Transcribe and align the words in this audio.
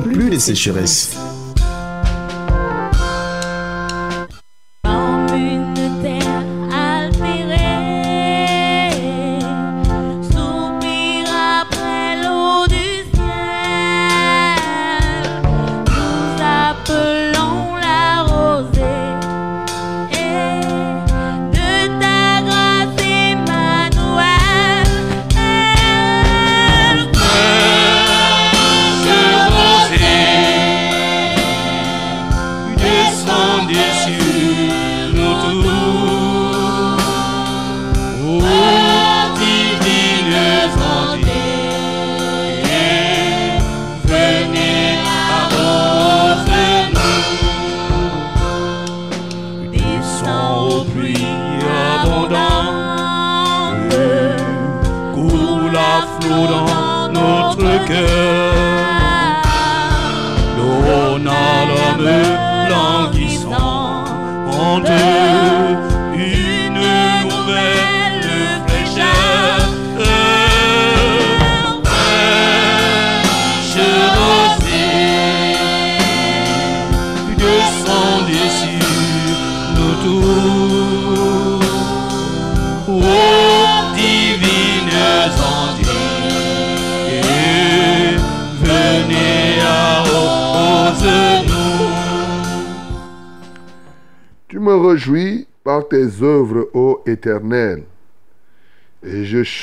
plus 0.00 0.30
de 0.30 0.38
sécheresse. 0.38 1.16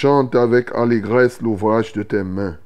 Chante 0.02 0.36
avec 0.36 0.72
allégresse 0.74 1.42
l'ouvrage 1.42 1.94
de 1.94 2.02
tes 2.02 2.24
mains. 2.24 2.58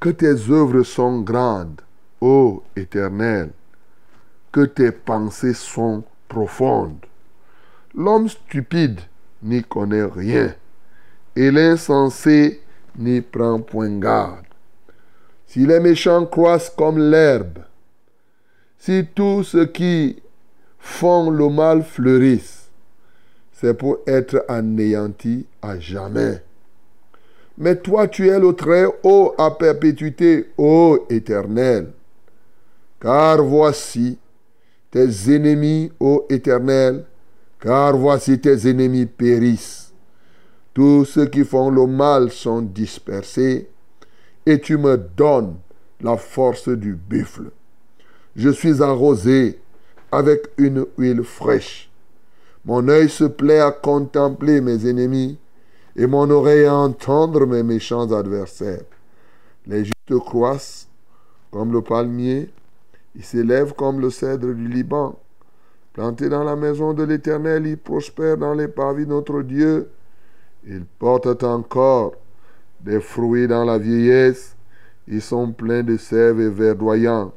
Que 0.00 0.08
tes 0.08 0.50
œuvres 0.50 0.82
sont 0.82 1.20
grandes, 1.20 1.82
ô 2.20 2.64
Éternel, 2.74 3.50
que 4.50 4.64
tes 4.64 4.90
pensées 4.90 5.54
sont 5.54 6.02
profondes. 6.26 7.06
L'homme 7.94 8.28
stupide 8.28 9.00
n'y 9.40 9.62
connaît 9.62 10.04
rien, 10.04 10.52
et 11.36 11.52
l'insensé 11.52 12.60
n'y 12.98 13.20
prend 13.20 13.60
point 13.60 14.00
garde. 14.00 14.46
Si 15.46 15.64
les 15.64 15.78
méchants 15.78 16.26
croissent 16.26 16.74
comme 16.76 16.98
l'herbe, 16.98 17.60
si 18.78 19.06
tous 19.14 19.44
ceux 19.44 19.66
qui 19.66 20.20
font 20.80 21.30
le 21.30 21.48
mal 21.48 21.84
fleurissent, 21.84 22.59
c'est 23.60 23.74
pour 23.74 23.98
être 24.06 24.42
anéantis 24.48 25.46
à 25.60 25.78
jamais. 25.78 26.42
Mais 27.58 27.76
toi, 27.76 28.08
tu 28.08 28.28
es 28.28 28.38
le 28.38 28.54
très 28.54 28.86
haut 29.02 29.34
à 29.36 29.50
perpétuité, 29.50 30.48
ô 30.56 31.04
Éternel. 31.10 31.92
Car 32.98 33.42
voici 33.42 34.18
tes 34.90 35.34
ennemis, 35.34 35.92
ô 36.00 36.24
Éternel, 36.30 37.04
car 37.60 37.98
voici 37.98 38.40
tes 38.40 38.66
ennemis 38.66 39.04
périssent. 39.04 39.92
Tous 40.72 41.04
ceux 41.04 41.26
qui 41.26 41.44
font 41.44 41.68
le 41.68 41.86
mal 41.86 42.30
sont 42.30 42.62
dispersés, 42.62 43.68
et 44.46 44.58
tu 44.58 44.78
me 44.78 44.96
donnes 44.96 45.56
la 46.00 46.16
force 46.16 46.70
du 46.70 46.94
buffle. 46.94 47.50
Je 48.36 48.48
suis 48.48 48.82
arrosé 48.82 49.58
avec 50.10 50.48
une 50.56 50.86
huile 50.96 51.24
fraîche. 51.24 51.89
Mon 52.64 52.88
œil 52.88 53.08
se 53.08 53.24
plaît 53.24 53.60
à 53.60 53.70
contempler 53.70 54.60
mes 54.60 54.86
ennemis 54.86 55.38
et 55.96 56.06
mon 56.06 56.28
oreille 56.30 56.66
à 56.66 56.74
entendre 56.74 57.46
mes 57.46 57.62
méchants 57.62 58.12
adversaires. 58.12 58.84
Les 59.66 59.84
justes 59.84 60.18
croissent 60.24 60.88
comme 61.50 61.72
le 61.72 61.82
palmier, 61.82 62.50
ils 63.16 63.24
s'élèvent 63.24 63.74
comme 63.74 64.00
le 64.00 64.10
cèdre 64.10 64.52
du 64.54 64.68
Liban. 64.68 65.18
Plantés 65.92 66.28
dans 66.28 66.44
la 66.44 66.54
maison 66.54 66.92
de 66.92 67.02
l'Éternel, 67.02 67.66
ils 67.66 67.78
prospèrent 67.78 68.36
dans 68.36 68.54
les 68.54 68.68
parvis 68.68 69.04
de 69.04 69.10
notre 69.10 69.42
Dieu. 69.42 69.90
Ils 70.64 70.84
portent 70.84 71.42
encore 71.42 72.14
des 72.80 73.00
fruits 73.00 73.48
dans 73.48 73.64
la 73.64 73.78
vieillesse. 73.78 74.56
Ils 75.08 75.22
sont 75.22 75.50
pleins 75.50 75.82
de 75.82 75.96
sève 75.96 76.40
et 76.40 76.50
verdoyants. 76.50 77.32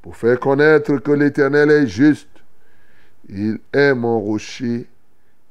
Pour 0.00 0.16
faire 0.16 0.40
connaître 0.40 0.96
que 0.98 1.12
l'Éternel 1.12 1.70
est 1.70 1.86
juste, 1.86 2.28
il 3.28 3.58
est 3.72 3.94
mon 3.94 4.20
rocher 4.20 4.88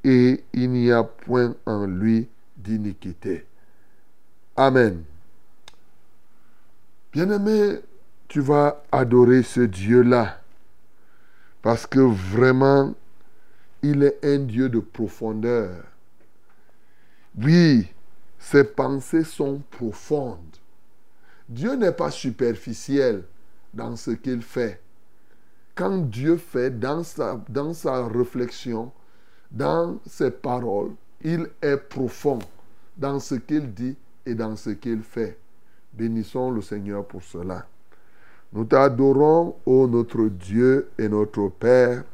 et 0.02 0.44
il 0.52 0.70
n'y 0.70 0.92
a 0.92 1.02
point 1.02 1.54
en 1.66 1.86
lui 1.86 2.28
d'iniquité. 2.56 3.46
Amen. 4.56 5.02
Bien-aimé, 7.12 7.80
tu 8.28 8.40
vas 8.40 8.82
adorer 8.90 9.42
ce 9.42 9.60
Dieu-là 9.60 10.40
parce 11.62 11.86
que 11.86 12.00
vraiment, 12.00 12.94
il 13.82 14.02
est 14.02 14.18
un 14.22 14.40
Dieu 14.40 14.68
de 14.68 14.80
profondeur. 14.80 15.84
Oui, 17.36 17.88
ses 18.38 18.64
pensées 18.64 19.24
sont 19.24 19.62
profondes. 19.70 20.56
Dieu 21.48 21.74
n'est 21.74 21.92
pas 21.92 22.10
superficiel 22.10 23.24
dans 23.72 23.96
ce 23.96 24.12
qu'il 24.12 24.42
fait. 24.42 24.80
Quand 25.74 26.08
Dieu 26.08 26.36
fait 26.36 26.78
dans 26.78 27.02
sa, 27.02 27.40
dans 27.48 27.72
sa 27.72 28.06
réflexion, 28.06 28.92
dans 29.50 29.98
ses 30.06 30.30
paroles, 30.30 30.92
il 31.22 31.48
est 31.62 31.76
profond 31.76 32.38
dans 32.96 33.18
ce 33.18 33.34
qu'il 33.34 33.72
dit 33.72 33.96
et 34.24 34.34
dans 34.34 34.54
ce 34.56 34.70
qu'il 34.70 35.02
fait. 35.02 35.38
Bénissons 35.92 36.50
le 36.50 36.62
Seigneur 36.62 37.04
pour 37.04 37.22
cela. 37.22 37.66
Nous 38.52 38.64
t'adorons, 38.64 39.56
ô 39.66 39.88
notre 39.88 40.26
Dieu 40.26 40.88
et 40.96 41.08
notre 41.08 41.48
Père, 41.48 42.04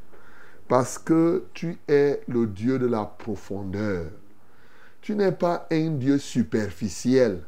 parce 0.68 0.98
que 0.98 1.44
tu 1.52 1.76
es 1.86 2.22
le 2.28 2.46
Dieu 2.46 2.78
de 2.78 2.86
la 2.86 3.04
profondeur. 3.04 4.06
Tu 5.02 5.14
n'es 5.14 5.32
pas 5.32 5.66
un 5.70 5.90
Dieu 5.90 6.16
superficiel. 6.18 7.42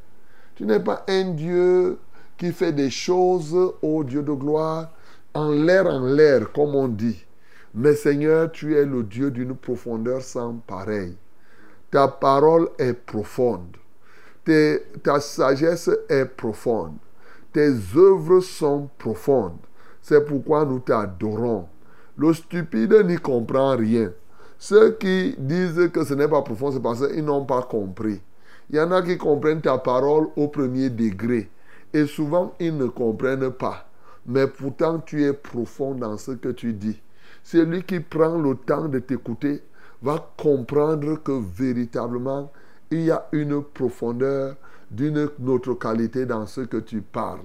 Tu 0.56 0.66
n'es 0.66 0.80
pas 0.80 1.04
un 1.08 1.30
Dieu 1.30 1.98
qui 2.36 2.52
fait 2.52 2.72
des 2.72 2.90
choses, 2.90 3.56
ô 3.80 4.04
Dieu 4.04 4.22
de 4.22 4.32
gloire, 4.32 4.90
en 5.34 5.50
l'air, 5.50 5.86
en 5.86 6.06
l'air, 6.06 6.52
comme 6.52 6.74
on 6.74 6.88
dit. 6.88 7.24
Mais 7.74 7.94
Seigneur, 7.94 8.52
tu 8.52 8.76
es 8.76 8.84
le 8.84 9.02
Dieu 9.02 9.30
d'une 9.30 9.54
profondeur 9.54 10.20
sans 10.22 10.54
pareil. 10.54 11.16
Ta 11.90 12.08
parole 12.08 12.68
est 12.78 12.94
profonde. 12.94 13.76
Ta 14.44 15.20
sagesse 15.20 15.90
est 16.08 16.24
profonde. 16.24 16.96
Tes 17.52 17.70
œuvres 17.96 18.40
sont 18.40 18.88
profondes. 18.98 19.58
C'est 20.00 20.24
pourquoi 20.24 20.64
nous 20.64 20.80
t'adorons. 20.80 21.66
Le 22.16 22.32
stupide 22.34 23.04
n'y 23.06 23.16
comprend 23.16 23.76
rien. 23.76 24.12
Ceux 24.58 24.92
qui 24.92 25.34
disent 25.38 25.90
que 25.92 26.04
ce 26.04 26.14
n'est 26.14 26.28
pas 26.28 26.42
profond, 26.42 26.72
c'est 26.72 26.82
parce 26.82 27.06
qu'ils 27.06 27.24
n'ont 27.24 27.44
pas 27.44 27.62
compris. 27.62 28.20
Il 28.70 28.76
y 28.76 28.80
en 28.80 28.90
a 28.92 29.02
qui 29.02 29.18
comprennent 29.18 29.60
ta 29.60 29.78
parole 29.78 30.28
au 30.36 30.48
premier 30.48 30.88
degré 30.88 31.50
Et 31.92 32.06
souvent, 32.06 32.54
ils 32.60 32.76
ne 32.76 32.86
comprennent 32.86 33.50
pas. 33.50 33.86
Mais 34.26 34.46
pourtant, 34.46 35.00
tu 35.00 35.24
es 35.24 35.32
profond 35.32 35.94
dans 35.94 36.16
ce 36.16 36.32
que 36.32 36.50
tu 36.50 36.72
dis. 36.72 37.00
Celui 37.42 37.82
qui 37.82 38.00
prend 38.00 38.38
le 38.38 38.54
temps 38.54 38.88
de 38.88 39.00
t'écouter 39.00 39.62
va 40.00 40.32
comprendre 40.36 41.22
que 41.22 41.32
véritablement, 41.32 42.52
il 42.90 43.02
y 43.02 43.10
a 43.10 43.26
une 43.32 43.62
profondeur 43.62 44.56
d'une 44.90 45.28
autre 45.46 45.74
qualité 45.74 46.26
dans 46.26 46.46
ce 46.46 46.60
que 46.62 46.76
tu 46.76 47.00
parles. 47.00 47.40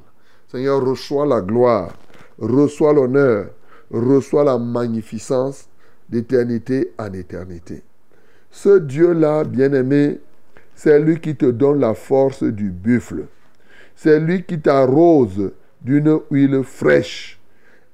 Seigneur, 0.47 0.83
reçois 0.83 1.25
la 1.25 1.41
gloire, 1.41 1.93
reçois 2.37 2.93
l'honneur, 2.93 3.49
reçois 3.91 4.43
la 4.43 4.57
magnificence 4.57 5.67
d'éternité 6.09 6.93
en 6.97 7.11
éternité. 7.13 7.83
Ce 8.51 8.77
Dieu-là, 8.79 9.43
bien-aimé, 9.43 10.19
c'est 10.75 10.99
lui 10.99 11.19
qui 11.19 11.35
te 11.35 11.47
donne 11.47 11.79
la 11.79 11.93
force 11.93 12.43
du 12.43 12.69
buffle. 12.69 13.25
C'est 13.95 14.19
lui 14.19 14.43
qui 14.43 14.59
t'arrose 14.59 15.51
d'une 15.87 16.19
huile 16.29 16.63
fraîche 16.63 17.39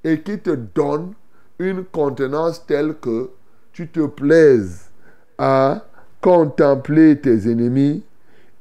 et 0.03 0.21
qui 0.21 0.39
te 0.39 0.49
donne 0.49 1.13
une 1.59 1.83
contenance 1.83 2.65
telle 2.65 2.95
que 2.95 3.29
tu 3.71 3.87
te 3.87 4.07
plaises 4.07 4.89
à 5.37 5.85
contempler 6.19 7.19
tes 7.19 7.51
ennemis 7.51 8.03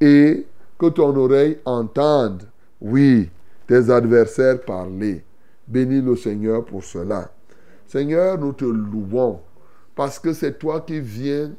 et 0.03 0.47
que 0.79 0.87
ton 0.87 1.17
oreille 1.17 1.59
entende, 1.65 2.43
oui, 2.83 3.31
tes 3.67 3.89
adversaires 3.89 4.61
parler. 4.61 5.25
Bénis 5.67 6.03
le 6.03 6.15
Seigneur 6.15 6.63
pour 6.67 6.85
cela. 6.85 7.31
Seigneur, 7.87 8.37
nous 8.37 8.53
te 8.53 8.67
louons 8.67 9.41
parce 9.95 10.19
que 10.19 10.35
c'est 10.35 10.59
toi 10.59 10.83
qui 10.83 11.01
viens 11.01 11.53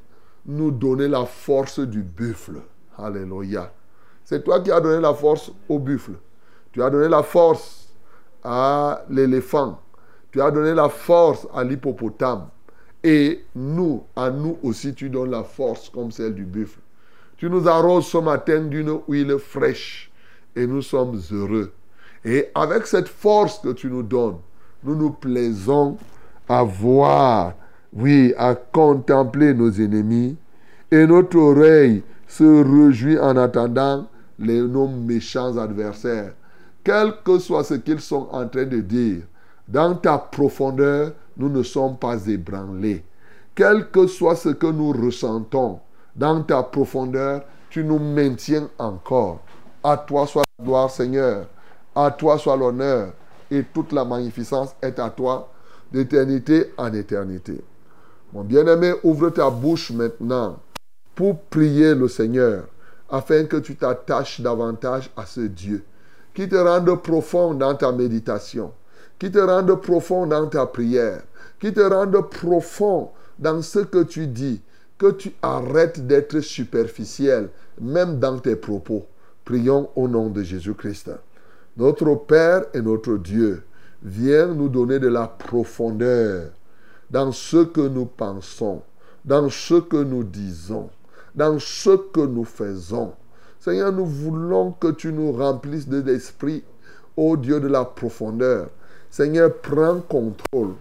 nous 0.45 0.69
donner 0.69 1.07
la 1.07 1.25
force 1.25 1.79
du 1.79 2.03
buffle. 2.03 2.61
Alléluia. 2.99 3.73
C'est 4.23 4.43
toi 4.43 4.59
qui 4.59 4.71
as 4.71 4.79
donné 4.79 5.01
la 5.01 5.15
force 5.15 5.51
au 5.67 5.79
buffle. 5.79 6.13
Tu 6.73 6.83
as 6.83 6.89
donné 6.89 7.07
la 7.07 7.23
force 7.23 7.93
à 8.43 9.03
l'éléphant. 9.09 9.79
Tu 10.31 10.41
as 10.41 10.51
donné 10.51 10.73
la 10.73 10.89
force 10.89 11.47
à 11.53 11.63
l'hippopotame. 11.63 12.47
Et 13.03 13.45
nous, 13.55 14.03
à 14.15 14.29
nous 14.29 14.57
aussi, 14.63 14.93
tu 14.93 15.09
donnes 15.09 15.31
la 15.31 15.43
force 15.43 15.89
comme 15.89 16.11
celle 16.11 16.33
du 16.33 16.45
buffle. 16.45 16.79
Tu 17.37 17.49
nous 17.49 17.67
arroses 17.67 18.07
ce 18.07 18.17
matin 18.17 18.61
d'une 18.61 18.99
huile 19.07 19.37
fraîche 19.37 20.11
et 20.55 20.65
nous 20.65 20.81
sommes 20.81 21.19
heureux. 21.31 21.71
Et 22.25 22.49
avec 22.55 22.87
cette 22.87 23.09
force 23.09 23.59
que 23.59 23.73
tu 23.73 23.87
nous 23.87 24.03
donnes, 24.03 24.37
nous 24.83 24.95
nous 24.95 25.11
plaisons 25.11 25.97
à 26.47 26.63
voir, 26.63 27.53
oui, 27.91 28.33
à 28.37 28.55
contempler 28.55 29.53
nos 29.53 29.71
ennemis 29.71 30.37
et 30.89 31.05
notre 31.05 31.37
oreille 31.37 32.03
se 32.27 32.43
réjouit 32.43 33.19
en 33.19 33.35
attendant 33.37 34.07
les, 34.39 34.61
nos 34.61 34.87
méchants 34.87 35.57
adversaires. 35.57 36.33
Quel 36.83 37.13
que 37.24 37.39
soit 37.39 37.63
ce 37.63 37.75
qu'ils 37.75 38.01
sont 38.01 38.27
en 38.31 38.47
train 38.47 38.65
de 38.65 38.80
dire, 38.81 39.24
dans 39.68 39.95
ta 39.95 40.18
profondeur, 40.18 41.13
nous 41.38 41.50
ne 41.50 41.63
sommes 41.63 41.97
pas 41.97 42.27
ébranlés. 42.27 43.03
Quel 43.56 43.89
que 43.89 44.07
soit 44.07 44.35
ce 44.35 44.50
que 44.50 44.68
nous 44.68 44.91
ressentons, 44.91 45.80
dans 46.15 46.44
ta 46.44 46.62
profondeur, 46.63 47.44
tu 47.69 47.83
nous 47.83 48.00
maintiens 48.00 48.69
encore. 48.77 49.41
À 49.83 49.97
toi 49.97 50.27
soit 50.27 50.44
la 50.59 50.65
gloire, 50.65 50.91
Seigneur. 50.91 51.47
À 51.95 52.12
toi 52.12 52.38
soit 52.38 52.57
l'honneur. 52.57 53.13
Et 53.50 53.63
toute 53.63 53.91
la 53.91 54.06
magnificence 54.06 54.75
est 54.81 55.00
à 55.00 55.09
toi 55.09 55.51
d'éternité 55.91 56.74
en 56.77 56.91
éternité. 56.94 57.63
Mon 58.33 58.44
bien-aimé, 58.44 58.94
ouvre 59.03 59.29
ta 59.29 59.50
bouche 59.50 59.91
maintenant 59.91 60.59
pour 61.13 61.39
prier 61.41 61.94
le 61.94 62.07
Seigneur 62.07 62.65
afin 63.09 63.45
que 63.45 63.57
tu 63.57 63.75
t'attaches 63.75 64.41
davantage 64.41 65.12
à 65.15 65.25
ce 65.27 65.41
Dieu, 65.41 65.83
qui 66.33 66.50
te 66.50 66.56
rende 66.56 67.01
profond 67.01 67.53
dans 67.53 67.75
ta 67.75 67.91
méditation, 67.91 68.71
qui 69.19 69.31
te 69.31 69.39
rende 69.39 69.74
profond 69.81 70.25
dans 70.25 70.47
ta 70.47 70.65
prière, 70.65 71.21
qui 71.59 71.74
te 71.74 71.81
rende 71.81 72.19
profond 72.30 73.12
dans 73.39 73.62
ce 73.62 73.80
que 73.80 74.03
tu 74.03 74.27
dis, 74.27 74.62
que 74.97 75.12
tu 75.12 75.33
arrêtes 75.41 76.06
d'être 76.06 76.39
superficiel, 76.39 77.50
même 77.80 78.19
dans 78.19 78.39
tes 78.39 78.56
propos. 78.56 79.06
Prions 79.45 79.89
au 79.95 80.07
nom 80.07 80.30
de 80.30 80.41
Jésus-Christ. 80.44 81.12
Notre 81.75 82.15
Père 82.15 82.65
et 82.74 82.81
notre 82.81 83.18
Dieu, 83.18 83.63
viens 84.01 84.47
nous 84.47 84.69
donner 84.69 85.00
de 85.00 85.07
la 85.07 85.27
profondeur 85.27 86.51
dans 87.09 87.31
ce 87.31 87.63
que 87.63 87.81
nous 87.81 88.06
pensons, 88.06 88.81
dans 89.25 89.50
ce 89.50 89.75
que 89.75 90.03
nous 90.03 90.24
disons, 90.24 90.89
dans 91.36 91.59
ce 91.59 91.97
que 91.97 92.21
nous 92.21 92.45
faisons. 92.45 93.13
Seigneur, 93.63 93.94
nous 93.94 94.06
voulons 94.06 94.74
que 94.74 94.92
tu 94.92 95.13
nous 95.13 95.31
remplisses 95.31 95.88
de 95.88 96.01
l'esprit, 96.01 96.65
ô 97.15 97.38
Dieu 97.38 97.62
de 97.62 97.69
la 97.69 97.86
profondeur. 97.86 98.68
Seigneur, 99.10 99.54
prends 99.62 100.01
contrôle. 100.01 100.74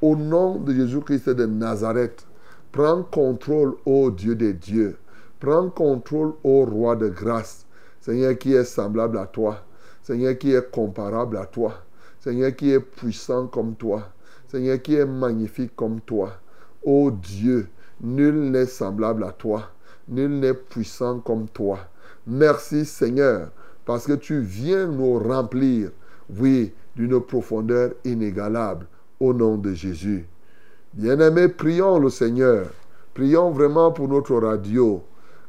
Au 0.00 0.16
nom 0.16 0.54
de 0.54 0.72
Jésus-Christ 0.72 1.28
de 1.28 1.44
Nazareth, 1.44 2.26
prends 2.72 3.02
contrôle, 3.02 3.74
ô 3.84 4.10
Dieu 4.10 4.36
des 4.36 4.54
dieux. 4.54 4.96
Prends 5.38 5.68
contrôle, 5.68 6.32
ô 6.42 6.64
Roi 6.64 6.96
de 6.96 7.10
grâce. 7.10 7.66
Seigneur 8.00 8.38
qui 8.38 8.54
est 8.54 8.64
semblable 8.64 9.18
à 9.18 9.26
toi. 9.26 9.58
Seigneur 10.02 10.38
qui 10.38 10.54
est 10.54 10.70
comparable 10.70 11.36
à 11.36 11.44
toi. 11.44 11.74
Seigneur 12.20 12.56
qui 12.56 12.70
est 12.70 12.80
puissant 12.80 13.48
comme 13.48 13.74
toi. 13.74 14.08
Seigneur 14.48 14.80
qui 14.80 14.94
est 14.94 15.04
magnifique 15.04 15.76
comme 15.76 16.00
toi. 16.00 16.32
Ô 16.82 17.10
Dieu, 17.10 17.68
nul 18.00 18.50
n'est 18.50 18.64
semblable 18.64 19.24
à 19.24 19.32
toi. 19.32 19.68
Nul 20.08 20.40
n'est 20.40 20.54
puissant 20.54 21.18
comme 21.18 21.46
toi. 21.50 21.80
Merci 22.26 22.84
Seigneur, 22.84 23.48
parce 23.84 24.06
que 24.06 24.12
tu 24.12 24.40
viens 24.40 24.86
nous 24.86 25.18
remplir, 25.18 25.90
oui, 26.38 26.72
d'une 26.94 27.20
profondeur 27.20 27.92
inégalable, 28.04 28.86
au 29.18 29.32
nom 29.32 29.56
de 29.56 29.72
Jésus. 29.72 30.26
Bien-aimés, 30.92 31.48
prions 31.48 31.98
le 31.98 32.10
Seigneur. 32.10 32.66
Prions 33.14 33.50
vraiment 33.50 33.92
pour 33.92 34.08
notre 34.08 34.34
radio. 34.36 35.02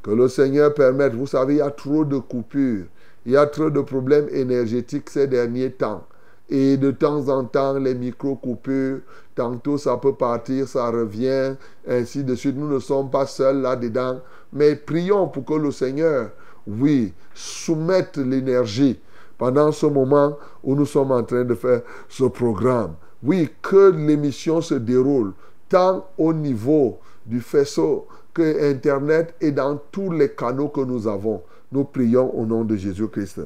Que 0.03 0.12
le 0.12 0.27
Seigneur 0.27 0.73
permette. 0.73 1.13
Vous 1.13 1.27
savez, 1.27 1.56
il 1.56 1.57
y 1.57 1.62
a 1.62 1.71
trop 1.71 2.06
de 2.06 2.18
coupures. 2.18 2.85
Il 3.25 3.33
y 3.33 3.38
a 3.38 3.45
trop 3.45 3.69
de 3.69 3.81
problèmes 3.81 4.27
énergétiques 4.29 5.09
ces 5.09 5.27
derniers 5.27 5.71
temps. 5.71 6.06
Et 6.50 6.77
de 6.77 6.91
temps 6.91 7.29
en 7.29 7.45
temps, 7.45 7.77
les 7.77 7.95
micro-coupures, 7.95 9.00
tantôt 9.35 9.77
ça 9.77 9.97
peut 9.97 10.13
partir, 10.13 10.68
ça 10.68 10.89
revient, 10.89 11.56
ainsi 11.88 12.23
de 12.23 12.35
suite. 12.35 12.57
Nous 12.57 12.68
ne 12.68 12.79
sommes 12.79 13.09
pas 13.09 13.25
seuls 13.25 13.62
là-dedans. 13.62 14.19
Mais 14.51 14.75
prions 14.75 15.27
pour 15.27 15.45
que 15.45 15.53
le 15.53 15.71
Seigneur, 15.71 16.31
oui, 16.68 17.13
soumette 17.34 18.18
l'énergie 18.18 19.00
pendant 19.38 19.72
ce 19.72 19.86
moment 19.86 20.38
où 20.63 20.75
nous 20.75 20.86
sommes 20.86 21.12
en 21.12 21.24
train 21.24 21.44
de 21.44 21.56
faire 21.56 21.81
ce 22.08 22.25
programme. 22.25 22.94
Oui, 23.24 23.50
que 23.62 23.92
l'émission 23.92 24.62
se 24.62 24.76
déroule 24.76 25.33
tant 25.69 26.07
au 26.18 26.33
niveau 26.33 27.00
du 27.26 27.40
faisceau 27.40 28.07
que 28.33 28.71
Internet 28.71 29.35
et 29.42 29.52
dans 29.52 29.80
tous 29.92 30.12
les 30.12 30.30
canaux 30.30 30.69
que 30.69 30.81
nous 30.81 31.07
avons. 31.07 31.42
Nous 31.71 31.85
prions 31.85 32.33
au 32.38 32.45
nom 32.45 32.64
de 32.64 32.76
Jésus-Christ. 32.76 33.42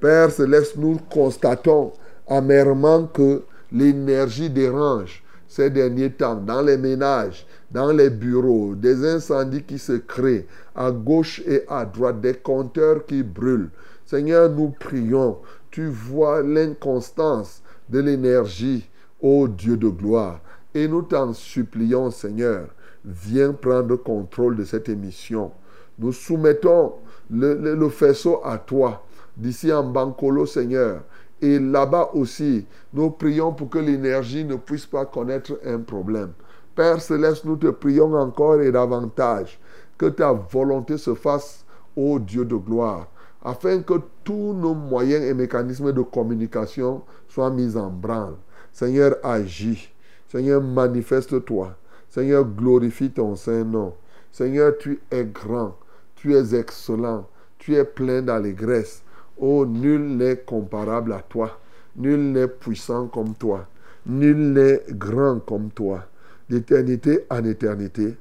Père 0.00 0.30
Céleste, 0.30 0.76
nous 0.76 0.98
constatons 1.10 1.92
amèrement 2.26 3.06
que 3.06 3.42
l'énergie 3.72 4.50
dérange 4.50 5.22
ces 5.56 5.70
derniers 5.70 6.10
temps 6.10 6.34
dans 6.34 6.60
les 6.60 6.76
ménages, 6.76 7.46
dans 7.70 7.90
les 7.90 8.10
bureaux, 8.10 8.74
des 8.74 9.06
incendies 9.08 9.62
qui 9.62 9.78
se 9.78 9.94
créent 9.94 10.46
à 10.74 10.90
gauche 10.90 11.40
et 11.46 11.62
à 11.66 11.86
droite, 11.86 12.20
des 12.20 12.34
compteurs 12.34 13.06
qui 13.06 13.22
brûlent. 13.22 13.70
Seigneur, 14.04 14.50
nous 14.50 14.68
prions. 14.78 15.38
Tu 15.70 15.86
vois 15.86 16.42
l'inconstance 16.42 17.62
de 17.88 18.00
l'énergie, 18.00 18.86
ô 19.22 19.48
Dieu 19.48 19.78
de 19.78 19.88
gloire. 19.88 20.40
Et 20.74 20.86
nous 20.88 21.00
t'en 21.00 21.32
supplions, 21.32 22.10
Seigneur, 22.10 22.66
viens 23.02 23.54
prendre 23.54 23.96
contrôle 23.96 24.56
de 24.56 24.64
cette 24.64 24.90
émission. 24.90 25.52
Nous 25.98 26.12
soumettons 26.12 26.96
le, 27.30 27.88
faisceau 27.88 28.42
à 28.44 28.58
toi, 28.58 29.06
d'ici 29.34 29.72
en 29.72 29.84
Bancolo, 29.84 30.44
Seigneur. 30.44 31.00
Et 31.42 31.58
là-bas 31.58 32.10
aussi, 32.14 32.66
nous 32.92 33.10
prions 33.10 33.52
pour 33.52 33.68
que 33.68 33.78
l'énergie 33.78 34.44
ne 34.44 34.56
puisse 34.56 34.86
pas 34.86 35.04
connaître 35.04 35.58
un 35.64 35.80
problème. 35.80 36.32
Père 36.74 37.00
céleste, 37.00 37.44
nous 37.44 37.56
te 37.56 37.68
prions 37.68 38.14
encore 38.14 38.60
et 38.60 38.72
davantage 38.72 39.58
que 39.98 40.06
ta 40.06 40.32
volonté 40.32 40.98
se 40.98 41.14
fasse, 41.14 41.64
ô 41.94 42.18
Dieu 42.18 42.44
de 42.44 42.56
gloire, 42.56 43.08
afin 43.42 43.80
que 43.80 43.94
tous 44.24 44.52
nos 44.52 44.74
moyens 44.74 45.24
et 45.24 45.34
mécanismes 45.34 45.92
de 45.92 46.02
communication 46.02 47.02
soient 47.28 47.50
mis 47.50 47.76
en 47.76 47.90
branle. 47.90 48.36
Seigneur, 48.72 49.16
agis. 49.22 49.90
Seigneur, 50.28 50.62
manifeste-toi. 50.62 51.74
Seigneur, 52.10 52.44
glorifie 52.44 53.10
ton 53.10 53.36
Saint-Nom. 53.36 53.94
Seigneur, 54.30 54.76
tu 54.78 55.00
es 55.10 55.24
grand, 55.24 55.76
tu 56.14 56.34
es 56.34 56.54
excellent, 56.54 57.26
tu 57.58 57.74
es 57.74 57.84
plein 57.84 58.20
d'allégresse. 58.20 59.02
Oh, 59.38 59.66
nul 59.66 60.16
n'est 60.16 60.36
comparable 60.36 61.12
à 61.12 61.20
toi. 61.20 61.58
Nul 61.96 62.32
n'est 62.32 62.48
puissant 62.48 63.06
comme 63.08 63.34
toi. 63.34 63.66
Nul 64.06 64.52
n'est 64.52 64.82
grand 64.90 65.40
comme 65.40 65.70
toi. 65.70 66.04
D'éternité 66.48 67.26
en 67.30 67.44
éternité. 67.44 68.16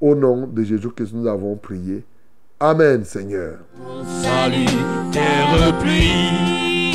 Au 0.00 0.14
nom 0.14 0.46
de 0.46 0.62
Jésus 0.62 0.90
que 0.90 1.04
nous 1.12 1.26
avons 1.26 1.56
prié. 1.56 2.04
Amen, 2.60 3.04
Seigneur. 3.04 3.58
Salut, 4.22 4.66
terre 5.12 5.78
pluie, 5.80 6.94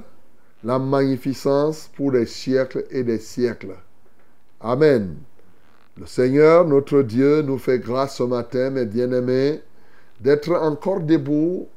la 0.63 0.80
magnificence 0.80 1.89
pour 1.96 2.12
des 2.12 2.25
siècles 2.25 2.86
et 2.91 3.03
des 3.03 3.20
siècles. 3.20 3.75
Amen. 4.60 5.15
Le 5.98 6.06
Seigneur, 6.06 6.65
notre 6.65 7.01
Dieu, 7.01 7.41
nous 7.41 7.58
fait 7.58 7.80
grâce 7.80 8.18
ce 8.18 8.24
matin, 8.24 8.70
mes 8.70 8.86
bien-aimés, 8.86 9.62
d'être 10.20 10.53
encore 10.53 11.01
debout 11.01 11.68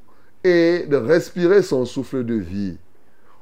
et 0.44 0.84
de 0.88 0.96
respirer 0.96 1.62
son 1.62 1.84
souffle 1.84 2.24
de 2.24 2.34
vie. 2.34 2.76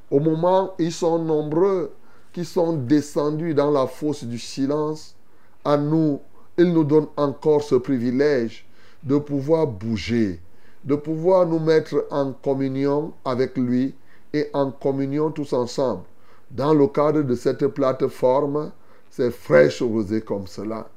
Au 0.09 0.19
moment, 0.19 0.73
ils 0.79 0.91
sont 0.91 1.19
nombreux 1.19 1.91
qui 2.31 2.45
sont 2.45 2.73
descendus 2.73 3.53
dans 3.53 3.71
la 3.71 3.85
fosse 3.87 4.23
du 4.23 4.39
silence. 4.39 5.15
À 5.63 5.77
nous, 5.77 6.19
il 6.57 6.71
nous 6.71 6.83
donne 6.83 7.07
encore 7.17 7.63
ce 7.63 7.75
privilège 7.75 8.65
de 9.03 9.17
pouvoir 9.17 9.67
bouger, 9.67 10.39
de 10.83 10.95
pouvoir 10.95 11.45
nous 11.45 11.59
mettre 11.59 12.05
en 12.11 12.33
communion 12.33 13.13
avec 13.23 13.57
lui 13.57 13.95
et 14.33 14.49
en 14.53 14.71
communion 14.71 15.31
tous 15.31 15.53
ensemble. 15.53 16.03
Dans 16.51 16.73
le 16.73 16.87
cadre 16.87 17.21
de 17.21 17.35
cette 17.35 17.67
plateforme, 17.67 18.71
c'est 19.09 19.31
fraîche 19.31 19.81
rosée 19.81 20.21
comme 20.21 20.47
cela. 20.47 20.89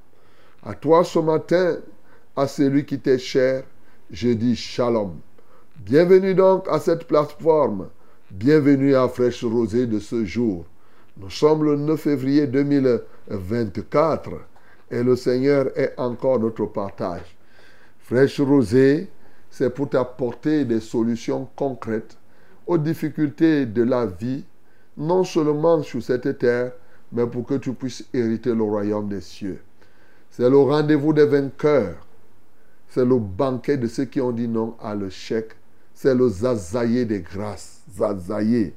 À 0.64 0.74
toi 0.74 1.04
ce 1.04 1.18
matin, 1.18 1.78
à 2.34 2.46
celui 2.46 2.84
qui 2.84 2.98
t'est 2.98 3.18
cher, 3.18 3.64
je 4.10 4.28
dis 4.30 4.56
shalom. 4.56 5.18
Bienvenue 5.76 6.34
donc 6.34 6.66
à 6.68 6.78
cette 6.78 7.06
plateforme. 7.06 7.88
Bienvenue 8.30 8.94
à 8.94 9.08
Fraîche 9.08 9.44
Rosée 9.44 9.86
de 9.86 9.98
ce 10.00 10.24
jour. 10.24 10.64
Nous 11.16 11.30
sommes 11.30 11.62
le 11.64 11.76
9 11.76 12.00
février 12.00 12.46
2024 12.46 14.30
et 14.90 15.02
le 15.02 15.14
Seigneur 15.14 15.66
est 15.76 15.94
encore 15.96 16.40
notre 16.40 16.66
partage. 16.66 17.36
Fraîche 18.00 18.40
Rosée, 18.40 19.08
c'est 19.56 19.70
pour 19.70 19.88
t'apporter 19.88 20.66
des 20.66 20.80
solutions 20.80 21.48
concrètes 21.56 22.18
aux 22.66 22.76
difficultés 22.76 23.64
de 23.64 23.84
la 23.84 24.04
vie, 24.04 24.44
non 24.98 25.24
seulement 25.24 25.82
sur 25.82 26.02
cette 26.02 26.36
terre, 26.36 26.72
mais 27.10 27.26
pour 27.26 27.46
que 27.46 27.54
tu 27.54 27.72
puisses 27.72 28.04
hériter 28.12 28.54
le 28.54 28.62
royaume 28.62 29.08
des 29.08 29.22
cieux. 29.22 29.62
C'est 30.30 30.50
le 30.50 30.58
rendez-vous 30.58 31.14
des 31.14 31.24
vainqueurs. 31.24 32.06
C'est 32.88 33.06
le 33.06 33.18
banquet 33.18 33.78
de 33.78 33.86
ceux 33.86 34.04
qui 34.04 34.20
ont 34.20 34.30
dit 34.30 34.46
non 34.46 34.76
à 34.78 34.94
le 34.94 35.08
chèque. 35.08 35.52
C'est 35.94 36.14
le 36.14 36.28
zazaïe 36.28 37.06
des 37.06 37.20
grâces. 37.20 37.80
Zazaïe. 37.96 38.74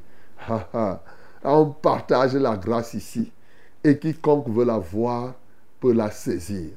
Ha, 0.48 0.70
ha. 0.72 1.04
On 1.44 1.72
partage 1.72 2.36
la 2.36 2.56
grâce 2.56 2.94
ici. 2.94 3.34
Et 3.84 3.98
quiconque 3.98 4.48
veut 4.48 4.64
la 4.64 4.78
voir 4.78 5.36
peut 5.82 5.92
la 5.92 6.10
saisir. 6.10 6.70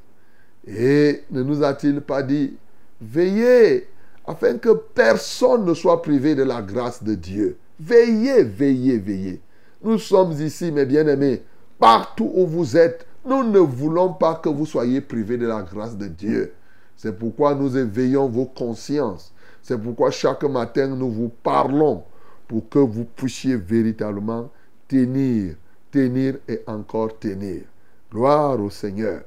Et 0.67 1.23
ne 1.31 1.41
nous 1.41 1.63
a-t-il 1.63 2.01
pas 2.01 2.21
dit, 2.21 2.57
veillez 2.99 3.87
afin 4.25 4.57
que 4.57 4.69
personne 4.69 5.65
ne 5.65 5.73
soit 5.73 6.01
privé 6.01 6.35
de 6.35 6.43
la 6.43 6.61
grâce 6.61 7.03
de 7.03 7.15
Dieu. 7.15 7.57
Veillez, 7.79 8.43
veillez, 8.43 8.97
veillez. 8.97 9.41
Nous 9.83 9.97
sommes 9.97 10.31
ici, 10.33 10.71
mes 10.71 10.85
bien-aimés, 10.85 11.43
partout 11.79 12.31
où 12.33 12.47
vous 12.47 12.77
êtes. 12.77 13.05
Nous 13.25 13.43
ne 13.43 13.59
voulons 13.59 14.13
pas 14.13 14.35
que 14.35 14.49
vous 14.49 14.65
soyez 14.65 15.01
privés 15.01 15.37
de 15.37 15.47
la 15.47 15.61
grâce 15.61 15.97
de 15.97 16.07
Dieu. 16.07 16.53
C'est 16.95 17.17
pourquoi 17.17 17.55
nous 17.55 17.77
éveillons 17.77 18.27
vos 18.27 18.45
consciences. 18.45 19.33
C'est 19.61 19.77
pourquoi 19.77 20.11
chaque 20.11 20.43
matin 20.43 20.87
nous 20.87 21.09
vous 21.09 21.31
parlons 21.41 22.03
pour 22.47 22.67
que 22.69 22.79
vous 22.79 23.05
puissiez 23.05 23.55
véritablement 23.55 24.49
tenir, 24.87 25.55
tenir 25.91 26.35
et 26.47 26.61
encore 26.67 27.17
tenir. 27.17 27.63
Gloire 28.11 28.59
au 28.59 28.69
Seigneur. 28.69 29.21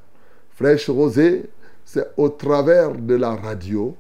Fraîche 0.51 0.89
Rosée, 0.89 1.51
c'est 1.85 2.13
au 2.17 2.29
travers 2.29 2.93
de 2.93 3.15
la 3.15 3.35
radio, 3.35 3.97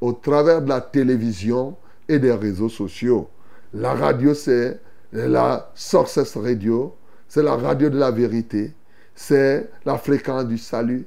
au 0.00 0.12
travers 0.12 0.62
de 0.62 0.68
la 0.68 0.80
télévision 0.80 1.76
et 2.08 2.18
des 2.18 2.32
réseaux 2.32 2.68
sociaux. 2.68 3.28
La 3.72 3.94
radio, 3.94 4.34
c'est 4.34 4.80
la 5.12 5.70
Success 5.74 6.36
Radio, 6.36 6.94
c'est 7.28 7.42
la 7.42 7.56
radio 7.56 7.88
de 7.88 7.98
la 7.98 8.10
vérité, 8.10 8.74
c'est 9.14 9.70
la 9.84 9.98
fréquence 9.98 10.46
du 10.46 10.58
salut, 10.58 11.06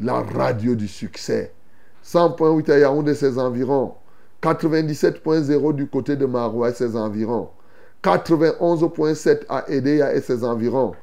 la 0.00 0.20
radio 0.20 0.74
du 0.74 0.88
succès. 0.88 1.52
100.8 2.04 2.70
à 2.70 2.78
Yaoundé 2.78 3.12
et 3.12 3.14
ses 3.14 3.38
environs, 3.38 3.94
97.0 4.42 5.74
du 5.74 5.86
côté 5.86 6.16
de 6.16 6.26
Maroua 6.26 6.70
et 6.70 6.74
ses 6.74 6.96
environs, 6.96 7.50
91.7 8.02 9.42
à 9.48 9.70
Edea 9.70 10.14
et 10.14 10.20
ses 10.20 10.42
environs. 10.42 10.94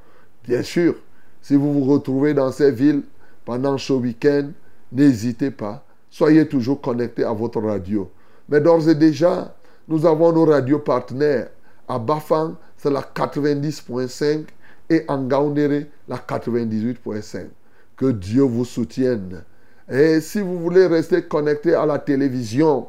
Bien 0.44 0.64
sûr, 0.64 0.96
si 1.42 1.56
vous 1.56 1.74
vous 1.74 1.86
retrouvez 1.86 2.34
dans 2.34 2.52
ces 2.52 2.72
villes 2.72 3.04
pendant 3.46 3.78
ce 3.78 3.94
week-end, 3.94 4.50
n'hésitez 4.92 5.52
pas, 5.52 5.86
soyez 6.18 6.48
toujours 6.48 6.82
connectés 6.82 7.24
à 7.24 7.32
votre 7.32 7.62
radio. 7.62 8.10
Mais 8.50 8.60
d'ores 8.60 8.90
et 8.90 8.96
déjà, 8.96 9.56
nous 9.88 10.04
avons 10.04 10.34
nos 10.34 10.46
radios 10.46 10.80
partenaires. 10.80 11.50
À 11.88 12.00
Bafang, 12.00 12.56
c'est 12.76 12.90
la 12.90 13.02
90.5 13.02 14.46
et 14.90 15.06
en 15.08 15.24
Gaoundéré, 15.26 15.92
la 16.08 16.18
98.5. 16.18 17.46
Que 17.96 18.08
Dieu 18.08 18.42
vous 18.42 18.66
soutienne. 18.66 19.44
Et 19.92 20.20
si 20.20 20.42
vous 20.42 20.58
voulez 20.58 20.88
rester 20.88 21.22
connecté 21.22 21.76
à 21.76 21.86
la 21.86 22.00
télévision, 22.00 22.88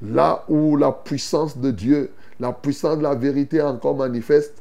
là 0.00 0.44
où 0.48 0.76
la 0.76 0.90
puissance 0.90 1.58
de 1.58 1.70
Dieu, 1.70 2.10
la 2.40 2.52
puissance 2.52 2.96
de 2.96 3.02
la 3.02 3.14
vérité 3.14 3.60
encore 3.60 3.96
manifeste, 3.96 4.54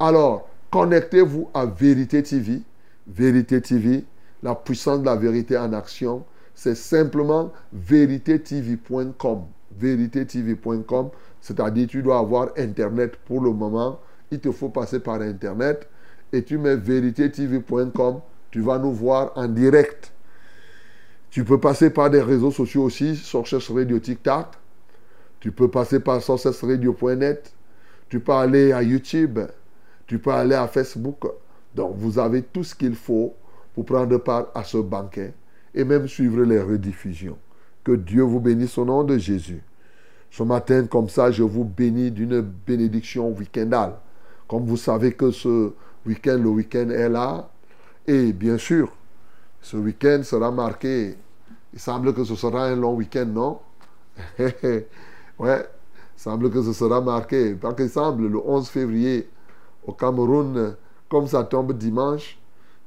alors 0.00 0.48
connectez-vous 0.70 1.50
à 1.52 1.66
Vérité 1.66 2.22
TV. 2.22 2.62
Vérité 3.06 3.60
TV, 3.60 4.04
la 4.42 4.54
puissance 4.54 5.00
de 5.00 5.06
la 5.06 5.14
vérité 5.14 5.58
en 5.58 5.74
action, 5.74 6.24
c'est 6.56 6.74
simplement 6.74 7.52
véritétv.com. 7.72 9.42
Véritétv.com, 9.78 11.10
c'est-à-dire 11.38 11.86
tu 11.86 12.02
dois 12.02 12.18
avoir 12.18 12.48
Internet 12.56 13.16
pour 13.26 13.42
le 13.42 13.50
moment. 13.50 14.00
Il 14.30 14.40
te 14.40 14.50
faut 14.50 14.70
passer 14.70 14.98
par 15.00 15.20
Internet 15.20 15.86
et 16.32 16.42
tu 16.42 16.56
mets 16.56 16.76
véritétv.com. 16.76 18.20
Tu 18.50 18.62
vas 18.62 18.78
nous 18.78 18.92
voir 18.92 19.32
en 19.36 19.46
direct. 19.48 20.12
Tu 21.28 21.44
peux 21.44 21.60
passer 21.60 21.90
par 21.90 22.08
des 22.08 22.22
réseaux 22.22 22.50
sociaux 22.50 22.84
aussi, 22.84 23.16
Success 23.16 23.70
Radio 23.70 23.98
TikTok. 23.98 24.46
Tu 25.40 25.52
peux 25.52 25.68
passer 25.68 26.00
par 26.00 26.22
successradio.net. 26.22 27.52
Tu 28.08 28.18
peux 28.18 28.32
aller 28.32 28.72
à 28.72 28.82
YouTube. 28.82 29.40
Tu 30.06 30.18
peux 30.18 30.30
aller 30.30 30.54
à 30.54 30.66
Facebook. 30.68 31.18
Donc, 31.74 31.96
vous 31.96 32.18
avez 32.18 32.40
tout 32.40 32.64
ce 32.64 32.74
qu'il 32.74 32.94
faut 32.94 33.34
pour 33.74 33.84
prendre 33.84 34.16
part 34.16 34.46
à 34.54 34.64
ce 34.64 34.78
banquet 34.78 35.34
et 35.76 35.84
même 35.84 36.08
suivre 36.08 36.42
les 36.42 36.60
rediffusions. 36.60 37.38
Que 37.84 37.92
Dieu 37.92 38.22
vous 38.22 38.40
bénisse 38.40 38.76
au 38.78 38.84
nom 38.84 39.04
de 39.04 39.18
Jésus. 39.18 39.62
Ce 40.30 40.42
matin, 40.42 40.86
comme 40.86 41.08
ça, 41.08 41.30
je 41.30 41.42
vous 41.42 41.64
bénis 41.64 42.10
d'une 42.10 42.40
bénédiction 42.40 43.30
week-endale. 43.30 43.94
Comme 44.48 44.64
vous 44.64 44.76
savez 44.76 45.12
que 45.12 45.30
ce 45.30 45.72
week-end, 46.04 46.38
le 46.42 46.48
week-end 46.48 46.90
est 46.90 47.08
là. 47.08 47.48
Et 48.06 48.32
bien 48.32 48.58
sûr, 48.58 48.90
ce 49.60 49.76
week-end 49.76 50.22
sera 50.24 50.50
marqué. 50.50 51.14
Il 51.72 51.78
semble 51.78 52.12
que 52.14 52.24
ce 52.24 52.34
sera 52.34 52.64
un 52.64 52.76
long 52.76 52.94
week-end, 52.94 53.26
non? 53.26 53.60
Ouais, 55.38 55.68
il 56.16 56.20
semble 56.20 56.50
que 56.50 56.62
ce 56.62 56.72
sera 56.72 57.02
marqué. 57.02 57.54
Parce 57.54 57.76
qu'il 57.76 57.90
semble, 57.90 58.26
le 58.28 58.38
11 58.38 58.66
février, 58.68 59.28
au 59.86 59.92
Cameroun, 59.92 60.74
comme 61.10 61.26
ça 61.26 61.44
tombe 61.44 61.76
dimanche, 61.76 62.38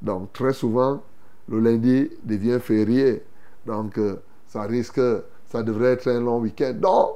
donc 0.01 0.33
très 0.33 0.53
souvent, 0.53 1.03
le 1.49 1.59
lundi 1.59 2.09
devient 2.23 2.59
férié. 2.61 3.23
Donc, 3.65 3.97
euh, 3.97 4.15
ça 4.47 4.63
risque, 4.63 5.01
ça 5.47 5.63
devrait 5.63 5.93
être 5.93 6.07
un 6.07 6.21
long 6.21 6.39
week-end. 6.39 6.73
Donc, 6.79 7.15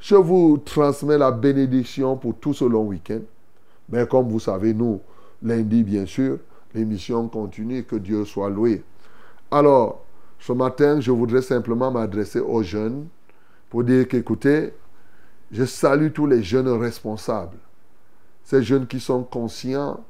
je 0.00 0.16
vous 0.16 0.58
transmets 0.58 1.16
la 1.16 1.30
bénédiction 1.30 2.16
pour 2.16 2.34
tout 2.36 2.52
ce 2.52 2.64
long 2.64 2.86
week-end. 2.86 3.20
Mais 3.88 4.06
comme 4.06 4.28
vous 4.28 4.40
savez, 4.40 4.74
nous, 4.74 5.00
lundi, 5.42 5.82
bien 5.82 6.04
sûr, 6.04 6.38
l'émission 6.74 7.28
continue, 7.28 7.84
que 7.84 7.96
Dieu 7.96 8.24
soit 8.24 8.50
loué. 8.50 8.82
Alors, 9.50 10.04
ce 10.40 10.52
matin, 10.52 11.00
je 11.00 11.10
voudrais 11.10 11.42
simplement 11.42 11.90
m'adresser 11.90 12.40
aux 12.40 12.62
jeunes 12.62 13.06
pour 13.70 13.84
dire 13.84 14.06
qu'écoutez, 14.08 14.72
je 15.52 15.64
salue 15.64 16.10
tous 16.12 16.26
les 16.26 16.42
jeunes 16.42 16.68
responsables. 16.68 17.58
ces 18.42 18.62
jeunes 18.62 18.86
qui 18.86 19.00
sont 19.00 19.22
conscients 19.22 20.04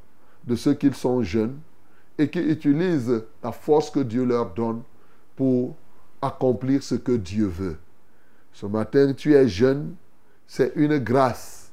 de 0.45 0.57
ce 0.57 0.71
qu'ils 0.71 0.95
sont 0.95 1.23
jeunes 1.23 1.57
et 2.19 2.29
qui 2.29 2.41
utilisent 2.41 3.25
la 3.43 3.53
force 3.53 3.91
que 3.91 4.01
Dieu 4.01 4.25
leur 4.25 4.51
donne 4.55 4.83
pour 5.37 5.77
accomplir 6.23 6.83
ce 6.83 6.95
que 6.95 7.13
Dieu 7.13 7.47
veut. 7.47 7.77
Ce 8.53 8.67
matin, 8.67 9.13
tu 9.15 9.35
es 9.35 9.49
jeune, 9.49 9.95
c'est 10.47 10.73
une 10.77 10.99
grâce. 10.99 11.73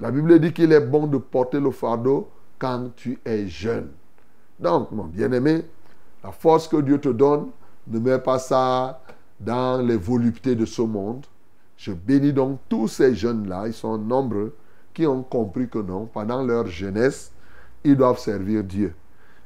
La 0.00 0.10
Bible 0.10 0.38
dit 0.40 0.52
qu'il 0.52 0.72
est 0.72 0.80
bon 0.80 1.06
de 1.06 1.18
porter 1.18 1.60
le 1.60 1.70
fardeau 1.70 2.28
quand 2.58 2.90
tu 2.96 3.18
es 3.24 3.46
jeune. 3.46 3.88
Donc, 4.58 4.90
mon 4.90 5.04
bien-aimé, 5.04 5.64
la 6.24 6.32
force 6.32 6.66
que 6.68 6.80
Dieu 6.80 6.98
te 6.98 7.08
donne, 7.08 7.48
ne 7.86 7.98
mets 7.98 8.18
pas 8.18 8.38
ça 8.38 9.00
dans 9.38 9.80
les 9.80 9.96
voluptés 9.96 10.54
de 10.54 10.64
ce 10.64 10.82
monde. 10.82 11.24
Je 11.76 11.92
bénis 11.92 12.32
donc 12.32 12.58
tous 12.68 12.88
ces 12.88 13.14
jeunes-là, 13.14 13.68
ils 13.68 13.74
sont 13.74 13.98
nombreux, 13.98 14.56
qui 14.92 15.06
ont 15.06 15.22
compris 15.22 15.68
que 15.68 15.78
non, 15.78 16.06
pendant 16.06 16.42
leur 16.42 16.66
jeunesse, 16.66 17.32
ils 17.84 17.96
doivent 17.96 18.18
servir 18.18 18.64
Dieu. 18.64 18.94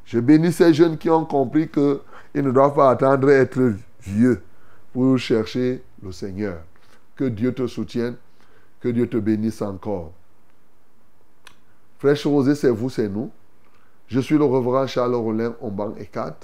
Je 0.04 0.18
bénis 0.18 0.52
ces 0.52 0.74
jeunes 0.74 0.98
qui 0.98 1.10
ont 1.10 1.24
compris 1.24 1.68
qu'ils 1.68 2.00
ne 2.34 2.50
doivent 2.50 2.74
pas 2.74 2.90
attendre 2.90 3.30
être 3.30 3.74
vieux 4.02 4.42
pour 4.92 5.18
chercher 5.18 5.82
le 6.02 6.12
Seigneur. 6.12 6.62
Que 7.16 7.24
Dieu 7.24 7.52
te 7.52 7.66
soutienne, 7.66 8.16
que 8.80 8.88
Dieu 8.88 9.08
te 9.08 9.16
bénisse 9.18 9.62
encore. 9.62 10.12
Frère 11.98 12.16
Rosé, 12.24 12.54
c'est 12.54 12.70
vous, 12.70 12.88
c'est 12.88 13.08
nous. 13.08 13.30
Je 14.08 14.20
suis 14.20 14.38
le 14.38 14.44
reverend 14.44 14.86
Charles 14.86 15.14
Rollin 15.14 15.54
Omban 15.60 15.94
Ekat 15.96 16.36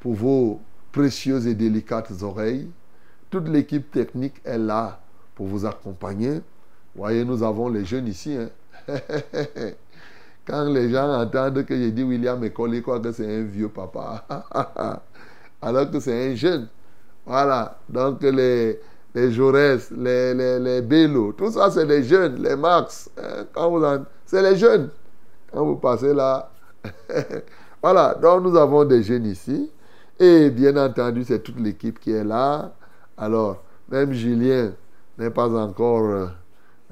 pour 0.00 0.14
vos 0.14 0.60
précieuses 0.90 1.46
et 1.46 1.54
délicates 1.54 2.10
oreilles. 2.22 2.70
Toute 3.30 3.48
l'équipe 3.48 3.90
technique 3.90 4.40
est 4.44 4.58
là 4.58 5.00
pour 5.34 5.46
vous 5.46 5.66
accompagner. 5.66 6.40
Voyez, 6.94 7.24
nous 7.24 7.42
avons 7.42 7.68
les 7.68 7.84
jeunes 7.84 8.08
ici. 8.08 8.36
Hein. 8.36 8.48
Quand 10.46 10.64
les 10.64 10.90
gens 10.90 11.12
entendent 11.20 11.64
que 11.64 11.76
j'ai 11.76 11.90
dit 11.90 12.04
William 12.04 12.42
École, 12.44 12.74
ils 12.74 12.82
croient 12.82 13.00
que 13.00 13.10
c'est 13.10 13.26
un 13.26 13.42
vieux 13.42 13.68
papa. 13.68 14.24
Alors 15.62 15.90
que 15.90 15.98
c'est 15.98 16.32
un 16.32 16.34
jeune. 16.36 16.68
Voilà. 17.24 17.78
Donc 17.88 18.22
les, 18.22 18.80
les 19.14 19.32
Jaurès, 19.32 19.90
les, 19.90 20.34
les, 20.34 20.58
les 20.60 21.32
tout 21.36 21.50
ça 21.50 21.70
c'est 21.70 21.84
les 21.84 22.04
jeunes, 22.04 22.42
les 22.42 22.54
Max. 22.54 23.10
Hein. 23.18 24.04
C'est 24.24 24.42
les 24.42 24.56
jeunes. 24.56 24.90
Quand 25.52 25.64
vous 25.64 25.76
passez 25.76 26.14
là. 26.14 26.50
voilà. 27.82 28.14
Donc 28.14 28.44
nous 28.44 28.56
avons 28.56 28.84
des 28.84 29.02
jeunes 29.02 29.26
ici. 29.26 29.70
Et 30.18 30.50
bien 30.50 30.76
entendu, 30.76 31.24
c'est 31.24 31.40
toute 31.40 31.58
l'équipe 31.58 31.98
qui 31.98 32.12
est 32.12 32.24
là. 32.24 32.72
Alors, 33.16 33.62
même 33.90 34.12
Julien 34.12 34.72
n'est 35.18 35.30
pas 35.30 35.48
encore 35.54 36.28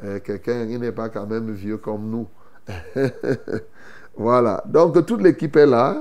euh, 0.03 0.19
quelqu'un, 0.21 0.65
il 0.69 0.79
n'est 0.81 0.93
pas 0.93 1.09
quand 1.09 1.27
même 1.27 1.51
vieux 1.53 1.79
comme 1.79 2.11
nous. 2.11 2.27
voilà. 4.17 4.63
Donc, 4.67 5.05
toute 5.07 5.23
l'équipe 5.23 5.57
est 5.57 5.67
là. 5.67 5.97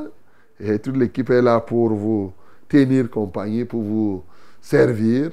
Et 0.59 0.79
toute 0.79 0.97
l'équipe 0.97 1.29
est 1.29 1.41
là 1.41 1.59
pour 1.59 1.89
vous 1.89 2.33
tenir 2.69 3.09
compagnie, 3.09 3.65
pour 3.65 3.81
vous 3.81 4.23
servir. 4.61 5.31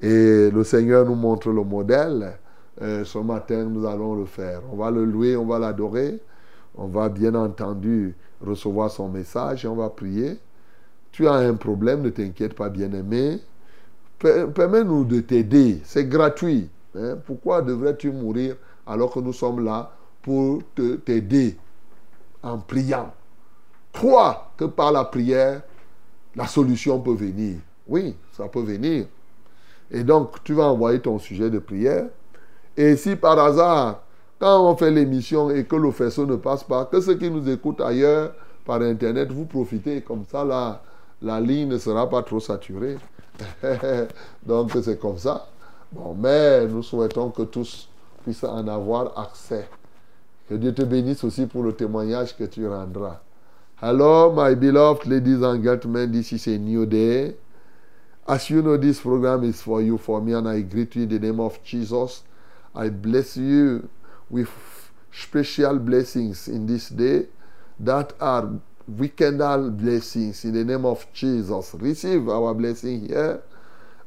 Et 0.00 0.50
le 0.50 0.64
Seigneur 0.64 1.04
nous 1.04 1.14
montre 1.14 1.50
le 1.50 1.62
modèle. 1.62 2.38
Euh, 2.80 3.04
ce 3.04 3.18
matin, 3.18 3.64
nous 3.64 3.86
allons 3.86 4.14
le 4.14 4.24
faire. 4.24 4.62
On 4.72 4.76
va 4.76 4.90
le 4.90 5.04
louer, 5.04 5.36
on 5.36 5.46
va 5.46 5.58
l'adorer. 5.58 6.18
On 6.76 6.86
va 6.86 7.08
bien 7.08 7.34
entendu 7.34 8.14
recevoir 8.40 8.90
son 8.90 9.08
message 9.08 9.64
et 9.64 9.68
on 9.68 9.76
va 9.76 9.90
prier. 9.90 10.38
Tu 11.12 11.26
as 11.26 11.34
un 11.34 11.54
problème, 11.54 12.02
ne 12.02 12.10
t'inquiète 12.10 12.54
pas, 12.54 12.68
bien-aimé. 12.68 13.38
Permets-nous 14.18 15.04
de 15.04 15.20
t'aider. 15.20 15.80
C'est 15.84 16.06
gratuit. 16.06 16.70
Hein. 16.96 17.16
Pourquoi 17.26 17.62
devrais-tu 17.62 18.10
mourir 18.12 18.56
alors 18.86 19.12
que 19.12 19.20
nous 19.20 19.32
sommes 19.32 19.64
là 19.64 19.92
pour 20.22 20.62
t'aider 21.04 21.56
en 22.42 22.58
priant 22.58 23.12
Crois 23.92 24.52
que 24.56 24.64
par 24.66 24.92
la 24.92 25.04
prière, 25.04 25.62
la 26.36 26.46
solution 26.46 27.00
peut 27.00 27.14
venir. 27.14 27.58
Oui, 27.88 28.14
ça 28.32 28.46
peut 28.48 28.62
venir. 28.62 29.06
Et 29.90 30.04
donc, 30.04 30.42
tu 30.44 30.54
vas 30.54 30.66
envoyer 30.66 31.00
ton 31.00 31.18
sujet 31.18 31.50
de 31.50 31.58
prière. 31.58 32.06
Et 32.76 32.96
si 32.96 33.16
par 33.16 33.38
hasard, 33.38 34.02
quand 34.38 34.64
on 34.64 34.76
fait 34.76 34.90
l'émission 34.90 35.50
et 35.50 35.64
que 35.64 35.76
le 35.76 35.90
faisceau 35.90 36.24
ne 36.24 36.36
passe 36.36 36.62
pas, 36.62 36.84
que 36.84 37.00
ceux 37.00 37.16
qui 37.16 37.30
nous 37.30 37.48
écoutent 37.50 37.80
ailleurs 37.80 38.32
par 38.64 38.80
Internet, 38.80 39.32
vous 39.32 39.44
profitez 39.44 40.02
comme 40.02 40.24
ça, 40.30 40.44
là, 40.44 40.82
la 41.20 41.40
ligne 41.40 41.68
ne 41.68 41.78
sera 41.78 42.08
pas 42.08 42.22
trop 42.22 42.40
saturée. 42.40 42.96
Donc 44.46 44.70
c'est 44.82 44.98
comme 44.98 45.18
ça. 45.18 45.48
Bon, 45.92 46.14
mais 46.14 46.66
nous 46.66 46.82
souhaitons 46.82 47.30
que 47.30 47.42
tous 47.42 47.88
puissent 48.22 48.44
en 48.44 48.66
avoir 48.68 49.18
accès. 49.18 49.68
Que 50.50 50.56
Dieu 50.56 50.74
te 50.74 50.82
bénisse 50.82 51.22
aussi 51.22 51.46
pour 51.46 51.62
le 51.62 51.72
témoignage 51.74 52.36
que 52.36 52.42
tu 52.42 52.66
rendras. 52.66 53.20
Hello, 53.80 54.32
my 54.32 54.56
beloved 54.56 55.06
ladies 55.06 55.44
and 55.44 55.62
gentlemen, 55.62 56.10
this 56.10 56.32
is 56.32 56.48
a 56.48 56.58
new 56.58 56.86
day. 56.86 57.36
As 58.26 58.50
you 58.50 58.60
know, 58.60 58.76
this 58.76 58.98
program 58.98 59.44
is 59.44 59.62
for 59.62 59.80
you, 59.80 59.96
for 59.96 60.20
me, 60.20 60.32
and 60.32 60.48
I 60.48 60.62
greet 60.62 60.96
you 60.96 61.04
in 61.04 61.08
the 61.08 61.20
name 61.20 61.38
of 61.38 61.62
Jesus. 61.62 62.24
I 62.74 62.88
bless 62.88 63.36
you 63.36 63.88
with 64.28 64.50
special 65.12 65.78
blessings 65.78 66.48
in 66.48 66.66
this 66.66 66.88
day 66.88 67.26
that 67.78 68.14
are 68.18 68.50
weekendal 68.92 69.70
blessings 69.76 70.44
in 70.44 70.54
the 70.54 70.64
name 70.64 70.84
of 70.84 71.06
Jesus. 71.12 71.76
Receive 71.78 72.28
our 72.28 72.54
blessing 72.54 73.06
here 73.06 73.40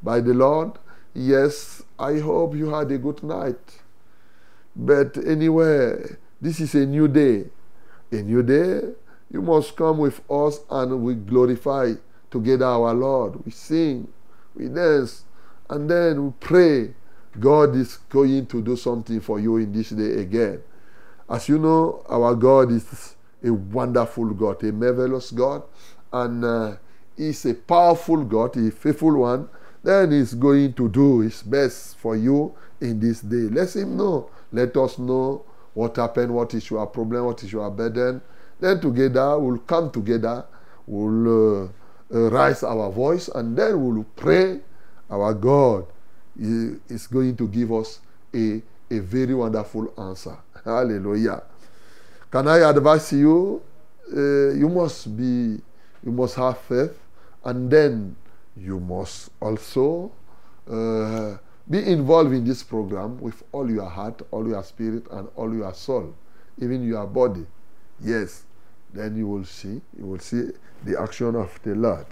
by 0.01 0.19
the 0.19 0.33
Lord. 0.33 0.71
Yes, 1.13 1.83
I 1.97 2.19
hope 2.19 2.53
you 2.53 2.69
had 2.69 2.91
a 2.91 2.97
good 2.97 3.23
night. 3.23 3.79
But 4.75 5.15
anyway, 5.25 6.17
this 6.43 6.59
is 6.59 6.75
a 6.75 6.85
new 6.85 7.07
day. 7.07 7.45
A 8.11 8.17
new 8.17 8.43
day, 8.43 8.81
you 9.31 9.41
must 9.41 9.75
come 9.77 9.97
with 9.97 10.19
us 10.29 10.59
and 10.69 11.01
we 11.01 11.15
glorify 11.15 11.93
together 12.29 12.65
our 12.65 12.93
Lord. 12.93 13.43
We 13.45 13.51
sing, 13.51 14.09
we 14.53 14.67
dance, 14.67 15.23
and 15.69 15.89
then 15.89 16.25
we 16.25 16.33
pray. 16.39 16.93
God 17.39 17.75
is 17.75 17.97
going 18.09 18.45
to 18.47 18.61
do 18.61 18.75
something 18.75 19.21
for 19.21 19.39
you 19.39 19.57
in 19.57 19.71
this 19.71 19.89
day 19.89 20.21
again. 20.21 20.61
As 21.29 21.47
you 21.47 21.57
know, 21.57 22.03
our 22.09 22.35
God 22.35 22.71
is 22.71 23.15
a 23.43 23.51
wonderful 23.51 24.29
God, 24.33 24.61
a 24.63 24.71
marvelous 24.71 25.31
God, 25.31 25.63
and 26.11 26.43
uh, 26.43 26.75
He's 27.17 27.45
a 27.45 27.53
powerful 27.53 28.23
God, 28.23 28.55
a 28.57 28.69
faithful 28.69 29.17
one. 29.17 29.49
Then 29.81 30.11
He's 30.11 30.33
going 30.33 30.73
to 30.73 30.89
do 30.89 31.21
His 31.21 31.41
best 31.41 31.97
for 31.97 32.15
you 32.15 32.53
in 32.81 32.99
this 32.99 33.21
day. 33.21 33.47
Let 33.49 33.75
Him 33.75 33.97
know. 33.97 34.29
Let 34.51 34.75
us 34.77 34.99
know 34.99 35.45
what 35.73 35.95
happened, 35.95 36.33
what 36.33 36.53
is 36.53 36.69
your 36.69 36.85
problem, 36.87 37.25
what 37.25 37.43
is 37.43 37.51
your 37.51 37.69
burden? 37.71 38.21
Then 38.59 38.79
together 38.79 39.37
we'll 39.39 39.59
come 39.59 39.91
together, 39.91 40.45
we'll 40.85 41.65
uh, 41.65 41.67
uh, 42.13 42.29
raise 42.29 42.63
our 42.63 42.91
voice, 42.91 43.27
and 43.29 43.57
then 43.57 43.83
we'll 43.83 44.05
pray. 44.15 44.59
Our 45.09 45.33
God 45.33 45.85
is 46.37 47.07
going 47.07 47.35
to 47.37 47.47
give 47.47 47.71
us 47.71 47.99
a, 48.33 48.61
a 48.89 48.99
very 48.99 49.33
wonderful 49.33 49.93
answer. 49.97 50.37
Hallelujah. 50.65 51.43
Can 52.31 52.47
I 52.47 52.69
advise 52.69 53.13
you? 53.13 53.61
Uh, 54.11 54.53
you 54.53 54.69
must 54.69 55.15
be, 55.15 55.59
you 56.03 56.11
must 56.11 56.35
have 56.35 56.57
faith, 56.59 56.97
and 57.45 57.69
then 57.69 58.15
you 58.55 58.79
must 58.79 59.29
also 59.39 60.11
uh, 60.69 61.37
be 61.69 61.79
involved 61.79 62.33
in 62.33 62.43
this 62.43 62.63
program 62.63 63.19
with 63.19 63.43
all 63.51 63.69
your 63.69 63.89
heart, 63.89 64.21
all 64.31 64.47
your 64.47 64.63
spirit, 64.63 65.05
and 65.11 65.27
all 65.35 65.53
your 65.53 65.73
soul, 65.73 66.13
even 66.61 66.83
your 66.87 67.07
body. 67.07 67.45
Yes, 68.01 68.43
then 68.93 69.15
you 69.15 69.27
will 69.27 69.45
see, 69.45 69.81
you 69.97 70.05
will 70.05 70.19
see 70.19 70.49
the 70.83 70.99
action 70.99 71.35
of 71.35 71.57
the 71.63 71.75
Lord. 71.75 72.05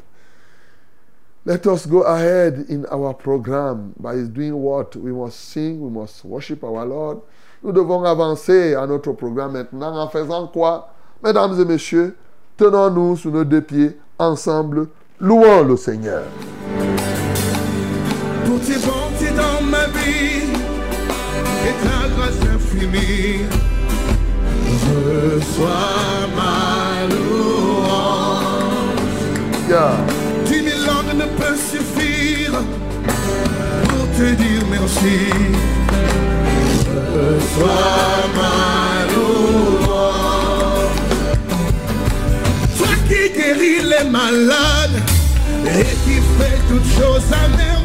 Let 1.44 1.66
us 1.68 1.86
go 1.86 2.04
ahead 2.04 2.66
in 2.70 2.86
our 2.92 3.14
program 3.14 3.94
by 4.00 4.16
doing 4.22 4.56
what? 4.56 4.96
We 4.96 5.12
must 5.12 5.40
sing, 5.40 5.82
we 5.82 5.90
must 5.90 6.24
worship 6.24 6.64
our 6.64 6.86
Lord, 6.86 7.22
Nous 7.64 7.72
devons 7.72 8.04
avancer 8.04 8.74
à 8.74 8.88
notre 8.88 9.12
programme 9.12 9.52
maintenant 9.52 9.96
en 9.96 10.08
faisant 10.10 10.48
quoi? 10.48 10.90
Mesdames 11.24 11.60
et 11.60 11.66
messieurs, 11.66 12.16
tenons-nous 12.58 13.18
sur 13.18 13.32
nos 13.32 13.44
deux 13.44 13.62
pieds 13.62 14.00
ensemble, 14.18 14.88
louons 15.20 15.64
le 15.64 15.78
Seigneur. 15.78 16.24
Pour 18.46 18.60
tes 18.60 18.80
bontés 18.86 19.34
dans 19.36 19.62
ma 19.66 19.86
vie 19.88 20.50
et 21.68 21.76
ta 21.84 21.98
grâce 22.16 22.42
infinie, 22.54 23.46
reçois 24.88 26.28
ma 26.36 27.08
louange. 27.14 28.42
Yeah. 29.70 29.94
Dix 30.46 30.62
mille 30.64 30.84
langues 30.86 31.16
ne 31.16 31.28
peuvent 31.38 31.64
suffire 31.72 32.56
pour 33.88 34.06
te 34.18 34.28
dire 34.34 34.64
merci. 34.70 35.20
Reçois 37.14 38.28
ma 38.36 38.56
louange. 39.14 40.52
Toi 42.78 42.94
qui 43.08 43.24
guéris 43.38 43.82
les 43.84 44.06
malades 44.10 45.00
et 45.66 45.86
qui 46.04 46.16
fais 46.38 46.58
toutes 46.68 46.90
choses 47.00 47.30
à 47.32 47.48
merveille. 47.56 47.81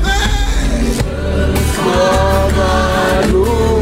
Reçois 1.87 2.53
ma 2.57 3.76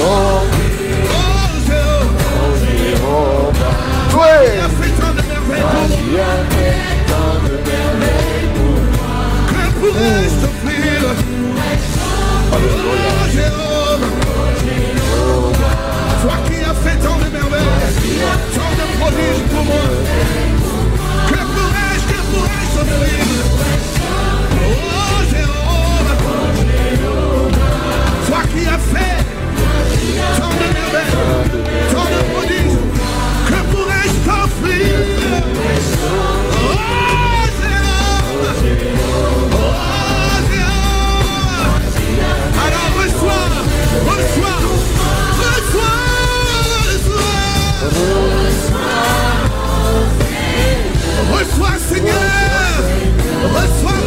dom. 0.00 0.40
Hoje 1.60 2.94
rouba. 3.02 3.68
Dois. 4.10 4.64
Adiantando 4.64 5.22
meu 7.66 7.90
leigo. 8.00 8.68
Campo 9.52 9.88
sofrido. 10.40 11.10
Aleluia. 12.52 13.10
Hoje 13.20 13.44
rouba. 15.16 15.68
Só 16.22 16.28
aqui 16.30 16.58
afetando 16.64 17.26
meu 17.30 17.48
leigo. 17.50 17.68
Só 18.54 18.64
és, 21.92 22.02
és 22.46 22.68
sofrido. 22.72 23.40
tant 30.38 30.54
de 30.60 30.68
que 33.48 33.58
pourrais-je 33.70 34.16
t'offrir 34.26 34.94
Oh 36.62 36.76
Zéon, 37.60 38.24
reçois, 42.98 43.48
reçois, 44.06 44.60
reçois, 45.40 46.00
reçois, 48.42 48.90
reçois 51.32 51.78
Seigneur, 51.88 52.82
reçois 53.54 53.99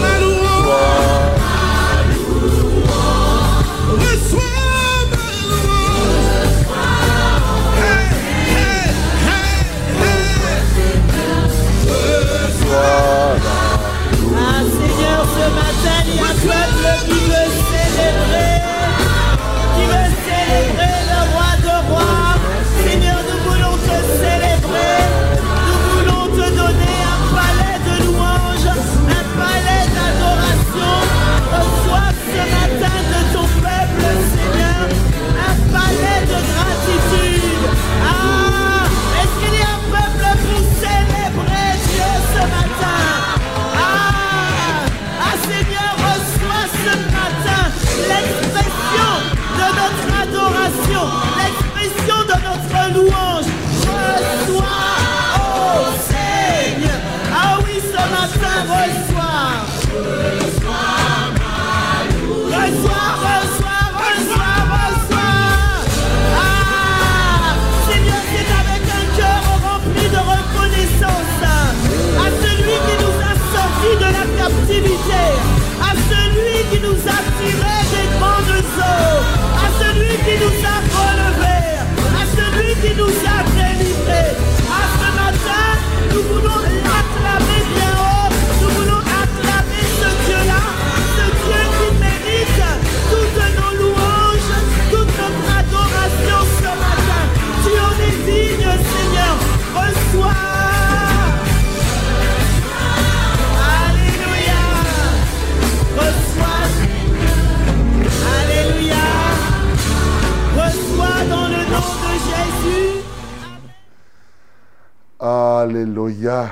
Alléluia. 115.64 116.50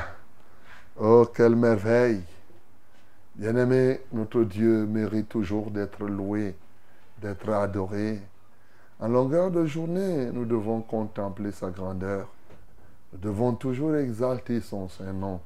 Oh, 0.97 1.27
quelle 1.35 1.57
merveille. 1.57 2.21
Bien-aimé, 3.35 3.99
notre 4.13 4.43
Dieu 4.43 4.85
mérite 4.85 5.27
toujours 5.27 5.69
d'être 5.69 6.05
loué, 6.05 6.55
d'être 7.21 7.49
adoré. 7.49 8.21
En 9.01 9.09
longueur 9.09 9.51
de 9.51 9.65
journée, 9.65 10.31
nous 10.31 10.45
devons 10.45 10.79
contempler 10.79 11.51
sa 11.51 11.71
grandeur. 11.71 12.29
Nous 13.11 13.19
devons 13.19 13.53
toujours 13.53 13.97
exalter 13.97 14.61
son 14.61 14.87
Saint-Nom. 14.87 15.41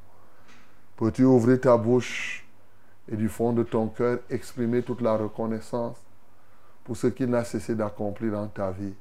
Peux-tu 0.96 1.24
ouvrir 1.24 1.60
ta 1.60 1.76
bouche 1.76 2.46
et 3.12 3.16
du 3.16 3.30
fond 3.30 3.52
de 3.52 3.64
ton 3.64 3.88
cœur 3.88 4.20
exprimer 4.30 4.84
toute 4.84 5.02
la 5.02 5.18
reconnaissance 5.18 5.98
pour 6.84 6.96
ce 6.96 7.08
qu'il 7.08 7.32
n'a 7.32 7.44
cessé 7.44 7.74
d'accomplir 7.74 8.34
dans 8.34 8.48
ta 8.48 8.70
vie? 8.70 8.94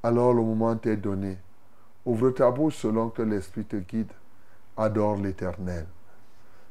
Alors 0.00 0.32
le 0.32 0.42
moment 0.42 0.76
t'est 0.76 0.96
donné. 0.96 1.38
Ouvre 2.06 2.30
ta 2.30 2.50
bouche 2.50 2.76
selon 2.76 3.10
que 3.10 3.22
l'Esprit 3.22 3.64
te 3.64 3.76
guide. 3.76 4.12
Adore 4.76 5.16
l'Éternel. 5.16 5.86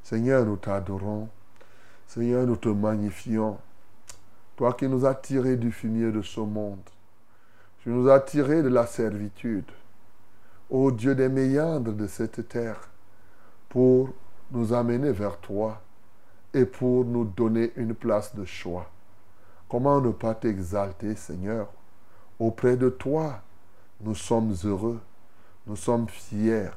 Seigneur, 0.03 0.45
nous 0.45 0.57
t'adorons. 0.57 1.29
Seigneur, 2.07 2.47
nous 2.47 2.55
te 2.55 2.69
magnifions. 2.69 3.57
Toi 4.55 4.73
qui 4.73 4.87
nous 4.87 5.05
as 5.05 5.15
tirés 5.15 5.57
du 5.57 5.71
fumier 5.71 6.11
de 6.11 6.21
ce 6.21 6.39
monde. 6.39 6.79
Tu 7.81 7.89
nous 7.89 8.09
as 8.09 8.19
tirés 8.19 8.63
de 8.63 8.69
la 8.69 8.87
servitude. 8.87 9.71
Ô 10.69 10.91
Dieu 10.91 11.15
des 11.15 11.29
méandres 11.29 11.93
de 11.93 12.07
cette 12.07 12.47
terre, 12.47 12.89
pour 13.69 14.09
nous 14.51 14.73
amener 14.73 15.11
vers 15.11 15.37
toi 15.37 15.81
et 16.53 16.65
pour 16.65 17.05
nous 17.05 17.25
donner 17.25 17.71
une 17.75 17.95
place 17.95 18.35
de 18.35 18.45
choix. 18.45 18.89
Comment 19.69 20.01
ne 20.01 20.11
pas 20.11 20.33
t'exalter, 20.35 21.15
Seigneur? 21.15 21.67
Auprès 22.39 22.75
de 22.75 22.89
toi, 22.89 23.41
nous 24.01 24.15
sommes 24.15 24.55
heureux, 24.63 24.99
nous 25.69 25.75
sommes 25.75 26.10
fiers, 26.10 26.71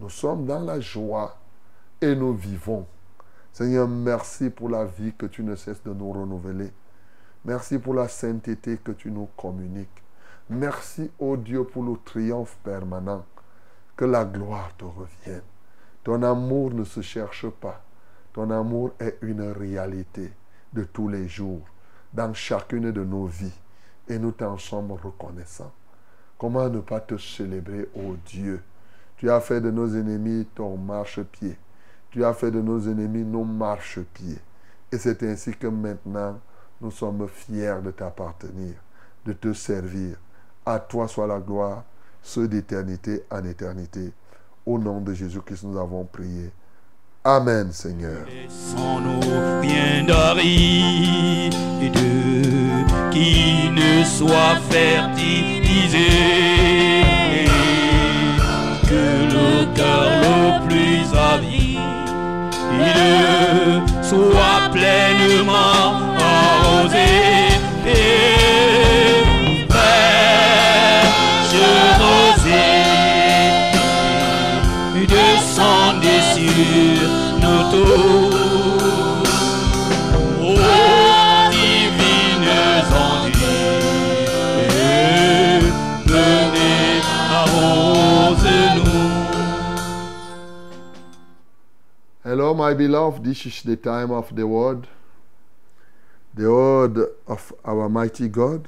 nous 0.00 0.10
sommes 0.10 0.44
dans 0.44 0.58
la 0.58 0.80
joie 0.80 1.38
et 2.00 2.16
nous 2.16 2.34
vivons. 2.34 2.84
Seigneur, 3.52 3.86
merci 3.86 4.50
pour 4.50 4.68
la 4.68 4.84
vie 4.84 5.12
que 5.16 5.26
tu 5.26 5.44
ne 5.44 5.54
cesses 5.54 5.84
de 5.84 5.94
nous 5.94 6.10
renouveler. 6.10 6.72
Merci 7.44 7.78
pour 7.78 7.94
la 7.94 8.08
sainteté 8.08 8.78
que 8.78 8.90
tu 8.90 9.12
nous 9.12 9.28
communiques. 9.36 10.02
Merci, 10.50 11.12
ô 11.20 11.36
Dieu, 11.36 11.62
pour 11.62 11.84
le 11.84 11.96
triomphe 12.04 12.56
permanent. 12.64 13.24
Que 13.96 14.04
la 14.04 14.24
gloire 14.24 14.76
te 14.76 14.84
revienne. 14.84 15.44
Ton 16.02 16.24
amour 16.24 16.72
ne 16.74 16.82
se 16.82 17.02
cherche 17.02 17.48
pas. 17.48 17.84
Ton 18.32 18.50
amour 18.50 18.94
est 18.98 19.16
une 19.22 19.52
réalité 19.52 20.32
de 20.72 20.82
tous 20.82 21.06
les 21.06 21.28
jours, 21.28 21.62
dans 22.12 22.34
chacune 22.34 22.90
de 22.90 23.04
nos 23.04 23.26
vies. 23.26 23.60
Et 24.08 24.18
nous 24.18 24.32
t'en 24.32 24.58
sommes 24.58 24.90
reconnaissants. 24.90 25.72
Comment 26.38 26.68
ne 26.68 26.80
pas 26.80 27.00
te 27.00 27.16
célébrer, 27.16 27.88
ô 27.94 28.16
Dieu? 28.26 28.62
Tu 29.16 29.30
as 29.30 29.40
fait 29.40 29.60
de 29.60 29.70
nos 29.70 29.88
ennemis 29.88 30.46
ton 30.54 30.76
marchepied. 30.76 31.56
Tu 32.10 32.24
as 32.24 32.34
fait 32.34 32.50
de 32.50 32.60
nos 32.60 32.80
ennemis 32.80 33.24
nos 33.24 33.44
marchepieds. 33.44 34.38
Et 34.92 34.98
c'est 34.98 35.22
ainsi 35.22 35.52
que 35.52 35.66
maintenant, 35.66 36.38
nous 36.80 36.90
sommes 36.90 37.26
fiers 37.28 37.80
de 37.82 37.90
t'appartenir, 37.90 38.74
de 39.24 39.32
te 39.32 39.52
servir. 39.52 40.16
À 40.66 40.78
toi 40.78 41.08
soit 41.08 41.26
la 41.26 41.38
gloire, 41.38 41.84
ceux 42.22 42.48
d'éternité 42.48 43.24
en 43.30 43.44
éternité. 43.44 44.12
Au 44.66 44.78
nom 44.78 45.00
de 45.00 45.14
Jésus-Christ, 45.14 45.64
nous 45.64 45.78
avons 45.78 46.04
prié. 46.04 46.50
Amen, 47.22 47.72
Seigneur. 47.72 48.26
Qui 53.14 53.70
ne 53.70 54.04
soit 54.04 54.56
fertilisé. 54.68 56.10
Que 58.90 59.04
le 59.34 59.50
cœur 59.76 60.10
le 60.26 60.66
plus 60.66 61.06
avide 61.32 61.78
soit 64.02 64.68
pleinement 64.72 65.92
arrosé. 66.18 67.14
Descendez 75.06 76.22
sur 76.34 77.08
nos 77.42 77.62
tours. 77.70 78.23
Hello, 92.34 92.52
my 92.52 92.74
beloved. 92.74 93.22
This 93.22 93.46
is 93.46 93.62
the 93.62 93.76
time 93.76 94.10
of 94.10 94.34
the 94.34 94.44
word, 94.44 94.88
the 96.34 96.50
word 96.50 96.98
of 97.28 97.52
our 97.64 97.88
mighty 97.88 98.26
God. 98.26 98.66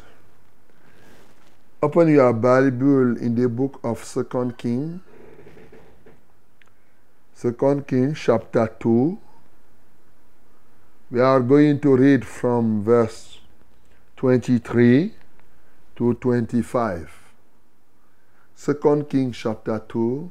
Open 1.82 2.06
your 2.14 2.32
Bible 2.32 3.16
in 3.16 3.34
the 3.34 3.48
book 3.48 3.80
of 3.82 4.04
Second 4.04 4.56
King. 4.56 5.00
Second 7.34 7.88
King 7.88 8.14
chapter 8.14 8.72
2. 8.78 9.18
We 11.10 11.20
are 11.20 11.40
going 11.40 11.80
to 11.80 11.96
read 11.96 12.24
from 12.24 12.84
verse 12.84 13.40
23 14.16 15.12
to 15.96 16.14
25. 16.14 17.10
Second 18.54 19.08
King 19.08 19.32
chapter 19.32 19.82
2, 19.88 20.30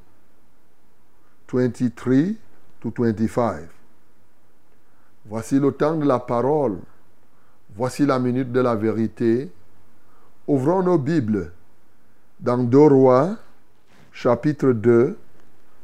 23 1.47 2.37
to 2.85 3.03
25. 3.03 3.69
Voici 5.25 5.59
le 5.59 5.71
temps 5.71 5.95
de 5.95 6.05
la 6.05 6.19
parole. 6.19 6.77
Voici 7.75 8.05
la 8.05 8.19
minute 8.19 8.51
de 8.51 8.59
la 8.59 8.75
vérité. 8.75 9.51
Ouvrons 10.47 10.83
nos 10.83 10.97
Bibles 10.97 11.51
dans 12.39 12.57
2 12.57 12.77
Rois, 12.77 13.37
chapitre 14.11 14.71
2, 14.71 15.17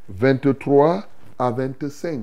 23 0.10 1.04
à 1.40 1.52
25. 1.52 2.22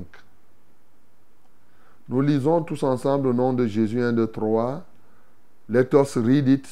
Nous 2.09 2.21
lisons 2.21 2.63
tous 2.63 2.83
ensemble 2.85 3.29
au 3.29 3.33
nom 3.33 3.53
de 3.53 3.67
Jésus 3.67 4.01
1, 4.01 4.13
2, 4.13 4.27
3. 4.29 4.85
Let 5.69 5.89
us 5.95 6.17
read 6.17 6.49
it 6.49 6.67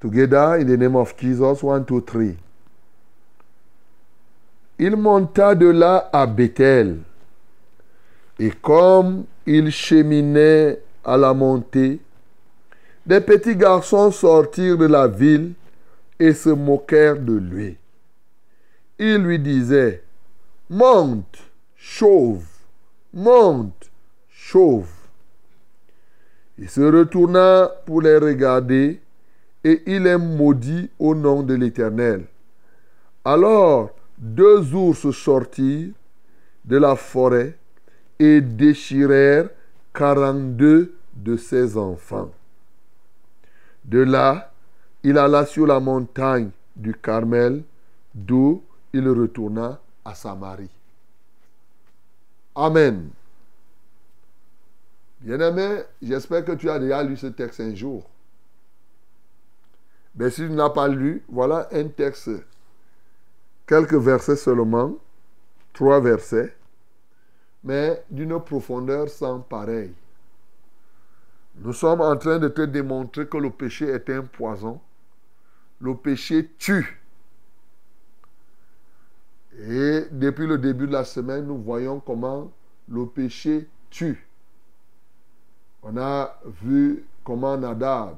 together 0.00 0.56
in 0.58 0.66
the 0.66 0.76
name 0.76 0.96
of 0.96 1.14
Jesus 1.16 1.62
1, 1.62 1.84
2, 1.84 2.00
3. 2.00 2.36
Il 4.78 4.96
monta 4.96 5.54
de 5.54 5.66
là 5.66 6.08
à 6.12 6.26
Bethel. 6.26 6.98
Et 8.38 8.50
comme 8.50 9.24
il 9.46 9.70
cheminait 9.70 10.80
à 11.04 11.16
la 11.16 11.32
montée, 11.32 12.00
des 13.06 13.20
petits 13.20 13.56
garçons 13.56 14.10
sortirent 14.10 14.78
de 14.78 14.86
la 14.86 15.06
ville 15.06 15.52
et 16.18 16.32
se 16.32 16.48
moquèrent 16.48 17.20
de 17.20 17.34
lui. 17.34 17.76
Ils 18.98 19.18
lui 19.18 19.38
disaient, 19.38 20.02
Monte, 20.70 21.38
chauve, 21.76 22.46
monte, 23.12 23.90
chauve. 24.28 24.88
Il 26.58 26.68
se 26.68 26.80
retourna 26.80 27.70
pour 27.84 28.00
les 28.00 28.16
regarder 28.16 29.00
et 29.62 29.82
il 29.86 30.06
est 30.06 30.18
maudit 30.18 30.90
au 30.98 31.14
nom 31.14 31.42
de 31.42 31.54
l'Éternel. 31.54 32.24
Alors 33.24 33.90
deux 34.24 34.72
ours 34.74 35.10
sortirent 35.10 35.92
de 36.64 36.78
la 36.78 36.96
forêt 36.96 37.58
et 38.18 38.40
déchirèrent 38.40 39.50
quarante-deux 39.92 40.96
de 41.12 41.36
ses 41.36 41.76
enfants. 41.76 42.32
De 43.84 43.98
là, 43.98 44.50
il 45.02 45.18
alla 45.18 45.44
sur 45.44 45.66
la 45.66 45.78
montagne 45.78 46.48
du 46.74 46.94
Carmel, 46.94 47.62
d'où 48.14 48.62
il 48.94 49.06
retourna 49.06 49.78
à 50.02 50.14
Samarie. 50.14 50.70
Amen. 52.54 53.10
Bien-aimé, 55.20 55.82
j'espère 56.00 56.46
que 56.46 56.52
tu 56.52 56.70
as 56.70 56.78
déjà 56.78 57.02
lu 57.02 57.18
ce 57.18 57.26
texte 57.26 57.60
un 57.60 57.74
jour. 57.74 58.08
Mais 60.16 60.30
si 60.30 60.42
tu 60.42 60.50
n'as 60.50 60.70
pas 60.70 60.88
lu, 60.88 61.22
voilà 61.28 61.68
un 61.72 61.88
texte, 61.88 62.30
quelques 63.66 63.94
versets 63.94 64.36
seulement, 64.36 64.96
trois 65.72 66.00
versets, 66.00 66.56
mais 67.62 68.02
d'une 68.10 68.38
profondeur 68.40 69.08
sans 69.08 69.40
pareil. 69.40 69.92
Nous 71.56 71.72
sommes 71.72 72.00
en 72.00 72.16
train 72.16 72.38
de 72.38 72.48
te 72.48 72.62
démontrer 72.62 73.26
que 73.26 73.36
le 73.36 73.50
péché 73.50 73.86
est 73.86 74.10
un 74.10 74.22
poison. 74.22 74.80
Le 75.80 75.94
péché 75.94 76.50
tue. 76.58 77.00
Et 79.58 80.06
depuis 80.10 80.46
le 80.46 80.58
début 80.58 80.86
de 80.86 80.92
la 80.92 81.04
semaine, 81.04 81.46
nous 81.46 81.58
voyons 81.58 82.00
comment 82.00 82.50
le 82.88 83.06
péché 83.06 83.68
tue. 83.88 84.26
On 85.82 85.96
a 85.96 86.40
vu 86.62 87.04
comment 87.22 87.56
Nadab 87.56 88.16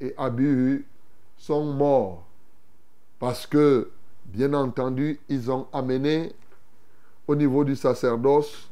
et 0.00 0.14
Abihu 0.16 0.86
sont 1.36 1.64
morts 1.64 2.24
parce 3.18 3.46
que 3.46 3.90
bien 4.26 4.52
entendu, 4.54 5.18
ils 5.28 5.50
ont 5.50 5.66
amené 5.72 6.34
au 7.26 7.34
niveau 7.34 7.64
du 7.64 7.76
sacerdoce, 7.76 8.70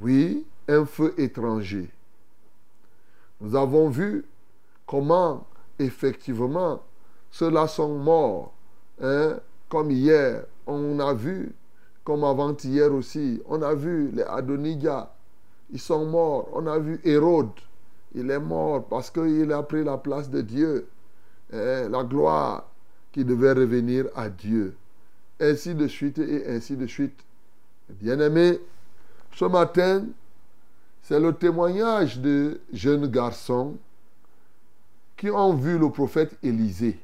oui, 0.00 0.46
un 0.68 0.84
feu 0.84 1.14
étranger. 1.18 1.90
Nous 3.40 3.56
avons 3.56 3.88
vu 3.88 4.24
comment, 4.86 5.46
effectivement, 5.78 6.82
ceux-là 7.30 7.66
sont 7.66 7.98
morts. 7.98 8.52
Hein, 9.00 9.38
comme 9.68 9.90
hier, 9.90 10.44
on 10.66 10.98
a 11.00 11.14
vu, 11.14 11.54
comme 12.04 12.24
avant-hier 12.24 12.92
aussi, 12.92 13.42
on 13.46 13.62
a 13.62 13.74
vu 13.74 14.10
les 14.12 14.22
Adonijah, 14.22 15.12
ils 15.70 15.80
sont 15.80 16.04
morts. 16.04 16.48
On 16.52 16.66
a 16.66 16.78
vu 16.78 17.00
Hérode, 17.04 17.52
il 18.14 18.30
est 18.30 18.40
mort 18.40 18.84
parce 18.84 19.10
qu'il 19.10 19.52
a 19.52 19.62
pris 19.62 19.84
la 19.84 19.96
place 19.96 20.28
de 20.28 20.40
Dieu. 20.40 20.88
Hein, 21.52 21.88
la 21.88 22.04
gloire 22.04 22.69
qui 23.12 23.24
devait 23.24 23.52
revenir 23.52 24.06
à 24.14 24.28
Dieu. 24.28 24.76
Ainsi 25.40 25.74
de 25.74 25.86
suite 25.88 26.18
et 26.18 26.46
ainsi 26.48 26.76
de 26.76 26.86
suite. 26.86 27.18
Bien-aimés, 27.88 28.60
ce 29.34 29.44
matin, 29.46 30.04
c'est 31.02 31.18
le 31.18 31.32
témoignage 31.32 32.18
de 32.18 32.60
jeunes 32.72 33.06
garçons 33.06 33.76
qui 35.16 35.30
ont 35.30 35.54
vu 35.54 35.78
le 35.78 35.90
prophète 35.90 36.36
Élisée. 36.42 36.98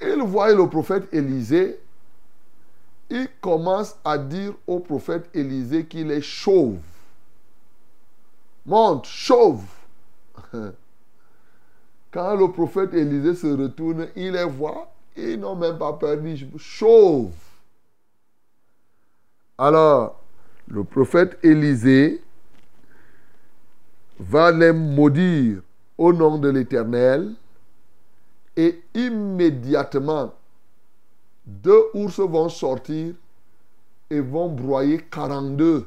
Ils 0.00 0.22
voient 0.22 0.52
le 0.52 0.68
prophète 0.68 1.12
Élisée. 1.12 1.78
Ils 3.08 3.28
commencent 3.40 3.96
à 4.04 4.18
dire 4.18 4.54
au 4.66 4.80
prophète 4.80 5.30
Élisée 5.32 5.86
qu'il 5.86 6.10
est 6.10 6.20
chauve. 6.20 6.80
Monte, 8.66 9.06
chauve. 9.06 9.64
Quand 12.16 12.34
le 12.34 12.50
prophète 12.50 12.94
Élisée 12.94 13.34
se 13.34 13.46
retourne, 13.46 14.08
il 14.16 14.32
les 14.32 14.44
voit. 14.44 14.90
Ils 15.18 15.38
n'ont 15.38 15.54
même 15.54 15.76
pas 15.76 15.92
peur, 15.92 16.16
ils 16.24 16.48
chauve. 16.56 17.34
Alors, 19.58 20.18
le 20.66 20.82
prophète 20.82 21.38
Élisée 21.42 22.22
va 24.18 24.50
les 24.50 24.72
maudire 24.72 25.60
au 25.98 26.10
nom 26.10 26.38
de 26.38 26.48
l'Éternel 26.48 27.34
et 28.56 28.82
immédiatement, 28.94 30.32
deux 31.44 31.82
ours 31.92 32.18
vont 32.20 32.48
sortir 32.48 33.14
et 34.08 34.20
vont 34.20 34.48
broyer 34.48 35.02
42 35.10 35.86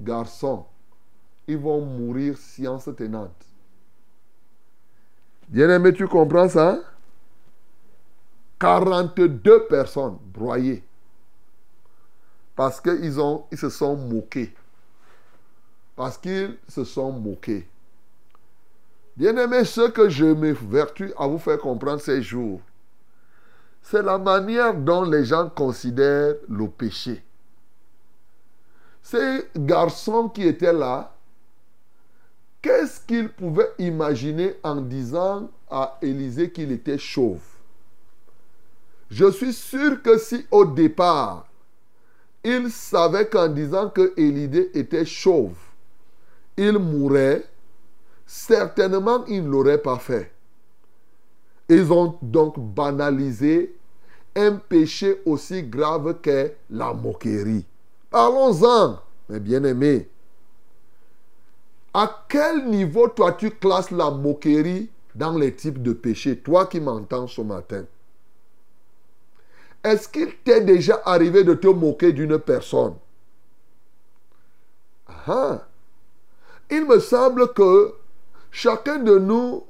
garçons. 0.00 0.64
Ils 1.46 1.58
vont 1.58 1.84
mourir 1.84 2.38
science 2.38 2.88
tenante. 2.96 3.43
Bien-aimé, 5.48 5.92
tu 5.92 6.06
comprends 6.08 6.48
ça 6.48 6.80
42 8.58 9.66
personnes 9.68 10.18
broyées. 10.32 10.82
Parce 12.56 12.80
qu'ils 12.80 13.12
ils 13.52 13.58
se 13.58 13.68
sont 13.68 13.96
moqués. 13.96 14.54
Parce 15.96 16.16
qu'ils 16.18 16.56
se 16.68 16.84
sont 16.84 17.12
moqués. 17.12 17.68
Bien-aimé, 19.16 19.64
ce 19.64 19.88
que 19.90 20.08
je 20.08 20.24
m'évertue 20.24 21.12
à 21.16 21.26
vous 21.26 21.38
faire 21.38 21.58
comprendre 21.58 22.00
ces 22.00 22.22
jours, 22.22 22.60
c'est 23.82 24.02
la 24.02 24.18
manière 24.18 24.74
dont 24.74 25.04
les 25.04 25.24
gens 25.24 25.48
considèrent 25.50 26.34
le 26.48 26.68
péché. 26.68 27.22
Ces 29.02 29.50
garçons 29.54 30.28
qui 30.28 30.46
étaient 30.48 30.72
là, 30.72 31.13
qu'est-ce 32.64 32.98
qu'ils 32.98 33.28
pouvaient 33.28 33.72
imaginer 33.78 34.54
en 34.62 34.76
disant 34.76 35.50
à 35.70 35.98
Élisée 36.00 36.50
qu'il 36.50 36.72
était 36.72 36.96
chauve? 36.96 37.42
Je 39.10 39.30
suis 39.30 39.52
sûr 39.52 40.00
que 40.02 40.16
si 40.16 40.46
au 40.50 40.64
départ, 40.64 41.46
ils 42.42 42.70
savaient 42.70 43.28
qu'en 43.28 43.48
disant 43.48 43.90
que 43.90 44.14
était 44.16 45.04
chauve, 45.04 45.58
il 46.56 46.78
mourrait, 46.78 47.44
certainement 48.24 49.26
ils 49.26 49.44
ne 49.44 49.50
l'auraient 49.50 49.82
pas 49.82 49.98
fait. 49.98 50.32
Ils 51.68 51.92
ont 51.92 52.16
donc 52.22 52.58
banalisé 52.58 53.76
un 54.34 54.52
péché 54.52 55.20
aussi 55.26 55.62
grave 55.64 56.16
qu'est 56.22 56.56
la 56.70 56.94
moquerie. 56.94 57.66
Parlons-en, 58.08 59.00
mes 59.28 59.40
bien-aimés. 59.40 60.08
À 61.94 62.26
quel 62.28 62.66
niveau 62.68 63.08
toi 63.08 63.32
tu 63.32 63.52
classes 63.52 63.92
la 63.92 64.10
moquerie 64.10 64.90
dans 65.14 65.38
les 65.38 65.54
types 65.54 65.80
de 65.80 65.92
péchés, 65.92 66.36
toi 66.36 66.66
qui 66.66 66.80
m'entends 66.80 67.28
ce 67.28 67.40
matin. 67.40 67.84
Est-ce 69.84 70.08
qu'il 70.08 70.34
t'est 70.38 70.62
déjà 70.62 71.00
arrivé 71.04 71.44
de 71.44 71.54
te 71.54 71.68
moquer 71.68 72.12
d'une 72.12 72.38
personne? 72.38 72.94
Ah, 75.26 75.66
Il 76.70 76.84
me 76.86 76.98
semble 76.98 77.52
que 77.52 77.94
chacun 78.50 78.98
de 78.98 79.18
nous 79.18 79.64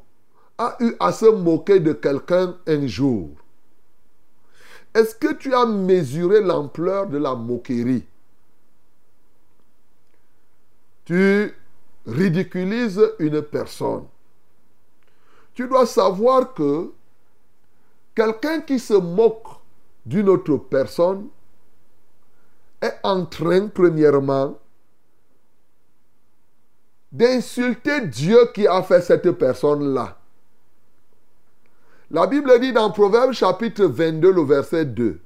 a 0.56 0.76
eu 0.80 0.94
à 1.00 1.12
se 1.12 1.26
moquer 1.26 1.80
de 1.80 1.92
quelqu'un 1.92 2.56
un 2.66 2.87
jour. 2.87 3.30
Est-ce 4.94 5.14
que 5.16 5.34
tu 5.34 5.52
as 5.52 5.66
mesuré 5.66 6.40
l'ampleur 6.40 7.08
de 7.08 7.18
la 7.18 7.34
moquerie? 7.34 8.06
Tu 11.04 11.52
ridiculises 12.07 13.01
une 13.19 13.43
personne. 13.43 14.05
Tu 15.55 15.69
dois 15.69 15.87
savoir 15.87 16.53
que 16.55 16.93
quelqu'un 18.14 18.61
qui 18.61 18.79
se 18.79 18.95
moque 18.95 19.47
d'une 20.05 20.29
autre 20.29 20.57
personne 20.57 21.29
est 22.83 22.95
en 23.03 23.25
train, 23.25 23.69
premièrement, 23.69 24.59
d'insulter 27.11 28.01
Dieu 28.09 28.51
qui 28.53 28.67
a 28.67 28.83
fait 28.83 29.01
cette 29.01 29.31
personne-là. 29.31 30.19
La 32.11 32.27
Bible 32.27 32.61
dit 32.61 32.73
dans 32.73 32.90
Proverbe 32.90 33.33
chapitre 33.33 33.85
22, 33.85 34.33
le 34.33 34.43
verset 34.43 34.85
2, 34.85 35.21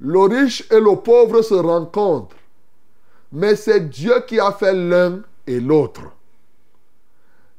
Le 0.00 0.20
riche 0.20 0.70
et 0.70 0.80
le 0.80 0.96
pauvre 0.96 1.42
se 1.42 1.54
rencontrent, 1.54 2.36
mais 3.32 3.56
c'est 3.56 3.88
Dieu 3.88 4.20
qui 4.26 4.38
a 4.38 4.52
fait 4.52 4.74
l'un 4.74 5.22
et 5.48 5.60
l'autre. 5.60 6.02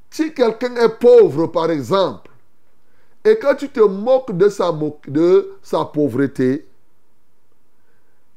Si 0.10 0.34
quelqu'un 0.34 0.76
est 0.76 0.98
pauvre, 1.00 1.48
par 1.48 1.70
exemple, 1.70 2.32
et 3.24 3.38
que 3.38 3.56
tu 3.56 3.70
te 3.70 3.82
moques 3.82 4.36
de 4.36 4.50
sa, 4.50 5.86
pauvreté, 5.86 6.68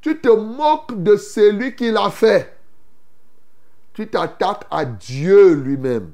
tu 0.01 0.19
te 0.19 0.29
moques 0.29 1.01
de 1.01 1.15
celui 1.15 1.75
qui 1.75 1.89
l'a 1.91 2.09
fait. 2.09 2.57
Tu 3.93 4.07
t'attaques 4.07 4.65
à 4.69 4.83
Dieu 4.83 5.53
lui-même. 5.53 6.13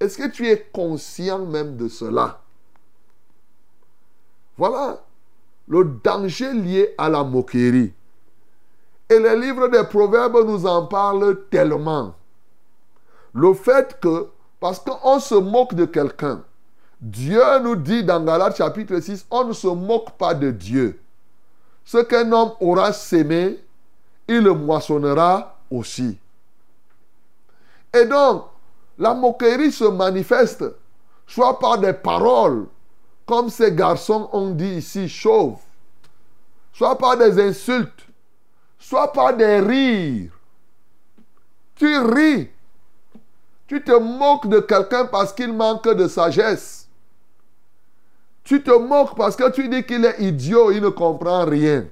Est-ce 0.00 0.18
que 0.18 0.28
tu 0.28 0.48
es 0.48 0.68
conscient 0.72 1.44
même 1.46 1.76
de 1.76 1.88
cela? 1.88 2.40
Voilà 4.56 5.00
le 5.68 5.84
danger 6.02 6.52
lié 6.54 6.94
à 6.98 7.08
la 7.08 7.22
moquerie. 7.22 7.92
Et 9.10 9.18
le 9.18 9.40
livre 9.40 9.68
des 9.68 9.84
Proverbes 9.84 10.44
nous 10.46 10.66
en 10.66 10.86
parle 10.86 11.46
tellement. 11.50 12.14
Le 13.34 13.54
fait 13.54 13.98
que, 14.00 14.28
parce 14.60 14.78
qu'on 14.78 15.20
se 15.20 15.34
moque 15.34 15.74
de 15.74 15.84
quelqu'un, 15.84 16.42
Dieu 17.00 17.42
nous 17.62 17.76
dit 17.76 18.02
dans 18.02 18.24
Galates 18.24 18.56
chapitre 18.56 18.98
6, 18.98 19.26
on 19.30 19.44
ne 19.44 19.52
se 19.52 19.68
moque 19.68 20.12
pas 20.12 20.34
de 20.34 20.50
Dieu. 20.50 21.00
Ce 21.84 21.98
qu'un 21.98 22.30
homme 22.32 22.52
aura 22.60 22.92
sémé, 22.92 23.58
il 24.26 24.40
le 24.40 24.52
moissonnera 24.52 25.58
aussi. 25.70 26.18
Et 27.94 28.04
donc, 28.04 28.44
la 28.98 29.14
moquerie 29.14 29.72
se 29.72 29.84
manifeste 29.84 30.64
soit 31.26 31.58
par 31.58 31.78
des 31.78 31.92
paroles, 31.92 32.66
comme 33.26 33.50
ces 33.50 33.72
garçons 33.72 34.28
ont 34.32 34.50
dit 34.50 34.76
ici, 34.76 35.08
chauves, 35.08 35.60
soit 36.72 36.96
par 36.98 37.16
des 37.16 37.40
insultes, 37.40 38.06
soit 38.78 39.12
par 39.12 39.36
des 39.36 39.60
rires. 39.60 40.32
Tu 41.76 41.98
ris. 41.98 42.48
Tu 43.68 43.84
te 43.84 43.92
moques 43.92 44.48
de 44.48 44.60
quelqu'un 44.60 45.04
parce 45.04 45.32
qu'il 45.32 45.52
manque 45.52 45.88
de 45.88 46.08
sagesse. 46.08 46.88
Tu 48.42 48.62
te 48.62 48.70
moques 48.70 49.14
parce 49.14 49.36
que 49.36 49.50
tu 49.50 49.68
dis 49.68 49.84
qu'il 49.84 50.04
est 50.06 50.18
idiot, 50.20 50.72
il 50.72 50.80
ne 50.80 50.88
comprend 50.88 51.44
rien. 51.44 51.86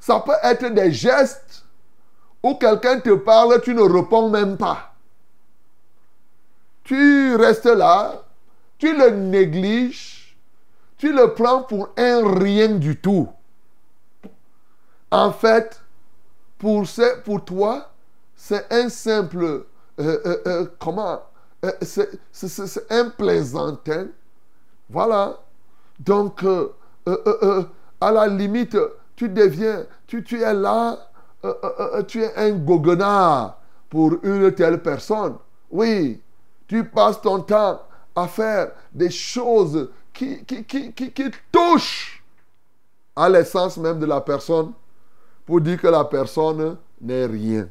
Ça 0.00 0.20
peut 0.20 0.34
être 0.42 0.66
des 0.66 0.92
gestes 0.92 1.64
où 2.42 2.56
quelqu'un 2.56 3.00
te 3.00 3.14
parle, 3.14 3.60
tu 3.62 3.74
ne 3.74 3.82
réponds 3.82 4.28
même 4.28 4.56
pas. 4.56 4.92
Tu 6.82 7.36
restes 7.36 7.66
là, 7.66 8.24
tu 8.78 8.96
le 8.96 9.10
négliges, 9.10 10.36
tu 10.96 11.12
le 11.12 11.32
prends 11.34 11.62
pour 11.62 11.90
un 11.96 12.38
rien 12.38 12.68
du 12.68 12.96
tout. 12.96 13.28
En 15.10 15.32
fait, 15.32 15.80
pour, 16.58 16.84
pour 17.24 17.44
toi, 17.44 17.90
c'est 18.34 18.72
un 18.72 18.88
simple, 18.88 19.66
euh, 19.98 20.20
euh, 20.26 20.36
euh, 20.46 20.66
comment, 20.78 21.22
c'est 21.80 22.92
un 22.92 23.08
plaisantin. 23.10 24.08
Voilà. 24.90 25.38
Donc, 25.98 26.44
à 28.00 28.12
la 28.12 28.26
limite, 28.26 28.76
tu 29.14 29.28
deviens, 29.28 29.86
tu, 30.06 30.22
tu 30.22 30.40
es 30.40 30.54
là, 30.54 30.98
tu 32.06 32.22
es 32.22 32.34
un 32.36 32.50
goguenard 32.50 33.58
pour 33.88 34.14
une 34.22 34.52
telle 34.52 34.82
personne. 34.82 35.36
Oui, 35.70 36.20
tu 36.68 36.84
passes 36.84 37.20
ton 37.20 37.40
temps 37.40 37.80
à 38.14 38.28
faire 38.28 38.72
des 38.92 39.10
choses 39.10 39.88
qui, 40.12 40.44
qui, 40.44 40.64
qui, 40.64 40.92
qui, 40.92 41.10
qui 41.12 41.30
touchent 41.50 42.22
à 43.14 43.28
l'essence 43.28 43.78
même 43.78 43.98
de 43.98 44.06
la 44.06 44.20
personne 44.20 44.72
pour 45.46 45.60
dire 45.60 45.80
que 45.80 45.86
la 45.86 46.04
personne 46.04 46.76
n'est 47.00 47.26
rien. 47.26 47.68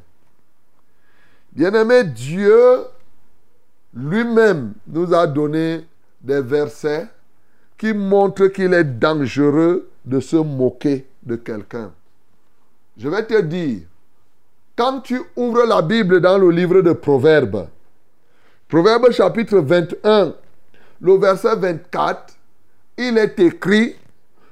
Bien-aimé, 1.56 2.04
Dieu 2.04 2.84
lui-même 3.94 4.74
nous 4.86 5.14
a 5.14 5.26
donné 5.26 5.86
des 6.20 6.42
versets 6.42 7.06
qui 7.78 7.94
montrent 7.94 8.48
qu'il 8.48 8.74
est 8.74 8.84
dangereux 8.84 9.88
de 10.04 10.20
se 10.20 10.36
moquer 10.36 11.06
de 11.22 11.36
quelqu'un. 11.36 11.92
Je 12.98 13.08
vais 13.08 13.24
te 13.24 13.40
dire, 13.40 13.78
quand 14.76 15.00
tu 15.00 15.18
ouvres 15.34 15.64
la 15.64 15.80
Bible 15.80 16.20
dans 16.20 16.36
le 16.36 16.50
livre 16.50 16.82
de 16.82 16.92
Proverbes, 16.92 17.68
Proverbes 18.68 19.10
chapitre 19.12 19.56
21, 19.56 20.34
le 21.00 21.16
verset 21.16 21.56
24, 21.56 22.34
il 22.98 23.16
est 23.16 23.40
écrit, 23.40 23.96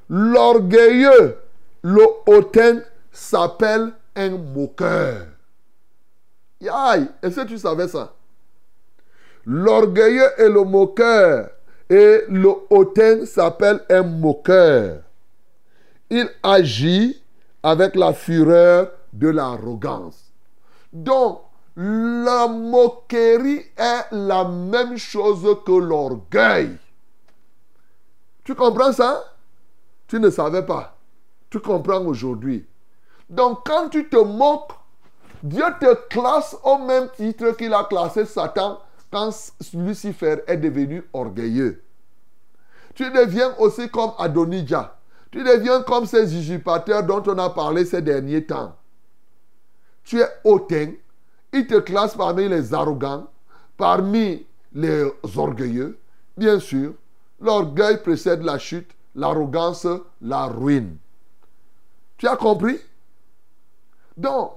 l'orgueilleux, 0.09 1.36
le 1.82 2.07
hautain 2.24 2.80
s'appelle 3.12 3.92
un 4.16 4.38
moqueur. 4.38 5.34
Aïe, 6.69 7.09
est-ce 7.23 7.41
que 7.41 7.47
tu 7.47 7.59
savais 7.59 7.89
ça? 7.89 8.15
L'orgueilleux 9.47 10.31
et 10.39 10.49
le 10.49 10.65
moqueur. 10.65 11.51
Et 11.91 12.23
le 12.29 12.51
hautain 12.71 13.27
s'appelle 13.27 13.85
un 13.91 14.03
moqueur. 14.03 15.03
Il 16.09 16.29
agit 16.43 17.23
avec 17.62 17.95
la 17.95 18.12
fureur 18.12 18.91
de 19.12 19.29
l'arrogance. 19.29 20.33
Donc, 20.93 21.43
la 21.77 22.47
moquerie 22.47 23.65
est 23.77 24.07
la 24.12 24.45
même 24.45 24.97
chose 24.97 25.57
que 25.67 25.73
l'orgueil. 25.73 26.77
Tu 28.45 28.55
comprends 28.55 28.93
ça? 28.93 29.25
Tu 30.07 30.21
ne 30.21 30.31
savais 30.31 30.65
pas. 30.65 30.97
Tu 31.51 31.61
comprends 31.61 32.05
aujourd'hui. 32.05 32.67
Donc, 33.29 33.67
quand 33.67 33.89
tu 33.89 34.09
te 34.09 34.17
moques, 34.17 34.73
Dieu 35.45 35.64
te 35.78 35.95
classe 36.09 36.57
au 36.64 36.78
même 36.78 37.11
titre 37.11 37.51
qu'il 37.51 37.74
a 37.74 37.84
classé 37.84 38.24
Satan 38.24 38.80
quand 39.11 39.30
Lucifer 39.74 40.38
est 40.47 40.57
devenu 40.57 41.05
orgueilleux. 41.12 41.82
Tu 42.95 43.11
deviens 43.11 43.55
aussi 43.59 43.90
comme 43.90 44.12
Adonijah. 44.16 44.97
Tu 45.30 45.45
deviens 45.45 45.82
comme 45.82 46.07
ces 46.07 46.34
usurpateurs 46.34 47.03
dont 47.03 47.22
on 47.26 47.36
a 47.36 47.51
parlé 47.51 47.84
ces 47.84 48.01
derniers 48.01 48.47
temps. 48.47 48.74
Tu 50.03 50.18
es 50.18 50.28
hautain. 50.45 50.92
Il 51.53 51.66
te 51.66 51.78
classe 51.78 52.14
parmi 52.16 52.49
les 52.49 52.72
arrogants, 52.72 53.26
parmi 53.76 54.47
les 54.72 55.11
orgueilleux. 55.36 55.99
Bien 56.38 56.59
sûr, 56.59 56.95
l'orgueil 57.38 58.03
précède 58.03 58.42
la 58.42 58.59
chute, 58.59 58.90
l'arrogance 59.14 59.86
la 60.22 60.47
ruine. 60.47 60.97
Tu 62.16 62.26
as 62.26 62.36
compris? 62.36 62.78
Donc, 64.16 64.53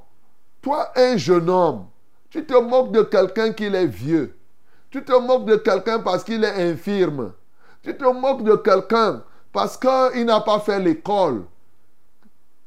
toi, 0.68 0.91
un 0.97 1.15
jeune 1.15 1.49
homme, 1.49 1.88
tu 2.30 2.45
te 2.45 2.53
moques 2.53 2.91
de 2.91 3.01
quelqu'un 3.01 3.53
qui 3.53 3.63
est 3.68 3.86
vieux. 3.86 4.38
Tu 4.89 5.01
te 5.01 5.13
moques 5.13 5.45
de 5.45 5.55
quelqu'un 5.55 5.99
parce 5.99 6.26
qu'il 6.26 6.43
est 6.43 6.72
infirme. 6.72 7.32
Tu 7.82 7.95
te 7.95 8.03
moques 8.03 8.43
de 8.43 8.57
quelqu'un 8.57 9.24
parce 9.53 9.78
qu'il 9.78 10.26
n'a 10.26 10.41
pas 10.41 10.59
fait 10.59 10.80
l'école. 10.82 11.45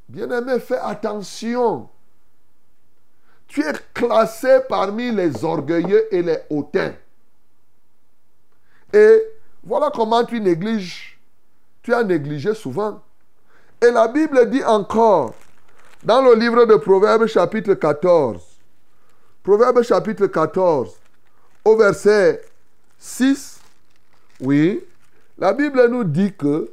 Bien-aimé, 0.08 0.60
fais 0.60 0.78
attention. 0.78 1.90
Tu 3.46 3.60
es 3.60 3.72
classé 3.92 4.60
parmi 4.66 5.10
les 5.10 5.44
orgueilleux 5.44 6.06
et 6.10 6.22
les 6.22 6.38
hautains. 6.48 6.94
Et 8.94 9.22
voilà 9.62 9.90
comment 9.94 10.24
tu 10.24 10.40
négliges. 10.40 11.20
Tu 11.82 11.92
as 11.92 12.02
négligé 12.02 12.54
souvent. 12.54 13.02
Et 13.82 13.90
la 13.90 14.08
Bible 14.08 14.48
dit 14.48 14.64
encore, 14.64 15.34
dans 16.02 16.22
le 16.22 16.34
livre 16.34 16.64
de 16.64 16.76
Proverbes 16.76 17.26
chapitre 17.26 17.74
14, 17.74 18.40
Proverbes 19.42 19.82
chapitre 19.82 20.26
14, 20.26 20.94
au 21.64 21.76
verset 21.76 22.42
6, 22.98 23.60
oui, 24.40 24.82
la 25.38 25.52
Bible 25.52 25.86
nous 25.88 26.04
dit 26.04 26.32
que, 26.32 26.70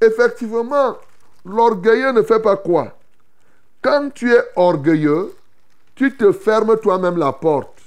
effectivement, 0.00 0.96
l'orgueilleux 1.44 2.12
ne 2.12 2.22
fait 2.22 2.40
pas 2.40 2.56
quoi 2.56 2.96
Quand 3.80 4.10
tu 4.12 4.32
es 4.32 4.42
orgueilleux, 4.56 5.34
tu 5.94 6.16
te 6.16 6.32
fermes 6.32 6.76
toi-même 6.78 7.16
la 7.16 7.32
porte. 7.32 7.78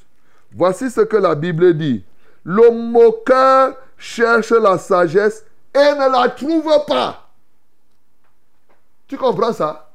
Voici 0.53 0.89
ce 0.89 1.01
que 1.01 1.17
la 1.17 1.35
Bible 1.35 1.77
dit. 1.77 2.03
Le 2.45 2.71
moqueur 2.71 3.75
cherche 3.97 4.51
la 4.51 4.77
sagesse 4.77 5.43
et 5.73 5.77
ne 5.77 6.09
la 6.09 6.29
trouve 6.29 6.71
pas. 6.87 7.29
Tu 9.07 9.17
comprends 9.17 9.51
ça? 9.51 9.86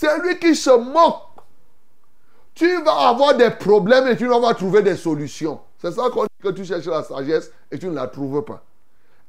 C'est 0.00 0.16
lui 0.22 0.38
qui 0.38 0.54
se 0.54 0.70
moque. 0.70 1.24
Tu 2.54 2.82
vas 2.84 3.08
avoir 3.08 3.34
des 3.34 3.50
problèmes 3.50 4.06
et 4.06 4.16
tu 4.16 4.28
vas 4.28 4.54
trouver 4.54 4.80
des 4.80 4.94
solutions. 4.94 5.58
C'est 5.82 5.90
ça 5.90 6.08
qu'on 6.08 6.22
dit 6.22 6.28
que 6.40 6.50
tu 6.50 6.64
cherches 6.64 6.86
la 6.86 7.02
sagesse 7.02 7.50
et 7.68 7.80
tu 7.80 7.88
ne 7.88 7.96
la 7.96 8.06
trouves 8.06 8.44
pas. 8.44 8.62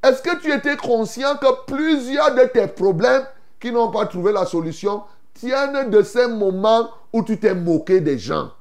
Est-ce 0.04 0.22
que 0.22 0.40
tu 0.40 0.54
étais 0.54 0.78
conscient 0.78 1.38
que 1.38 1.66
plusieurs 1.66 2.36
de 2.36 2.44
tes 2.44 2.68
problèmes 2.68 3.26
qui 3.60 3.72
n'ont 3.72 3.90
pas 3.90 4.06
trouvé 4.06 4.32
la 4.32 4.46
solution 4.46 5.02
tiennent 5.34 5.90
de 5.90 6.04
ces 6.04 6.28
moments 6.28 6.92
où 7.14 7.24
tu 7.24 7.40
t'es 7.40 7.56
moqué 7.56 8.00
des 8.00 8.20
gens? 8.20 8.52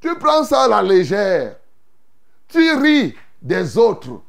Tu 0.00 0.16
prends 0.16 0.44
ça 0.44 0.62
à 0.62 0.68
la 0.68 0.80
légère. 0.80 1.56
Tu 2.46 2.72
ris 2.76 3.16
des 3.42 3.76
autres. 3.76 4.20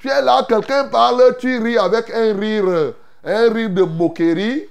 Tu 0.00 0.08
es 0.08 0.22
là, 0.22 0.42
quelqu'un 0.48 0.84
parle, 0.84 1.36
tu 1.38 1.62
ris 1.62 1.76
avec 1.76 2.08
un 2.08 2.34
rire, 2.34 2.94
un 3.22 3.52
rire 3.52 3.68
de 3.68 3.82
moquerie. 3.82 4.70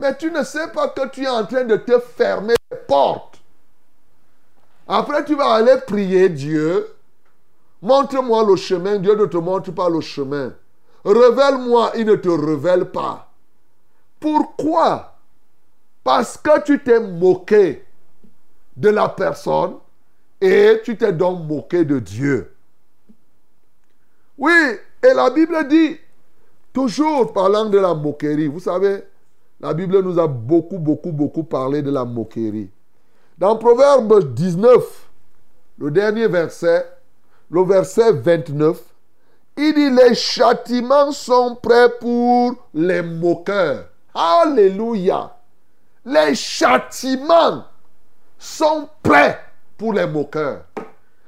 Mais 0.00 0.16
tu 0.16 0.30
ne 0.30 0.42
sais 0.42 0.68
pas 0.68 0.88
que 0.88 1.08
tu 1.08 1.24
es 1.24 1.28
en 1.28 1.44
train 1.44 1.64
de 1.64 1.76
te 1.76 1.98
fermer 1.98 2.54
les 2.70 2.78
portes. 2.78 3.38
Après, 4.88 5.24
tu 5.24 5.34
vas 5.36 5.52
aller 5.52 5.76
prier 5.86 6.30
Dieu. 6.30 6.88
Montre-moi 7.82 8.44
le 8.46 8.56
chemin. 8.56 8.98
Dieu 8.98 9.14
ne 9.14 9.26
te 9.26 9.36
montre 9.36 9.72
pas 9.72 9.90
le 9.90 10.00
chemin. 10.00 10.54
Révèle-moi, 11.04 11.92
il 11.96 12.06
ne 12.06 12.14
te 12.14 12.28
révèle 12.28 12.86
pas. 12.86 13.30
Pourquoi? 14.18 15.18
Parce 16.02 16.38
que 16.38 16.62
tu 16.62 16.82
t'es 16.82 16.98
moqué 17.00 17.84
de 18.76 18.88
la 18.88 19.08
personne 19.08 19.76
et 20.40 20.80
tu 20.82 20.96
t'es 20.96 21.12
donc 21.12 21.46
moqué 21.46 21.84
de 21.84 21.98
Dieu. 21.98 22.54
Oui, 24.38 24.52
et 25.02 25.12
la 25.14 25.28
Bible 25.28 25.68
dit, 25.68 25.98
toujours 26.72 27.32
parlant 27.34 27.66
de 27.66 27.78
la 27.78 27.92
moquerie, 27.92 28.46
vous 28.46 28.60
savez, 28.60 29.04
la 29.60 29.74
Bible 29.74 30.00
nous 30.02 30.18
a 30.18 30.26
beaucoup, 30.26 30.78
beaucoup, 30.78 31.12
beaucoup 31.12 31.44
parlé 31.44 31.82
de 31.82 31.90
la 31.90 32.04
moquerie. 32.04 32.70
Dans 33.36 33.56
Proverbe 33.56 34.32
19, 34.34 35.08
le 35.78 35.90
dernier 35.90 36.28
verset, 36.28 36.86
le 37.50 37.62
verset 37.62 38.12
29, 38.12 38.78
il 39.58 39.74
dit 39.74 39.90
les 39.90 40.14
châtiments 40.14 41.12
sont 41.12 41.56
prêts 41.56 41.90
pour 42.00 42.54
les 42.72 43.02
moqueurs. 43.02 43.86
Alléluia. 44.14 45.36
Les 46.04 46.34
châtiments 46.34 47.64
sont 48.38 48.88
prêts 49.02 49.38
pour 49.76 49.92
les 49.92 50.06
moqueurs. 50.06 50.64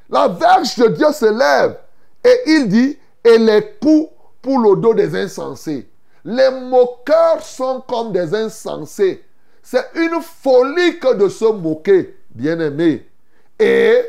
La 0.08 0.28
verge 0.28 0.76
de 0.76 0.88
Dieu 0.88 1.12
se 1.12 1.26
lève 1.26 1.78
et 2.24 2.50
il 2.50 2.68
dit, 2.68 2.98
et 3.24 3.38
les 3.38 3.76
coups 3.80 4.10
pour 4.40 4.58
le 4.58 4.80
dos 4.80 4.94
des 4.94 5.14
insensés. 5.16 5.91
Les 6.24 6.50
moqueurs 6.50 7.42
sont 7.42 7.82
comme 7.86 8.12
des 8.12 8.34
insensés. 8.34 9.24
C'est 9.62 9.90
une 9.94 10.20
folie 10.20 10.98
que 10.98 11.14
de 11.14 11.28
se 11.28 11.44
moquer, 11.44 12.16
bien-aimé. 12.30 13.08
Et 13.58 14.02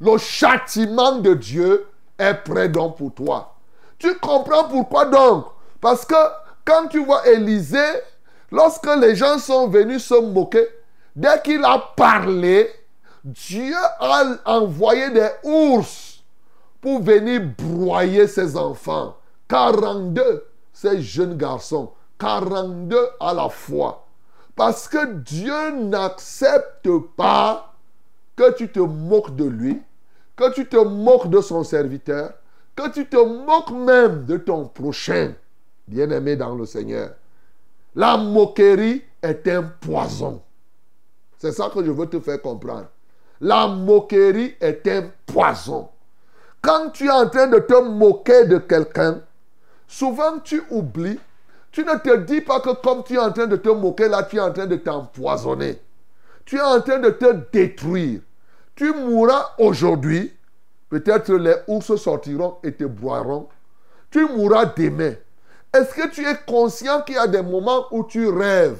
le 0.00 0.18
châtiment 0.18 1.16
de 1.16 1.34
Dieu 1.34 1.86
est 2.18 2.34
prêt 2.34 2.68
donc 2.68 2.96
pour 2.96 3.12
toi. 3.14 3.54
Tu 3.98 4.14
comprends 4.18 4.64
pourquoi 4.64 5.06
donc? 5.06 5.46
Parce 5.80 6.04
que 6.04 6.14
quand 6.64 6.88
tu 6.88 7.04
vois 7.04 7.26
Élisée, 7.28 7.78
lorsque 8.50 8.88
les 8.96 9.14
gens 9.14 9.38
sont 9.38 9.68
venus 9.68 10.04
se 10.04 10.14
moquer, 10.14 10.66
dès 11.14 11.40
qu'il 11.42 11.64
a 11.64 11.78
parlé, 11.96 12.70
Dieu 13.24 13.74
a 13.98 14.24
envoyé 14.46 15.10
des 15.10 15.28
ours 15.42 16.22
pour 16.80 17.02
venir 17.02 17.42
broyer 17.58 18.26
ses 18.26 18.56
enfants. 18.56 19.16
42, 19.48 20.46
ces 20.80 21.02
jeunes 21.02 21.36
garçons. 21.36 21.90
42 22.18 22.96
à 23.20 23.34
la 23.34 23.50
fois. 23.50 24.06
Parce 24.56 24.88
que 24.88 25.12
Dieu 25.12 25.70
n'accepte 25.72 26.88
pas 27.16 27.74
que 28.34 28.54
tu 28.54 28.70
te 28.70 28.80
moques 28.80 29.36
de 29.36 29.44
lui, 29.44 29.82
que 30.36 30.50
tu 30.52 30.66
te 30.66 30.76
moques 30.76 31.28
de 31.28 31.42
son 31.42 31.64
serviteur, 31.64 32.32
que 32.74 32.90
tu 32.90 33.06
te 33.06 33.16
moques 33.16 33.72
même 33.72 34.24
de 34.24 34.38
ton 34.38 34.68
prochain, 34.68 35.34
bien-aimé 35.86 36.36
dans 36.36 36.54
le 36.54 36.64
Seigneur. 36.64 37.10
La 37.94 38.16
moquerie 38.16 39.02
est 39.22 39.48
un 39.48 39.62
poison. 39.62 40.40
C'est 41.36 41.52
ça 41.52 41.70
que 41.74 41.84
je 41.84 41.90
veux 41.90 42.06
te 42.06 42.20
faire 42.20 42.40
comprendre. 42.40 42.88
La 43.42 43.66
moquerie 43.66 44.54
est 44.60 44.86
un 44.88 45.10
poison. 45.26 45.90
Quand 46.62 46.90
tu 46.90 47.06
es 47.06 47.10
en 47.10 47.28
train 47.28 47.48
de 47.48 47.58
te 47.58 47.82
moquer 47.82 48.46
de 48.46 48.58
quelqu'un, 48.58 49.22
souvent 49.90 50.38
tu 50.38 50.62
oublies, 50.70 51.18
tu 51.72 51.84
ne 51.84 51.96
te 51.96 52.16
dis 52.18 52.40
pas 52.40 52.60
que 52.60 52.70
comme 52.82 53.02
tu 53.04 53.14
es 53.14 53.18
en 53.18 53.32
train 53.32 53.46
de 53.46 53.56
te 53.56 53.68
moquer, 53.68 54.08
là, 54.08 54.22
tu 54.22 54.36
es 54.36 54.40
en 54.40 54.52
train 54.52 54.66
de 54.66 54.76
t'empoisonner. 54.76 55.78
Tu 56.44 56.56
es 56.56 56.62
en 56.62 56.80
train 56.80 56.98
de 56.98 57.10
te 57.10 57.32
détruire. 57.52 58.20
Tu 58.74 58.92
mourras 58.92 59.50
aujourd'hui. 59.58 60.32
Peut-être 60.88 61.32
les 61.34 61.54
ours 61.68 61.94
sortiront 61.96 62.56
et 62.64 62.72
te 62.72 62.84
boiront. 62.84 63.48
Tu 64.10 64.24
mourras 64.26 64.66
demain. 64.66 65.14
Est-ce 65.72 65.94
que 65.94 66.08
tu 66.08 66.26
es 66.26 66.36
conscient 66.46 67.02
qu'il 67.02 67.14
y 67.14 67.18
a 67.18 67.28
des 67.28 67.42
moments 67.42 67.86
où 67.92 68.04
tu 68.04 68.28
rêves 68.28 68.78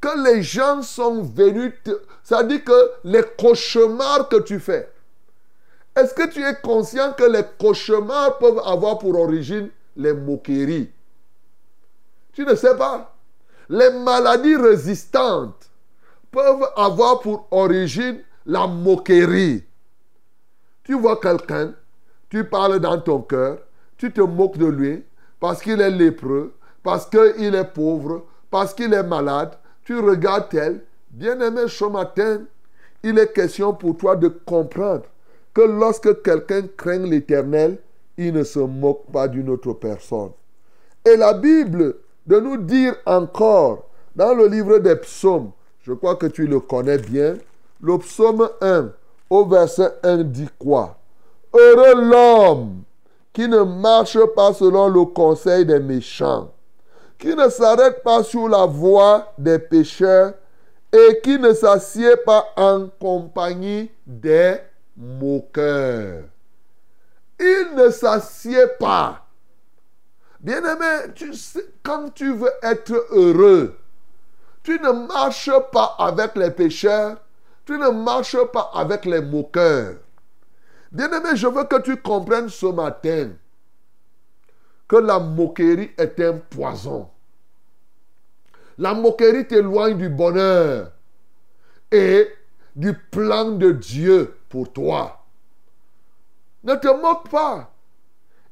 que 0.00 0.32
les 0.32 0.42
gens 0.42 0.82
sont 0.82 1.22
venus 1.22 1.72
te... 1.82 1.90
Ça 2.22 2.44
dit 2.44 2.62
que 2.62 2.90
les 3.04 3.24
cauchemars 3.38 4.28
que 4.28 4.36
tu 4.36 4.60
fais. 4.60 4.88
Est-ce 5.96 6.14
que 6.14 6.28
tu 6.28 6.44
es 6.44 6.54
conscient 6.62 7.12
que 7.12 7.24
les 7.24 7.42
cauchemars 7.58 8.38
peuvent 8.38 8.60
avoir 8.64 8.98
pour 8.98 9.18
origine 9.18 9.70
les 9.96 10.12
moqueries 10.12 10.90
Tu 12.32 12.44
ne 12.44 12.54
sais 12.54 12.76
pas. 12.76 13.14
Les 13.68 13.90
maladies 13.90 14.56
résistantes 14.56 15.70
peuvent 16.30 16.68
avoir 16.76 17.20
pour 17.20 17.46
origine 17.50 18.20
la 18.46 18.66
moquerie. 18.66 19.64
Tu 20.82 20.94
vois 20.94 21.18
quelqu'un, 21.18 21.74
tu 22.28 22.44
parles 22.44 22.80
dans 22.80 23.00
ton 23.00 23.22
cœur, 23.22 23.58
tu 23.96 24.12
te 24.12 24.20
moques 24.20 24.58
de 24.58 24.66
lui 24.66 25.02
parce 25.40 25.62
qu'il 25.62 25.80
est 25.80 25.90
lépreux, 25.90 26.54
parce 26.82 27.06
qu'il 27.06 27.54
est 27.54 27.72
pauvre, 27.72 28.26
parce 28.50 28.74
qu'il 28.74 28.92
est 28.92 29.02
malade. 29.02 29.56
Tu 29.84 29.98
regardes 29.98 30.48
tel. 30.48 30.82
Bien-aimé, 31.10 31.62
ce 31.68 31.84
matin, 31.84 32.42
il 33.02 33.18
est 33.18 33.32
question 33.32 33.72
pour 33.72 33.96
toi 33.96 34.16
de 34.16 34.28
comprendre 34.28 35.04
que 35.52 35.62
lorsque 35.62 36.22
quelqu'un 36.22 36.62
craint 36.76 36.98
l'éternel, 36.98 37.78
il 38.16 38.32
ne 38.32 38.44
se 38.44 38.58
moque 38.58 39.10
pas 39.12 39.28
d'une 39.28 39.50
autre 39.50 39.72
personne. 39.72 40.30
Et 41.04 41.16
la 41.16 41.34
Bible 41.34 41.96
de 42.26 42.40
nous 42.40 42.56
dire 42.56 42.94
encore 43.06 43.84
dans 44.16 44.34
le 44.34 44.46
livre 44.46 44.78
des 44.78 44.96
psaumes, 44.96 45.50
je 45.82 45.92
crois 45.92 46.16
que 46.16 46.26
tu 46.26 46.46
le 46.46 46.60
connais 46.60 46.98
bien, 46.98 47.36
le 47.80 47.98
psaume 47.98 48.48
1 48.60 48.90
au 49.28 49.44
verset 49.44 49.92
1 50.02 50.24
dit 50.24 50.48
quoi? 50.58 50.96
Heureux 51.52 52.10
l'homme 52.10 52.82
qui 53.32 53.48
ne 53.48 53.62
marche 53.62 54.18
pas 54.34 54.54
selon 54.54 54.88
le 54.88 55.04
conseil 55.06 55.66
des 55.66 55.80
méchants, 55.80 56.50
qui 57.18 57.34
ne 57.34 57.48
s'arrête 57.48 58.02
pas 58.02 58.22
sur 58.22 58.48
la 58.48 58.64
voie 58.64 59.32
des 59.36 59.58
pécheurs 59.58 60.34
et 60.92 61.20
qui 61.22 61.38
ne 61.38 61.52
s'assied 61.52 62.16
pas 62.24 62.46
en 62.56 62.86
compagnie 63.00 63.90
des 64.06 64.56
moqueurs. 64.96 66.22
Il 67.38 67.74
ne 67.76 67.90
s'assied 67.90 68.66
pas. 68.78 69.26
Bien-aimé, 70.40 71.14
quand 71.82 72.10
tu 72.14 72.34
veux 72.34 72.52
être 72.62 73.06
heureux, 73.10 73.76
tu 74.62 74.78
ne 74.78 75.06
marches 75.06 75.50
pas 75.72 75.96
avec 75.98 76.36
les 76.36 76.50
pécheurs, 76.50 77.16
tu 77.64 77.72
ne 77.78 77.88
marches 77.90 78.44
pas 78.52 78.70
avec 78.74 79.04
les 79.04 79.20
moqueurs. 79.20 79.96
Bien-aimé, 80.92 81.30
je 81.34 81.46
veux 81.46 81.64
que 81.64 81.80
tu 81.80 81.96
comprennes 81.96 82.48
ce 82.48 82.66
matin 82.66 83.30
que 84.86 84.96
la 84.96 85.18
moquerie 85.18 85.90
est 85.96 86.20
un 86.20 86.34
poison. 86.34 87.08
La 88.78 88.92
moquerie 88.92 89.46
t'éloigne 89.46 89.96
du 89.96 90.08
bonheur 90.08 90.92
et 91.90 92.28
du 92.76 92.92
plan 92.92 93.52
de 93.52 93.72
Dieu 93.72 94.36
pour 94.48 94.72
toi. 94.72 95.23
Ne 96.64 96.74
te 96.76 96.88
moque 96.88 97.28
pas. 97.28 97.70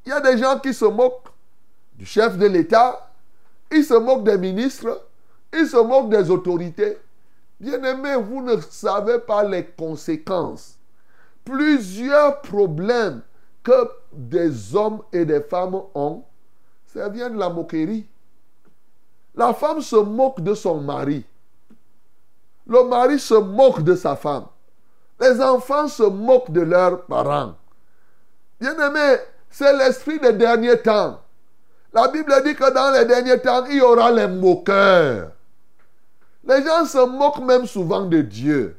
Il 0.05 0.09
y 0.09 0.11
a 0.11 0.21
des 0.21 0.37
gens 0.37 0.59
qui 0.59 0.73
se 0.73 0.85
moquent 0.85 1.29
du 1.95 2.05
chef 2.05 2.37
de 2.37 2.45
l'État, 2.45 3.11
ils 3.71 3.83
se 3.83 3.95
moquent 3.95 4.23
des 4.23 4.37
ministres, 4.37 5.07
ils 5.51 5.67
se 5.67 5.77
moquent 5.77 6.09
des 6.09 6.29
autorités. 6.29 6.99
Bien-aimés, 7.59 8.15
vous 8.15 8.41
ne 8.41 8.59
savez 8.61 9.19
pas 9.19 9.43
les 9.43 9.65
conséquences. 9.65 10.77
Plusieurs 11.43 12.41
problèmes 12.41 13.21
que 13.63 13.89
des 14.11 14.75
hommes 14.75 15.01
et 15.11 15.25
des 15.25 15.41
femmes 15.41 15.81
ont, 15.95 16.23
ça 16.85 17.09
vient 17.09 17.29
de 17.29 17.37
la 17.37 17.49
moquerie. 17.49 18.05
La 19.35 19.53
femme 19.53 19.81
se 19.81 19.95
moque 19.95 20.41
de 20.41 20.53
son 20.53 20.81
mari. 20.81 21.25
Le 22.67 22.83
mari 22.83 23.17
se 23.17 23.33
moque 23.33 23.81
de 23.81 23.95
sa 23.95 24.15
femme. 24.15 24.45
Les 25.19 25.41
enfants 25.41 25.87
se 25.87 26.03
moquent 26.03 26.51
de 26.51 26.61
leurs 26.61 27.05
parents. 27.05 27.55
Bien-aimés, 28.63 29.17
c'est 29.49 29.75
l'esprit 29.75 30.19
des 30.21 30.31
derniers 30.31 30.81
temps. 30.81 31.19
La 31.91 32.07
Bible 32.07 32.33
dit 32.45 32.55
que 32.55 32.73
dans 32.73 32.97
les 32.97 33.03
derniers 33.03 33.41
temps, 33.41 33.65
il 33.65 33.75
y 33.75 33.81
aura 33.81 34.09
les 34.09 34.29
moqueurs. 34.29 35.31
Les 36.47 36.63
gens 36.63 36.85
se 36.85 37.05
moquent 37.05 37.43
même 37.43 37.65
souvent 37.65 38.05
de 38.05 38.21
Dieu. 38.21 38.77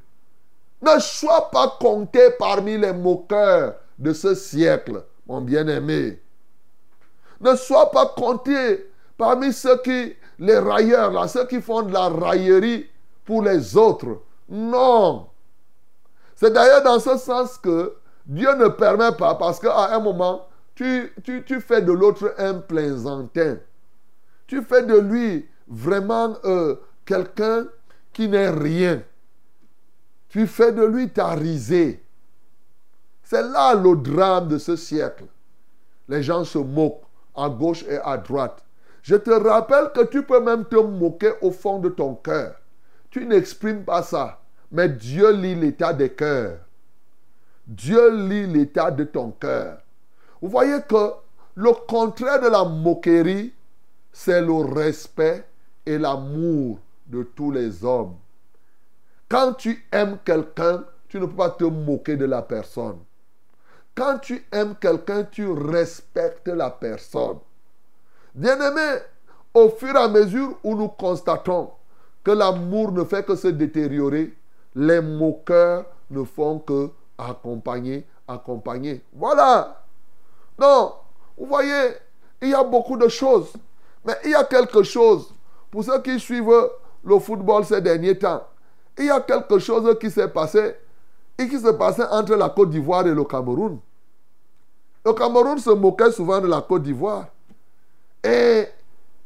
Ne 0.80 0.99
sois 1.01 1.51
pas 1.51 1.76
compté 1.78 2.30
parmi 2.39 2.78
les 2.78 2.95
moqueurs 2.95 3.74
de 3.99 4.14
ce 4.14 4.35
siècle, 4.35 5.05
mon 5.26 5.43
bien-aimé. 5.43 6.18
Ne 7.43 7.55
sois 7.55 7.91
pas 7.91 8.07
compté 8.07 8.91
parmi 9.18 9.53
ceux 9.53 9.76
qui, 9.82 10.16
les 10.39 10.59
railleurs, 10.61 11.11
là, 11.11 11.28
ceux 11.28 11.47
qui 11.47 11.61
font 11.61 11.82
de 11.82 11.93
la 11.93 12.09
raillerie 12.09 12.89
pour 13.26 13.43
les 13.43 13.76
autres. 13.76 14.22
Non. 14.49 15.28
C'est 16.37 16.55
d'ailleurs 16.55 16.82
dans 16.82 17.01
ce 17.01 17.18
sens 17.18 17.59
que 17.59 17.95
Dieu 18.27 18.55
ne 18.55 18.68
permet 18.68 19.12
pas, 19.12 19.35
parce 19.35 19.61
qu'à 19.61 19.95
un 19.95 20.01
moment, 20.01 20.49
tu, 20.75 21.12
fais 21.61 21.83
de 21.83 21.93
l'autre 21.93 22.35
un 22.39 22.55
plaisantin. 22.55 23.59
Tu 24.47 24.62
fais 24.62 24.85
de 24.85 24.99
lui 24.99 25.49
vraiment 25.68 26.37
euh, 26.45 26.77
quelqu'un 27.05 27.66
qui 28.12 28.29
n'est 28.29 28.51
rien. 28.51 29.03
Tu 30.29 30.47
fais 30.47 30.72
de 30.72 30.85
lui 30.85 31.11
ta 31.11 31.29
risée. 31.29 32.03
C'est 33.22 33.43
là 33.43 33.75
le 33.75 33.97
drame 33.97 34.49
de 34.49 34.59
ce 34.59 34.77
siècle. 34.77 35.25
Les 36.09 36.22
gens 36.22 36.45
se 36.45 36.59
moquent 36.59 37.03
à 37.35 37.49
gauche 37.49 37.85
et 37.89 37.99
à 37.99 38.16
droite. 38.18 38.64
Je 39.03 39.16
te 39.16 39.31
rappelle 39.31 39.91
que 39.95 40.05
tu 40.05 40.22
peux 40.22 40.41
même 40.41 40.64
te 40.64 40.77
moquer 40.77 41.33
au 41.41 41.51
fond 41.51 41.79
de 41.79 41.89
ton 41.89 42.14
cœur. 42.14 42.57
Tu 43.11 43.27
n'exprimes 43.27 43.85
pas 43.85 44.03
ça. 44.03 44.41
Mais 44.72 44.89
Dieu 44.89 45.31
lit 45.33 45.55
l'état 45.55 45.93
des 45.93 46.11
cœurs. 46.11 46.59
Dieu 47.67 48.29
lit 48.29 48.47
l'état 48.47 48.91
de 48.91 49.05
ton 49.05 49.31
cœur. 49.31 49.79
Vous 50.41 50.49
voyez 50.49 50.81
que 50.89 51.12
le 51.55 51.73
contraire 51.87 52.41
de 52.41 52.49
la 52.49 52.65
moquerie, 52.65 53.53
c'est 54.12 54.43
le 54.43 54.55
respect 54.55 55.47
et 55.87 55.99
l'amour 55.99 56.79
de 57.07 57.23
tous 57.23 57.51
les 57.51 57.85
hommes. 57.85 58.17
Quand 59.29 59.55
tu 59.55 59.85
aimes 59.91 60.19
quelqu'un, 60.25 60.85
tu 61.09 61.19
ne 61.19 61.27
peux 61.27 61.37
pas 61.37 61.51
te 61.51 61.65
moquer 61.65 62.17
de 62.17 62.25
la 62.25 62.43
personne. 62.43 62.99
Quand 63.95 64.19
tu 64.19 64.45
aimes 64.53 64.75
quelqu'un, 64.81 65.25
tu 65.25 65.49
respectes 65.51 66.49
la 66.49 66.71
personne. 66.71 67.39
Bien-aimé, 68.35 68.99
au 69.55 69.69
fur 69.71 69.95
et 69.95 69.99
à 69.99 70.09
mesure 70.09 70.59
où 70.65 70.75
nous 70.75 70.89
constatons 70.89 71.71
que 72.25 72.33
l'amour 72.33 72.91
ne 72.93 73.05
fait 73.05 73.25
que 73.25 73.37
se 73.37 73.49
détériorer, 73.49 74.35
les 74.75 75.01
moqueurs 75.01 75.87
ne 76.11 76.25
font 76.25 76.59
que 76.59 76.91
accompagner, 77.19 78.05
accompagner. 78.27 79.03
Voilà. 79.12 79.83
Non, 80.59 80.95
vous 81.37 81.47
voyez, 81.47 81.91
il 82.41 82.51
y 82.51 82.55
a 82.55 82.62
beaucoup 82.62 82.97
de 82.97 83.09
choses. 83.09 83.53
Mais 84.05 84.15
il 84.25 84.31
y 84.31 84.35
a 84.35 84.45
quelque 84.45 84.83
chose, 84.83 85.35
pour 85.71 85.85
ceux 85.85 86.01
qui 86.03 86.21
suivent 86.21 86.71
le 87.05 87.19
football 87.19 87.65
ces 87.65 87.81
derniers 87.81 88.19
temps, 88.19 88.47
il 88.99 89.07
y 89.07 89.11
a 89.11 89.21
quelque 89.21 89.59
chose 89.59 89.99
qui 89.99 90.11
s'est 90.11 90.29
passé 90.29 90.77
et 91.39 91.49
qui 91.49 91.59
s'est 91.59 91.77
passé 91.77 92.03
entre 92.11 92.35
la 92.37 92.49
Côte 92.49 92.71
d'Ivoire 92.71 93.07
et 93.07 93.15
le 93.15 93.25
Cameroun. 93.25 93.79
Le 95.05 95.12
Cameroun 95.12 95.59
se 95.59 95.71
moquait 95.71 96.12
souvent 96.12 96.41
de 96.41 96.47
la 96.47 96.61
Côte 96.61 96.83
d'Ivoire. 96.83 97.27
Et 98.23 98.67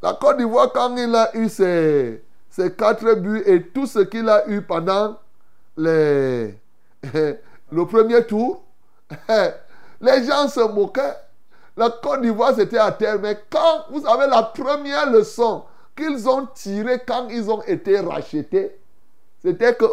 la 0.01 0.13
Côte 0.13 0.37
d'Ivoire, 0.37 0.71
quand 0.73 0.95
il 0.97 1.13
a 1.13 1.35
eu 1.35 1.47
ses, 1.49 2.23
ses 2.49 2.73
quatre 2.73 3.13
buts 3.15 3.43
et 3.45 3.61
tout 3.67 3.85
ce 3.85 3.99
qu'il 3.99 4.27
a 4.27 4.47
eu 4.49 4.61
pendant 4.61 5.17
les, 5.77 6.55
le 7.71 7.85
premier 7.85 8.25
tour, 8.25 8.63
les 10.01 10.23
gens 10.25 10.47
se 10.47 10.61
moquaient. 10.71 11.15
La 11.77 11.89
Côte 11.89 12.21
d'Ivoire, 12.21 12.53
c'était 12.55 12.77
à 12.77 12.91
terre. 12.91 13.19
Mais 13.19 13.37
quand, 13.49 13.85
vous 13.89 14.01
savez, 14.01 14.27
la 14.27 14.43
première 14.43 15.09
leçon 15.11 15.63
qu'ils 15.95 16.27
ont 16.27 16.45
tirée 16.53 17.01
quand 17.07 17.29
ils 17.29 17.49
ont 17.49 17.61
été 17.63 17.99
rachetés, 17.99 18.77
c'était 19.41 19.73
que 19.75 19.85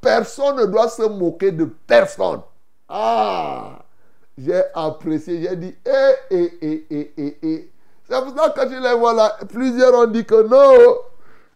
personne 0.00 0.56
ne 0.56 0.64
doit 0.66 0.88
se 0.88 1.02
moquer 1.02 1.52
de 1.52 1.64
personne. 1.86 2.40
Ah 2.88 3.78
j'ai 4.36 4.62
apprécié, 4.72 5.42
j'ai 5.42 5.56
dit, 5.56 5.74
eh, 5.84 6.12
eh, 6.30 6.58
eh, 6.62 6.86
eh, 6.90 7.12
eh, 7.18 7.38
eh. 7.42 7.70
C'est 8.08 8.22
pour 8.24 8.36
ça 8.36 8.50
que 8.50 8.60
quand 8.60 8.70
je 8.70 8.80
les 8.80 8.94
vois 8.94 9.12
là, 9.12 9.36
plusieurs 9.48 9.94
ont 9.94 10.06
dit 10.06 10.24
que 10.24 10.46
non, 10.46 10.96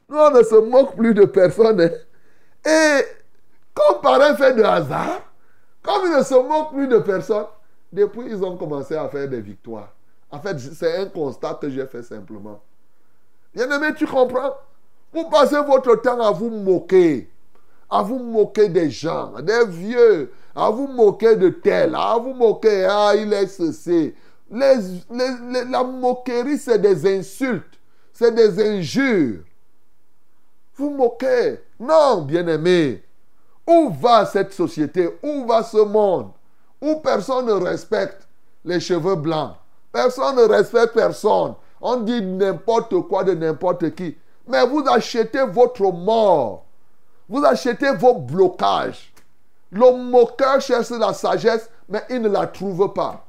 nous 0.09 0.19
on 0.19 0.31
ne 0.31 0.43
se 0.43 0.57
moque 0.57 0.97
plus 0.97 1.15
de 1.15 1.25
personne. 1.25 1.81
hein. 1.81 1.91
Et 2.69 3.05
comme 3.75 4.01
par 4.01 4.21
un 4.21 4.35
fait 4.35 4.55
de 4.55 4.63
hasard, 4.63 5.21
comme 5.83 6.03
ils 6.07 6.17
ne 6.17 6.23
se 6.23 6.35
moquent 6.35 6.73
plus 6.73 6.89
de 6.89 6.99
personne, 6.99 7.47
depuis 7.93 8.27
ils 8.29 8.45
ont 8.45 8.57
commencé 8.57 8.95
à 8.97 9.09
faire 9.09 9.29
des 9.29 9.41
victoires. 9.41 9.93
En 10.31 10.41
fait, 10.41 10.59
c'est 10.59 10.97
un 10.97 11.07
constat 11.07 11.59
que 11.61 11.69
j'ai 11.69 11.87
fait 11.87 12.03
simplement. 12.03 12.61
Bien 13.55 13.71
aimé, 13.71 13.89
tu 13.97 14.07
comprends? 14.07 14.55
Vous 15.13 15.29
passez 15.29 15.61
votre 15.63 15.97
temps 15.97 16.21
à 16.21 16.31
vous 16.31 16.49
moquer, 16.49 17.29
à 17.91 18.03
vous 18.03 18.19
moquer 18.19 18.69
des 18.71 18.91
gens, 18.91 19.33
des 19.43 19.67
vieux, 19.67 20.33
à 20.55 20.71
vous 20.71 20.87
moquer 20.87 21.37
de 21.37 21.51
tel, 21.51 21.95
à 21.95 22.17
vous 22.17 22.33
moquer, 22.33 22.87
ah, 22.89 23.13
il 23.15 23.31
est 23.33 23.47
ceci. 23.47 24.15
La 24.51 25.83
moquerie, 25.83 26.59
c'est 26.59 26.79
des 26.79 27.19
insultes, 27.19 27.79
c'est 28.13 28.35
des 28.35 28.59
injures. 28.63 29.41
Vous 30.75 30.91
moquez. 30.91 31.61
Non, 31.79 32.23
bien-aimé. 32.23 33.03
Où 33.67 33.91
va 33.91 34.27
cette 34.27 34.53
société? 34.53 35.19
Où 35.23 35.47
va 35.47 35.63
ce 35.63 35.79
monde? 35.79 36.31
Où 36.81 36.97
personne 36.97 37.47
ne 37.47 37.53
respecte 37.53 38.27
les 38.65 38.81
cheveux 38.81 39.15
blancs. 39.15 39.55
Personne 39.93 40.37
ne 40.37 40.43
respecte 40.43 40.95
personne. 40.95 41.55
On 41.81 41.97
dit 41.99 42.23
n'importe 42.23 43.01
quoi 43.03 43.25
de 43.25 43.35
n'importe 43.35 43.95
qui. 43.95 44.17
Mais 44.47 44.67
vous 44.67 44.85
achetez 44.89 45.45
votre 45.45 45.93
mort. 45.93 46.65
Vous 47.29 47.45
achetez 47.45 47.93
vos 47.93 48.15
blocages. 48.15 49.13
Le 49.71 49.91
moqueur 49.93 50.61
cherche 50.61 50.91
la 50.91 51.15
sagesse, 51.15 51.71
mais 51.89 52.03
il 52.11 52.21
ne 52.23 52.29
la 52.29 52.47
trouve 52.47 52.93
pas. 52.93 53.25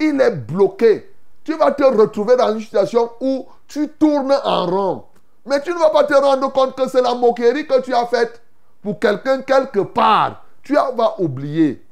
Il 0.00 0.20
est 0.20 0.30
bloqué. 0.30 1.12
Tu 1.44 1.54
vas 1.54 1.72
te 1.72 1.82
retrouver 1.82 2.36
dans 2.36 2.52
une 2.54 2.60
situation 2.60 3.10
où 3.20 3.46
tu 3.66 3.88
tournes 3.88 4.36
en 4.44 4.66
rond. 4.66 5.04
Mais 5.46 5.60
tu 5.62 5.70
ne 5.70 5.78
vas 5.78 5.90
pas 5.90 6.04
te 6.04 6.14
rendre 6.14 6.52
compte 6.52 6.76
que 6.76 6.88
c'est 6.88 7.02
la 7.02 7.14
moquerie 7.14 7.66
que 7.66 7.80
tu 7.80 7.94
as 7.94 8.06
faite 8.06 8.40
pour 8.88 8.98
quelqu'un 8.98 9.42
quelque 9.42 9.80
part. 9.80 10.46
Tu 10.62 10.72
vas 10.72 11.20
oublier. 11.20 11.84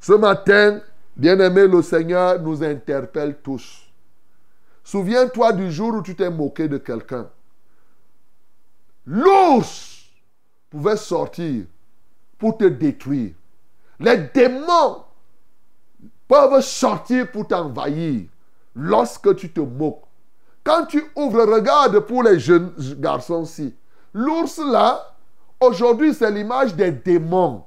Ce 0.00 0.14
matin, 0.14 0.80
bien-aimé, 1.14 1.66
le 1.66 1.82
Seigneur 1.82 2.40
nous 2.40 2.64
interpelle 2.64 3.36
tous. 3.42 3.82
Souviens-toi 4.82 5.52
du 5.52 5.70
jour 5.70 5.92
où 5.96 6.00
tu 6.00 6.16
t'es 6.16 6.30
moqué 6.30 6.66
de 6.66 6.78
quelqu'un. 6.78 7.28
L'ours 9.04 10.06
pouvait 10.70 10.96
sortir 10.96 11.66
pour 12.38 12.56
te 12.56 12.64
détruire. 12.64 13.34
Les 14.00 14.16
démons 14.16 15.04
peuvent 16.26 16.62
sortir 16.62 17.30
pour 17.30 17.46
t'envahir 17.46 18.22
lorsque 18.74 19.36
tu 19.36 19.52
te 19.52 19.60
moques. 19.60 20.04
Quand 20.64 20.86
tu 20.86 21.04
ouvres, 21.16 21.44
regarde 21.44 21.98
pour 21.98 22.22
les 22.22 22.40
jeunes 22.40 22.72
garçons-ci. 22.98 23.74
L'ours 24.14 24.56
là, 24.56 25.13
aujourd'hui, 25.66 26.14
c'est 26.14 26.30
l'image 26.30 26.74
des 26.74 26.90
démons. 26.90 27.64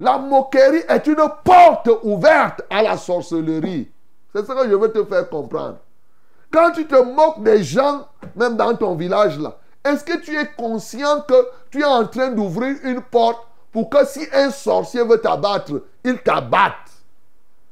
La 0.00 0.18
moquerie 0.18 0.84
est 0.88 1.06
une 1.06 1.28
porte 1.44 1.90
ouverte 2.02 2.62
à 2.70 2.82
la 2.82 2.96
sorcellerie. 2.96 3.90
C'est 4.32 4.46
ce 4.46 4.52
que 4.52 4.68
je 4.68 4.74
veux 4.74 4.92
te 4.92 5.04
faire 5.04 5.28
comprendre. 5.28 5.78
Quand 6.50 6.70
tu 6.72 6.86
te 6.86 7.00
moques 7.02 7.42
des 7.42 7.62
gens, 7.62 8.06
même 8.36 8.56
dans 8.56 8.74
ton 8.74 8.94
village 8.94 9.38
là, 9.38 9.56
est-ce 9.84 10.04
que 10.04 10.18
tu 10.18 10.36
es 10.36 10.46
conscient 10.56 11.22
que 11.22 11.48
tu 11.70 11.80
es 11.80 11.84
en 11.84 12.06
train 12.06 12.28
d'ouvrir 12.28 12.76
une 12.84 13.00
porte 13.00 13.46
pour 13.72 13.90
que 13.90 14.04
si 14.06 14.26
un 14.32 14.50
sorcier 14.50 15.02
veut 15.04 15.20
t'abattre, 15.20 15.82
il 16.04 16.18
t'abatte? 16.18 16.72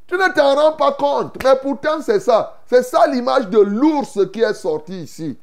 Tu 0.07 0.15
ne 0.15 0.33
t'en 0.33 0.55
rends 0.55 0.77
pas 0.77 0.93
compte, 0.93 1.37
mais 1.43 1.57
pourtant 1.61 2.01
c'est 2.01 2.21
ça. 2.21 2.59
C'est 2.67 2.83
ça 2.83 3.07
l'image 3.07 3.49
de 3.49 3.59
l'ours 3.59 4.19
qui 4.33 4.41
est 4.41 4.55
sorti 4.55 5.03
ici. 5.03 5.39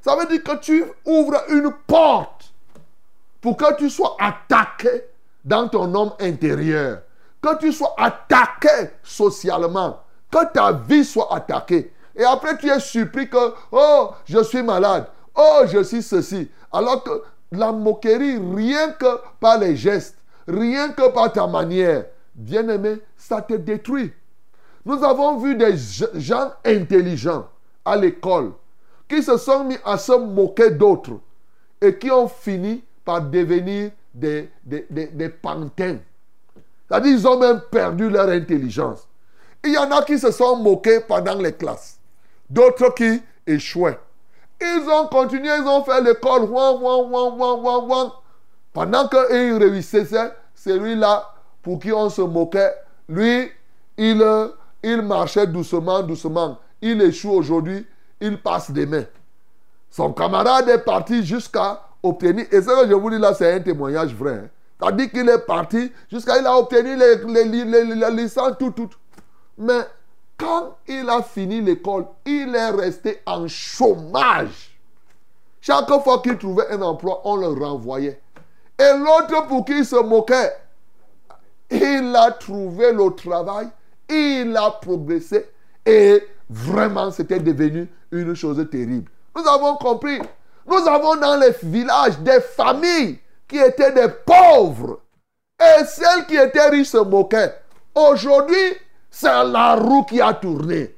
Ça 0.00 0.16
veut 0.16 0.26
dire 0.26 0.42
que 0.42 0.56
tu 0.56 0.84
ouvres 1.04 1.42
une 1.50 1.72
porte 1.86 2.37
pour 3.40 3.56
que 3.56 3.76
tu 3.76 3.90
sois 3.90 4.16
attaqué 4.18 5.04
dans 5.44 5.68
ton 5.68 5.94
homme 5.94 6.12
intérieur, 6.20 7.02
que 7.40 7.58
tu 7.58 7.72
sois 7.72 7.94
attaqué 7.96 8.90
socialement, 9.02 10.00
que 10.30 10.52
ta 10.52 10.72
vie 10.72 11.04
soit 11.04 11.32
attaquée. 11.34 11.92
Et 12.16 12.24
après, 12.24 12.58
tu 12.58 12.68
es 12.68 12.80
surpris 12.80 13.28
que, 13.28 13.54
oh, 13.70 14.10
je 14.24 14.42
suis 14.42 14.62
malade, 14.62 15.06
oh, 15.36 15.62
je 15.66 15.82
suis 15.82 16.02
ceci. 16.02 16.50
Alors 16.72 17.02
que 17.04 17.22
la 17.52 17.72
moquerie, 17.72 18.38
rien 18.54 18.90
que 18.92 19.20
par 19.40 19.58
les 19.58 19.76
gestes, 19.76 20.18
rien 20.46 20.90
que 20.90 21.08
par 21.10 21.32
ta 21.32 21.46
manière, 21.46 22.06
bien 22.34 22.68
aimé, 22.68 23.00
ça 23.16 23.40
te 23.40 23.54
détruit. 23.54 24.12
Nous 24.84 25.02
avons 25.04 25.38
vu 25.38 25.54
des 25.54 25.76
gens 26.14 26.52
intelligents 26.64 27.46
à 27.84 27.96
l'école 27.96 28.52
qui 29.08 29.22
se 29.22 29.36
sont 29.36 29.64
mis 29.64 29.78
à 29.84 29.96
se 29.96 30.12
moquer 30.12 30.70
d'autres 30.70 31.18
et 31.80 31.96
qui 31.98 32.10
ont 32.10 32.28
fini 32.28 32.82
devenir 33.20 33.90
des, 34.14 34.50
des, 34.64 34.86
des, 34.90 35.28
pantins. 35.28 35.98
C'est-à-dire 36.88 37.12
ils 37.12 37.26
ont 37.26 37.38
même 37.38 37.60
perdu 37.70 38.08
leur 38.08 38.28
intelligence. 38.28 39.06
Il 39.64 39.72
y 39.72 39.78
en 39.78 39.90
a 39.90 40.02
qui 40.02 40.18
se 40.18 40.30
sont 40.30 40.56
moqués 40.56 41.00
pendant 41.00 41.34
les 41.34 41.52
classes. 41.52 41.98
D'autres 42.48 42.94
qui 42.94 43.20
échouaient. 43.46 43.98
Ils 44.60 44.88
ont 44.90 45.06
continué, 45.08 45.48
ils 45.56 45.66
ont 45.66 45.84
fait 45.84 46.00
l'école. 46.02 46.42
Ouan, 46.44 46.78
ouan, 46.80 47.86
ouan. 47.86 48.12
Pendant 48.72 49.08
qu'ils 49.08 49.56
réussissaient, 49.56 50.32
celui-là, 50.54 51.32
pour 51.62 51.78
qui 51.78 51.92
on 51.92 52.10
se 52.10 52.22
moquait, 52.22 52.72
lui, 53.08 53.50
il, 53.96 54.24
il 54.82 55.02
marchait 55.02 55.46
doucement, 55.46 56.02
doucement. 56.02 56.58
Il 56.80 57.00
échoue 57.02 57.30
aujourd'hui, 57.30 57.86
il 58.20 58.40
passe 58.40 58.70
demain. 58.70 59.04
Son 59.90 60.12
camarade 60.12 60.68
est 60.68 60.84
parti 60.84 61.24
jusqu'à 61.24 61.87
obtenir, 62.02 62.46
et 62.50 62.60
ce 62.62 62.66
que 62.66 62.88
je 62.88 62.94
vous 62.94 63.10
dis 63.10 63.18
là, 63.18 63.34
c'est 63.34 63.52
un 63.52 63.60
témoignage 63.60 64.14
vrai. 64.14 64.34
Hein. 64.44 64.48
C'est-à-dire 64.80 65.10
qu'il 65.10 65.28
est 65.28 65.46
parti 65.46 65.92
jusqu'à 66.10 66.38
il 66.38 66.46
a 66.46 66.56
obtenu 66.56 66.96
les, 66.96 67.16
les, 67.44 67.64
les, 67.64 67.84
les 67.94 68.10
licences, 68.10 68.52
tout, 68.58 68.70
tout. 68.70 68.90
Mais 69.56 69.80
quand 70.36 70.76
il 70.86 71.08
a 71.10 71.22
fini 71.22 71.60
l'école, 71.60 72.06
il 72.24 72.54
est 72.54 72.70
resté 72.70 73.20
en 73.26 73.48
chômage. 73.48 74.78
Chaque 75.60 75.88
fois 76.02 76.20
qu'il 76.22 76.38
trouvait 76.38 76.70
un 76.70 76.80
emploi, 76.82 77.20
on 77.24 77.36
le 77.36 77.48
renvoyait. 77.48 78.20
Et 78.78 78.92
l'autre 78.96 79.48
pour 79.48 79.64
qui 79.64 79.78
il 79.78 79.84
se 79.84 79.96
moquait, 79.96 80.52
il 81.70 82.14
a 82.16 82.30
trouvé 82.30 82.92
le 82.92 83.10
travail, 83.14 83.68
il 84.08 84.56
a 84.56 84.70
progressé 84.70 85.50
et 85.84 86.22
vraiment 86.48 87.10
c'était 87.10 87.40
devenu 87.40 87.88
une 88.12 88.34
chose 88.34 88.64
terrible. 88.70 89.10
Nous 89.36 89.46
avons 89.46 89.76
compris. 89.76 90.20
Nous 90.68 90.86
avons 90.86 91.16
dans 91.16 91.36
les 91.36 91.54
villages 91.62 92.18
des 92.18 92.40
familles 92.40 93.18
qui 93.48 93.58
étaient 93.58 93.92
des 93.92 94.08
pauvres. 94.08 95.00
Et 95.58 95.84
celles 95.84 96.26
qui 96.26 96.36
étaient 96.36 96.68
riches 96.68 96.88
se 96.88 96.98
moquaient. 96.98 97.54
Aujourd'hui, 97.94 98.76
c'est 99.10 99.44
la 99.44 99.74
roue 99.74 100.04
qui 100.04 100.20
a 100.20 100.34
tourné. 100.34 100.94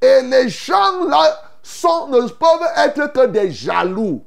Et 0.00 0.22
les 0.22 0.48
gens 0.48 1.04
là 1.08 1.24
sont, 1.62 2.08
ne 2.08 2.20
peuvent 2.28 2.70
être 2.76 3.12
que 3.12 3.26
des 3.26 3.50
jaloux. 3.50 4.22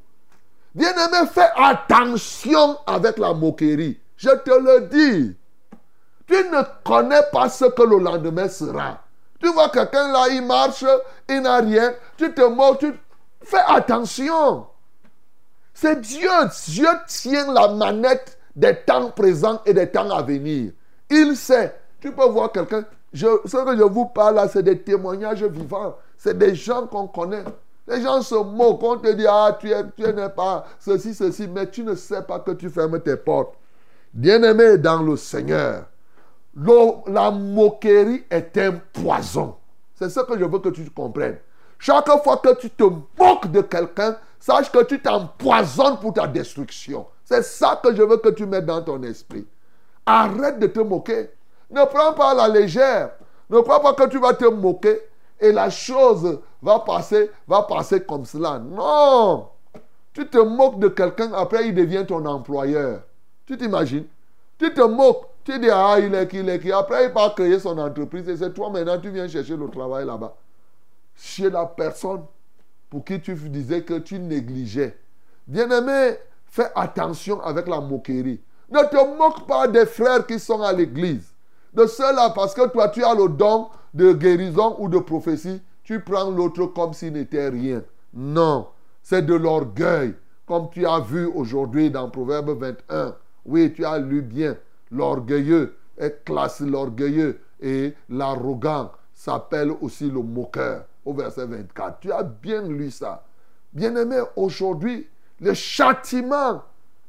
Bien-aimé, 0.73 1.27
fais 1.31 1.49
attention 1.55 2.77
avec 2.85 3.17
la 3.17 3.33
moquerie. 3.33 3.99
Je 4.17 4.29
te 4.29 4.51
le 4.51 4.87
dis. 4.87 5.35
Tu 6.27 6.33
ne 6.33 6.61
connais 6.83 7.21
pas 7.31 7.49
ce 7.49 7.65
que 7.65 7.83
le 7.83 7.99
lendemain 7.99 8.49
sera. 8.49 8.99
Tu 9.39 9.47
vois 9.53 9.69
quelqu'un 9.69 10.11
là, 10.11 10.27
il 10.29 10.41
marche, 10.41 10.83
il 11.29 11.41
n'a 11.41 11.57
rien. 11.57 11.93
Tu 12.17 12.33
te 12.33 12.41
moques, 12.41 12.79
tu... 12.79 12.93
Fais 13.43 13.63
attention. 13.67 14.67
C'est 15.79 16.01
Dieu. 16.01 16.27
Dieu 16.69 16.87
tient 17.05 17.53
la 17.53 17.67
manette 17.67 18.39
des 18.55 18.75
temps 18.77 19.11
présents 19.11 19.61
et 19.63 19.75
des 19.75 19.87
temps 19.87 20.09
à 20.09 20.23
venir. 20.23 20.71
Il 21.07 21.35
sait. 21.35 21.75
Tu 21.99 22.11
peux 22.11 22.27
voir 22.29 22.51
quelqu'un. 22.51 22.83
Ce 23.13 23.25
que 23.27 23.77
je 23.77 23.83
vous 23.83 24.07
parle 24.07 24.35
là, 24.35 24.47
c'est 24.47 24.63
des 24.63 24.79
témoignages 24.81 25.43
vivants. 25.43 25.95
C'est 26.17 26.35
des 26.35 26.55
gens 26.55 26.87
qu'on 26.87 27.05
connaît. 27.05 27.43
Les 27.87 28.01
gens 28.01 28.23
se 28.23 28.33
moquent. 28.33 28.81
On 28.81 28.97
te 28.97 29.13
dit, 29.13 29.27
ah, 29.29 29.55
tu, 29.59 29.69
es, 29.69 29.83
tu 29.95 30.01
n'es 30.01 30.29
pas 30.29 30.65
ceci, 30.79 31.13
ceci, 31.13 31.47
mais 31.47 31.69
tu 31.69 31.83
ne 31.83 31.93
sais 31.93 32.23
pas 32.23 32.39
que 32.39 32.51
tu 32.51 32.71
fermes 32.71 32.99
tes 32.99 33.15
portes. 33.15 33.53
Bien-aimé 34.11 34.79
dans 34.79 35.03
le 35.03 35.15
Seigneur, 35.15 35.83
la 37.05 37.29
moquerie 37.29 38.23
est 38.31 38.57
un 38.57 38.81
poison. 38.93 39.55
C'est 39.93 40.09
ce 40.09 40.21
que 40.21 40.39
je 40.39 40.43
veux 40.43 40.57
que 40.57 40.69
tu 40.69 40.89
comprennes. 40.89 41.37
Chaque 41.77 42.09
fois 42.23 42.37
que 42.37 42.55
tu 42.55 42.71
te 42.71 42.83
moques 42.83 43.51
de 43.51 43.61
quelqu'un, 43.61 44.17
sache 44.39 44.71
que 44.71 44.83
tu 44.83 45.01
t'empoisonnes 45.01 45.99
pour 45.99 46.13
ta 46.13 46.27
destruction. 46.27 47.07
C'est 47.23 47.43
ça 47.43 47.79
que 47.83 47.93
je 47.95 48.01
veux 48.01 48.17
que 48.17 48.29
tu 48.29 48.45
mettes 48.45 48.65
dans 48.65 48.81
ton 48.81 49.01
esprit. 49.03 49.45
Arrête 50.05 50.59
de 50.59 50.67
te 50.67 50.79
moquer. 50.79 51.29
Ne 51.69 51.83
prends 51.85 52.13
pas 52.13 52.33
la 52.33 52.47
légère. 52.47 53.11
Ne 53.49 53.59
crois 53.59 53.81
pas 53.81 53.93
que 53.93 54.09
tu 54.09 54.19
vas 54.19 54.33
te 54.33 54.45
moquer 54.45 55.01
et 55.39 55.51
la 55.51 55.69
chose 55.69 56.39
va 56.61 56.79
passer, 56.79 57.31
va 57.47 57.63
passer 57.63 58.01
comme 58.01 58.25
cela. 58.25 58.59
Non. 58.59 59.49
Tu 60.13 60.27
te 60.27 60.37
moques 60.37 60.79
de 60.79 60.87
quelqu'un, 60.87 61.31
après 61.33 61.67
il 61.67 61.75
devient 61.75 62.05
ton 62.07 62.25
employeur. 62.25 63.01
Tu 63.45 63.57
t'imagines? 63.57 64.05
Tu 64.57 64.73
te 64.73 64.81
moques. 64.81 65.27
Tu 65.43 65.57
dis, 65.59 65.69
ah, 65.69 65.97
il 65.99 66.13
est 66.13 66.27
qui, 66.27 66.39
il 66.39 66.49
est 66.49 66.59
qui. 66.59 66.73
Après, 66.73 67.05
il 67.05 67.11
va 67.11 67.29
créer 67.29 67.57
son 67.57 67.77
entreprise 67.77 68.27
et 68.27 68.35
c'est 68.35 68.53
toi 68.53 68.69
maintenant, 68.69 68.99
tu 68.99 69.09
viens 69.09 69.29
chercher 69.29 69.55
le 69.55 69.69
travail 69.69 70.05
là-bas. 70.05 70.35
Chez 71.15 71.49
la 71.49 71.65
personne 71.65 72.23
pour 72.89 73.03
qui 73.03 73.19
tu 73.21 73.33
disais 73.35 73.83
que 73.83 73.99
tu 73.99 74.19
négligeais. 74.19 74.97
Bien-aimé, 75.47 76.17
fais 76.45 76.69
attention 76.75 77.41
avec 77.41 77.67
la 77.67 77.79
moquerie. 77.81 78.41
Ne 78.69 78.81
te 78.89 79.17
moque 79.17 79.47
pas 79.47 79.67
des 79.67 79.85
frères 79.85 80.25
qui 80.25 80.39
sont 80.39 80.61
à 80.61 80.73
l'église. 80.73 81.33
De 81.73 81.85
ceux-là, 81.85 82.31
parce 82.31 82.53
que 82.53 82.67
toi, 82.69 82.89
tu 82.89 83.03
as 83.03 83.13
le 83.13 83.29
don 83.29 83.67
de 83.93 84.13
guérison 84.13 84.75
ou 84.79 84.89
de 84.89 84.99
prophétie, 84.99 85.61
tu 85.83 86.01
prends 86.01 86.29
l'autre 86.29 86.65
comme 86.67 86.93
s'il 86.93 87.13
n'était 87.13 87.49
rien. 87.49 87.83
Non, 88.13 88.67
c'est 89.01 89.25
de 89.25 89.33
l'orgueil, 89.33 90.15
comme 90.45 90.69
tu 90.69 90.85
as 90.85 90.99
vu 90.99 91.25
aujourd'hui 91.25 91.89
dans 91.91 92.09
Proverbe 92.09 92.57
21. 92.59 93.15
Oui, 93.45 93.71
tu 93.73 93.85
as 93.85 93.99
lu 93.99 94.21
bien. 94.21 94.57
L'orgueilleux 94.91 95.77
est 95.97 96.23
classe 96.25 96.61
l'orgueilleux 96.61 97.39
et 97.61 97.93
l'arrogant 98.09 98.91
s'appelle 99.13 99.71
aussi 99.81 100.09
le 100.09 100.21
moqueur 100.21 100.85
au 101.07 101.13
verset 101.13 101.45
24. 101.45 101.99
Tu 102.01 102.11
as 102.11 102.23
bien 102.23 102.61
lu 102.63 102.91
ça. 102.91 103.23
Bien-aimé, 103.71 104.21
aujourd'hui, 104.35 105.07
le 105.39 105.53
châtiment 105.53 106.63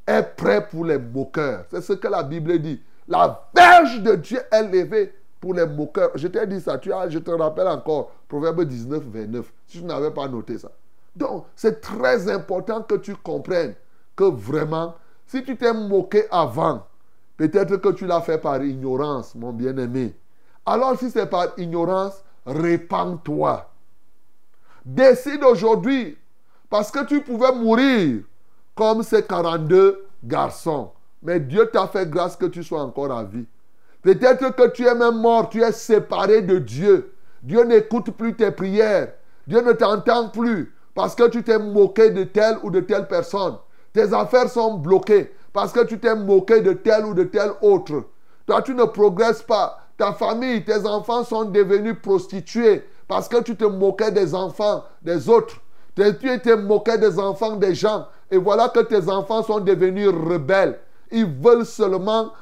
est 0.07 0.23
prêt 0.23 0.69
pour 0.69 0.85
les 0.85 0.99
moqueurs. 0.99 1.65
C'est 1.71 1.81
ce 1.81 1.95
que 1.95 2.07
la 2.07 2.23
Bible 2.23 2.59
dit. 2.61 2.81
La 3.09 3.49
verge 3.55 4.01
de 4.03 4.15
Dieu 4.15 4.41
est 4.53 4.63
levée 4.63 5.13
pour 5.41 5.55
les 5.55 5.67
moqueurs. 5.67 6.13
Je 6.15 6.29
t'ai 6.29 6.47
dit 6.47 6.61
ça, 6.61 6.79
tu 6.79 6.93
as, 6.93 7.09
je 7.09 7.19
te 7.19 7.31
rappelle 7.31 7.67
encore, 7.67 8.13
Proverbe 8.29 8.65
19, 8.65 9.03
29, 9.05 9.53
si 9.67 9.79
tu 9.79 9.85
n'avais 9.85 10.11
pas 10.11 10.29
noté 10.29 10.59
ça. 10.59 10.71
Donc, 11.17 11.47
c'est 11.57 11.81
très 11.81 12.31
important 12.31 12.83
que 12.83 12.95
tu 12.97 13.17
comprennes 13.17 13.75
que 14.15 14.25
vraiment, 14.25 14.95
si 15.27 15.43
tu 15.43 15.57
t'es 15.57 15.73
moqué 15.73 16.25
avant, 16.31 16.87
peut-être 17.37 17.77
que 17.79 17.89
tu 17.89 18.07
l'as 18.07 18.21
fait 18.21 18.39
par 18.39 18.63
ignorance, 18.63 19.35
mon 19.35 19.53
bien-aimé. 19.53 20.15
Alors, 20.65 20.97
si 20.99 21.11
c'est 21.11 21.27
par 21.27 21.59
ignorance, 21.59 22.23
répands-toi. 22.47 23.69
Décide 24.85 25.45
aujourd'hui, 25.45 26.17
parce 26.71 26.91
que 26.91 27.05
tu 27.05 27.21
pouvais 27.21 27.53
mourir 27.53 28.23
comme 28.75 29.03
ces 29.03 29.23
42 29.23 30.07
garçons. 30.25 30.93
Mais 31.23 31.41
Dieu 31.41 31.69
t'a 31.73 31.87
fait 31.87 32.09
grâce 32.09 32.37
que 32.37 32.47
tu 32.47 32.63
sois 32.63 32.83
encore 32.83 33.11
à 33.11 33.25
vie. 33.25 33.47
Peut-être 34.03 34.55
que 34.55 34.69
tu 34.69 34.87
es 34.87 34.95
même 34.95 35.21
mort, 35.21 35.49
tu 35.49 35.63
es 35.63 35.73
séparé 35.73 36.43
de 36.43 36.59
Dieu. 36.59 37.13
Dieu 37.43 37.65
n'écoute 37.65 38.11
plus 38.13 38.35
tes 38.35 38.51
prières. 38.51 39.13
Dieu 39.47 39.61
ne 39.61 39.73
t'entend 39.73 40.29
plus 40.29 40.75
parce 40.95 41.15
que 41.15 41.29
tu 41.29 41.43
t'es 41.43 41.59
moqué 41.59 42.11
de 42.11 42.25
telle 42.25 42.59
ou 42.63 42.71
de 42.71 42.81
telle 42.81 43.09
personne. 43.09 43.57
Tes 43.93 44.13
affaires 44.13 44.49
sont 44.49 44.75
bloquées 44.75 45.33
parce 45.53 45.73
que 45.73 45.85
tu 45.85 45.99
t'es 45.99 46.15
moqué 46.15 46.61
de 46.61 46.73
tel 46.73 47.05
ou 47.05 47.15
de 47.15 47.25
tel 47.25 47.51
autre. 47.63 48.05
Toi, 48.47 48.63
tu 48.63 48.75
ne 48.75 48.85
progresses 48.85 49.43
pas. 49.43 49.79
Ta 49.97 50.13
famille, 50.13 50.65
tes 50.65 50.87
enfants 50.87 51.25
sont 51.25 51.47
devenus 51.47 51.97
prostitués 52.01 52.85
parce 53.09 53.27
que 53.29 53.43
tu 53.43 53.57
te 53.57 53.65
moquais 53.65 54.13
des 54.13 54.35
enfants 54.35 54.85
des 55.03 55.29
autres. 55.29 55.57
Tu 55.97 56.33
étais 56.33 56.57
moqué 56.57 56.99
des 56.99 57.19
enfants 57.19 57.57
des 57.57 57.75
gens. 57.75 58.07
Et 58.31 58.37
voilà 58.37 58.69
que 58.69 58.81
tes 58.81 59.09
enfants 59.09 59.43
sont 59.43 59.59
devenus 59.59 60.09
rebelles. 60.09 60.79
Ils 61.11 61.27
veulent 61.27 61.67
seulement 61.67 62.33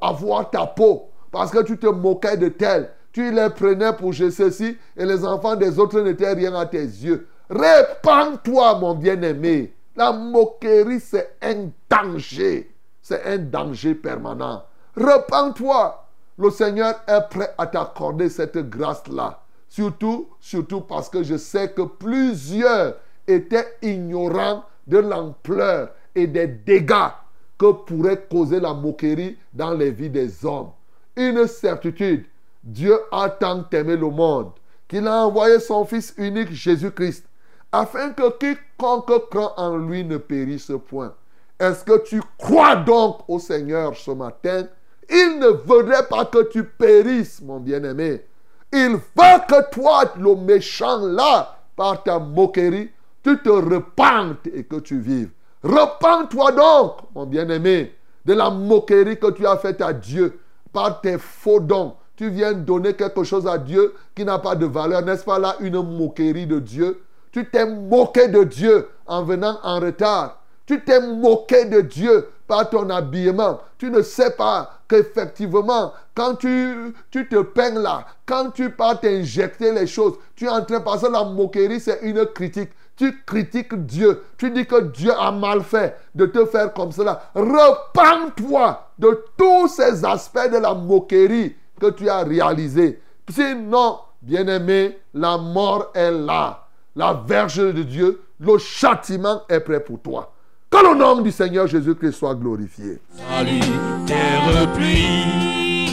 avoir 0.00 0.50
ta 0.50 0.66
peau. 0.66 1.10
Parce 1.30 1.50
que 1.50 1.62
tu 1.62 1.78
te 1.78 1.86
moquais 1.86 2.38
de 2.38 2.48
tel. 2.48 2.90
Tu 3.12 3.30
les 3.30 3.50
prenais 3.50 3.92
pour 3.92 4.12
je 4.12 4.30
ceci 4.30 4.76
et 4.96 5.04
les 5.04 5.24
enfants 5.24 5.56
des 5.56 5.78
autres 5.78 6.00
n'étaient 6.00 6.32
rien 6.32 6.54
à 6.54 6.66
tes 6.66 6.78
yeux. 6.78 7.28
Répands-toi, 7.50 8.78
mon 8.78 8.94
bien-aimé. 8.94 9.74
La 9.94 10.12
moquerie, 10.12 11.00
c'est 11.00 11.36
un 11.42 11.68
danger. 11.90 12.74
C'est 13.02 13.24
un 13.24 13.38
danger 13.38 13.94
permanent. 13.94 14.62
Repends-toi. 14.96 16.04
Le 16.38 16.50
Seigneur 16.50 16.94
est 17.06 17.28
prêt 17.28 17.52
à 17.58 17.66
t'accorder 17.66 18.28
cette 18.28 18.58
grâce-là. 18.58 19.40
Surtout, 19.68 20.28
surtout 20.40 20.80
parce 20.80 21.08
que 21.08 21.22
je 21.22 21.36
sais 21.36 21.70
que 21.70 21.82
plusieurs 21.82 22.96
étaient 23.26 23.76
ignorants 23.82 24.64
de 24.86 24.98
l'ampleur 24.98 25.90
et 26.14 26.26
des 26.26 26.46
dégâts 26.46 27.12
que 27.58 27.72
pourrait 27.72 28.26
causer 28.30 28.60
la 28.60 28.72
moquerie 28.72 29.36
dans 29.52 29.72
les 29.72 29.90
vies 29.90 30.10
des 30.10 30.44
hommes. 30.44 30.70
Une 31.16 31.46
certitude, 31.46 32.24
Dieu 32.62 32.98
a 33.12 33.28
tant 33.28 33.64
aimé 33.72 33.96
le 33.96 34.08
monde 34.08 34.52
qu'il 34.86 35.06
a 35.06 35.26
envoyé 35.26 35.60
son 35.60 35.84
Fils 35.84 36.14
unique 36.16 36.52
Jésus-Christ 36.52 37.24
afin 37.70 38.10
que 38.12 38.30
quiconque 38.38 39.28
croit 39.28 39.58
en 39.60 39.76
lui 39.76 40.04
ne 40.04 40.16
périsse 40.16 40.72
point. 40.88 41.14
Est-ce 41.60 41.84
que 41.84 42.02
tu 42.04 42.22
crois 42.38 42.76
donc 42.76 43.20
au 43.28 43.38
Seigneur 43.38 43.94
ce 43.96 44.12
matin? 44.12 44.66
Il 45.10 45.38
ne 45.40 45.48
voudrait 45.48 46.06
pas 46.08 46.24
que 46.24 46.48
tu 46.50 46.64
périsses, 46.64 47.42
mon 47.42 47.58
bien-aimé. 47.58 48.24
Il 48.72 48.92
veut 48.96 49.40
que 49.48 49.70
toi, 49.70 50.04
le 50.18 50.34
méchant 50.34 50.98
là, 50.98 51.56
par 51.74 52.02
ta 52.02 52.18
moquerie, 52.18 52.90
tu 53.22 53.38
te 53.38 53.48
repentes 53.48 54.46
et 54.52 54.64
que 54.64 54.76
tu 54.76 55.00
vives. 55.00 55.30
Repends-toi 55.62 56.52
donc, 56.52 56.96
mon 57.14 57.26
bien-aimé, 57.26 57.94
de 58.24 58.34
la 58.34 58.50
moquerie 58.50 59.18
que 59.18 59.30
tu 59.30 59.46
as 59.46 59.56
faite 59.56 59.80
à 59.80 59.92
Dieu 59.92 60.38
par 60.72 61.00
tes 61.00 61.18
faux 61.18 61.60
dons. 61.60 61.94
Tu 62.16 62.30
viens 62.30 62.52
donner 62.52 62.94
quelque 62.94 63.22
chose 63.22 63.46
à 63.46 63.58
Dieu 63.58 63.94
qui 64.14 64.24
n'a 64.24 64.38
pas 64.38 64.54
de 64.54 64.66
valeur. 64.66 65.02
N'est-ce 65.02 65.24
pas 65.24 65.38
là 65.38 65.56
une 65.60 65.80
moquerie 65.80 66.46
de 66.46 66.58
Dieu? 66.58 67.02
Tu 67.32 67.48
t'es 67.48 67.64
moqué 67.64 68.28
de 68.28 68.44
Dieu 68.44 68.88
en 69.06 69.22
venant 69.22 69.58
en 69.62 69.80
retard. 69.80 70.42
Tu 70.66 70.82
t'es 70.84 71.00
moqué 71.00 71.64
de 71.66 71.80
Dieu 71.80 72.28
par 72.48 72.68
ton 72.70 72.88
habillement. 72.90 73.60
Tu 73.76 73.90
ne 73.90 74.02
sais 74.02 74.30
pas 74.30 74.80
qu'effectivement, 74.88 75.92
quand 76.14 76.34
tu, 76.36 76.94
tu 77.10 77.28
te 77.28 77.42
peins 77.42 77.78
là, 77.78 78.06
quand 78.26 78.50
tu 78.50 78.70
pars 78.70 78.98
t'injecter 78.98 79.70
les 79.72 79.86
choses, 79.86 80.14
tu 80.34 80.46
es 80.46 80.48
en 80.48 80.64
train, 80.64 80.80
parce 80.80 81.02
que 81.02 81.12
la 81.12 81.22
moquerie, 81.22 81.78
c'est 81.78 82.00
une 82.02 82.24
critique. 82.26 82.70
Tu 82.96 83.22
critiques 83.24 83.86
Dieu. 83.86 84.24
Tu 84.36 84.50
dis 84.50 84.66
que 84.66 84.80
Dieu 84.80 85.12
a 85.16 85.30
mal 85.30 85.62
fait 85.62 85.96
de 86.16 86.26
te 86.26 86.44
faire 86.46 86.72
comme 86.72 86.90
cela. 86.90 87.30
Repends-toi 87.34 88.88
de 88.98 89.24
tous 89.36 89.68
ces 89.68 90.04
aspects 90.04 90.50
de 90.50 90.56
la 90.56 90.74
moquerie 90.74 91.54
que 91.80 91.90
tu 91.90 92.08
as 92.08 92.24
réalisés. 92.24 93.00
Sinon, 93.30 93.98
bien-aimé, 94.20 94.98
la 95.14 95.38
mort 95.38 95.92
est 95.94 96.10
là. 96.10 96.66
La 96.96 97.12
verge 97.12 97.58
de 97.58 97.84
Dieu, 97.84 98.20
le 98.40 98.58
châtiment 98.58 99.42
est 99.48 99.60
prêt 99.60 99.78
pour 99.78 100.00
toi. 100.00 100.32
Que 100.70 100.76
le 100.76 100.94
nom 100.98 101.22
du 101.22 101.30
Seigneur 101.30 101.66
Jésus-Christ 101.66 102.12
soit 102.12 102.34
glorifié. 102.34 102.98
Salut, 103.16 103.60
terre 104.06 104.70
pluie, 104.74 105.88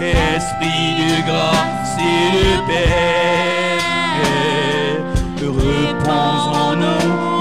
esprit 0.00 0.96
de 0.98 1.22
grâce 1.26 1.96
et 1.98 2.32
de 2.36 2.46
paix, 2.66 3.78
repose 5.46 6.46
en 6.56 6.74
nous 6.76 7.31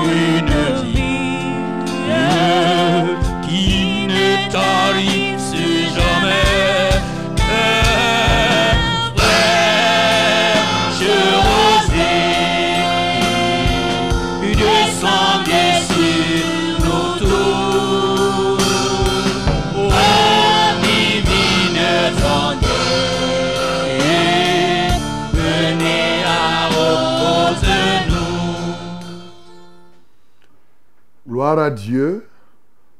Gloire 31.51 31.65
à 31.65 31.69
Dieu 31.69 32.25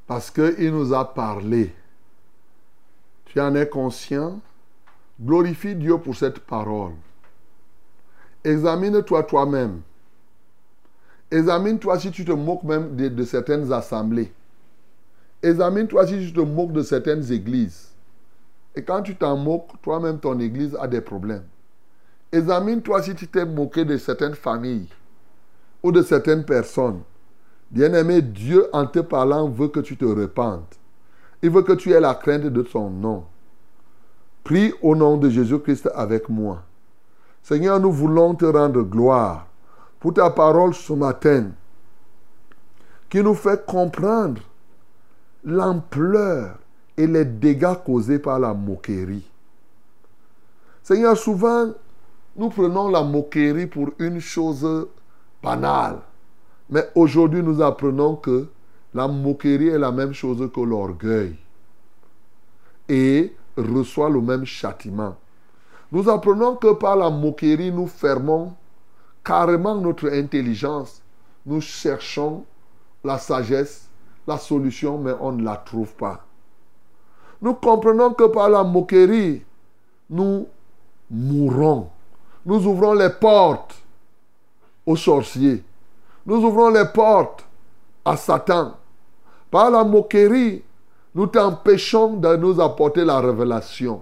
parce 0.08 0.30
qu'il 0.30 0.74
nous 0.74 0.94
a 0.94 1.14
parlé. 1.14 1.74
Tu 3.24 3.40
en 3.40 3.56
es 3.56 3.66
conscient? 3.66 4.42
Glorifie 5.22 5.74
Dieu 5.74 5.98
pour 5.98 6.18
cette 6.18 6.40
parole. 6.40 6.92
Examine-toi 8.44 9.24
toi-même. 9.24 9.80
Examine-toi 11.32 11.98
si 11.98 12.12
tu 12.12 12.26
te 12.26 12.34
moques 12.34 12.64
même 12.64 12.94
de, 12.98 13.08
de 13.08 13.24
certaines 13.24 13.72
assemblées. 13.72 14.34
Examine-toi 15.42 16.08
si 16.08 16.20
tu 16.20 16.34
te 16.34 16.42
moques 16.42 16.74
de 16.74 16.82
certaines 16.82 17.32
églises. 17.32 17.94
Et 18.76 18.84
quand 18.84 19.02
tu 19.02 19.16
t'en 19.16 19.38
moques, 19.38 19.82
toi-même, 19.82 20.20
ton 20.20 20.38
église 20.42 20.76
a 20.82 20.90
des 20.90 21.00
problèmes. 21.00 21.46
Examine-toi 22.34 23.02
si 23.02 23.16
tu 23.16 23.30
t'es 23.30 23.46
moqué 23.46 23.86
de 23.86 23.96
certaines 23.96 24.36
familles 24.36 24.90
ou 25.82 25.94
de 25.94 26.02
certaines 26.02 26.44
personnes. 26.44 27.02
Bien-aimé, 27.72 28.22
Dieu, 28.22 28.68
en 28.74 28.86
te 28.86 29.00
parlant, 29.00 29.48
veut 29.48 29.70
que 29.70 29.80
tu 29.80 29.96
te 29.96 30.04
repentes. 30.04 30.78
Il 31.42 31.50
veut 31.50 31.62
que 31.62 31.72
tu 31.72 31.94
aies 31.94 32.02
la 32.02 32.14
crainte 32.14 32.44
de 32.44 32.64
son 32.64 32.90
nom. 32.90 33.24
Prie 34.44 34.74
au 34.82 34.94
nom 34.96 35.16
de 35.16 35.30
Jésus-Christ 35.30 35.90
avec 35.96 36.28
moi. 36.28 36.64
Seigneur, 37.42 37.80
nous 37.80 37.92
voulons 37.92 38.36
te 38.36 38.46
rendre 38.46 38.82
gloire 38.82 39.48
pour 40.00 40.14
ta 40.14 40.30
parole 40.30 40.74
ce 40.74 40.94
matin 40.94 41.52
qui 43.10 43.24
nous 43.24 43.36
fait 43.36 43.66
comprendre 43.66 44.42
l'ampleur 45.44 46.58
et 46.98 47.08
les 47.08 47.26
dégâts 47.26 47.76
causés 47.86 48.20
par 48.20 48.40
la 48.40 48.54
moquerie. 48.54 49.30
Seigneur, 50.84 51.18
souvent, 51.18 51.72
nous 52.36 52.50
prenons 52.50 52.90
la 52.90 53.02
moquerie 53.02 53.68
pour 53.68 53.92
une 53.98 54.20
chose 54.20 54.88
banale. 55.42 56.00
Mais 56.72 56.90
aujourd'hui, 56.96 57.44
nous 57.44 57.62
apprenons 57.62 58.16
que 58.16 58.48
la 58.94 59.08
moquerie 59.08 59.68
est 59.68 59.78
la 59.78 59.92
même 59.92 60.14
chose 60.14 60.50
que 60.54 60.62
l'orgueil 60.62 61.36
et 62.88 63.34
reçoit 63.58 64.10
le 64.10 64.22
même 64.22 64.46
châtiment. 64.46 65.16
Nous 65.92 66.10
apprenons 66.10 66.56
que 66.56 66.74
par 66.74 66.96
la 66.96 67.10
moquerie, 67.10 67.72
nous 67.72 67.88
fermons 67.88 68.54
carrément 69.24 69.76
notre 69.76 70.10
intelligence. 70.10 71.02
Nous 71.46 71.62
cherchons 71.62 72.46
la 73.04 73.18
sagesse, 73.18 73.90
la 74.26 74.38
solution, 74.38 74.98
mais 74.98 75.14
on 75.20 75.34
ne 75.34 75.44
la 75.44 75.58
trouve 75.58 75.94
pas. 75.96 76.26
Nous 77.42 77.54
comprenons 77.54 78.14
que 78.14 78.26
par 78.26 78.50
la 78.50 78.64
moquerie, 78.64 79.44
nous 80.10 80.48
mourrons. 81.10 81.90
Nous 82.46 82.66
ouvrons 82.66 82.94
les 82.94 83.10
portes 83.10 83.76
aux 84.86 84.96
sorciers. 84.96 85.64
Nous 86.26 86.38
ouvrons 86.38 86.70
les 86.70 86.86
portes 86.86 87.46
à 88.06 88.16
Satan. 88.18 88.76
Par 89.50 89.72
la 89.72 89.84
moquerie, 89.84 90.64
nous 91.14 91.28
t'empêchons 91.28 92.18
de 92.18 92.36
nous 92.36 92.60
apporter 92.62 93.04
la 93.04 93.20
révélation. 93.20 94.02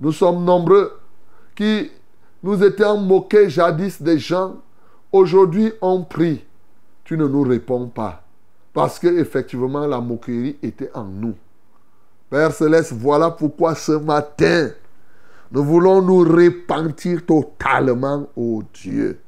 Nous 0.00 0.12
sommes 0.12 0.44
nombreux 0.44 0.98
qui 1.54 1.90
nous 2.42 2.62
étions 2.62 2.98
moqués 2.98 3.50
jadis 3.50 4.00
des 4.00 4.18
gens. 4.18 4.56
Aujourd'hui, 5.12 5.72
on 5.80 6.02
prie. 6.02 6.44
Tu 7.04 7.16
ne 7.16 7.26
nous 7.26 7.42
réponds 7.42 7.88
pas. 7.88 8.22
Parce 8.72 8.98
que 8.98 9.06
effectivement, 9.06 9.86
la 9.86 10.00
moquerie 10.00 10.56
était 10.62 10.90
en 10.94 11.04
nous. 11.04 11.34
Père 12.28 12.52
Céleste, 12.52 12.92
voilà 12.92 13.30
pourquoi 13.30 13.74
ce 13.74 13.92
matin, 13.92 14.70
nous 15.52 15.64
voulons 15.64 16.02
nous 16.02 16.20
repentir 16.20 17.24
totalement, 17.24 18.26
ô 18.36 18.62
Dieu. 18.74 19.20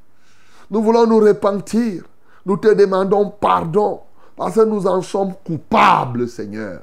Nous 0.71 0.83
voulons 0.83 1.07
nous 1.07 1.21
repentir. 1.21 2.05
Nous 2.45 2.57
te 2.57 2.73
demandons 2.75 3.31
pardon 3.31 4.01
parce 4.37 4.55
que 4.55 4.65
nous 4.65 4.87
en 4.87 5.03
sommes 5.03 5.35
coupables, 5.45 6.29
Seigneur. 6.29 6.81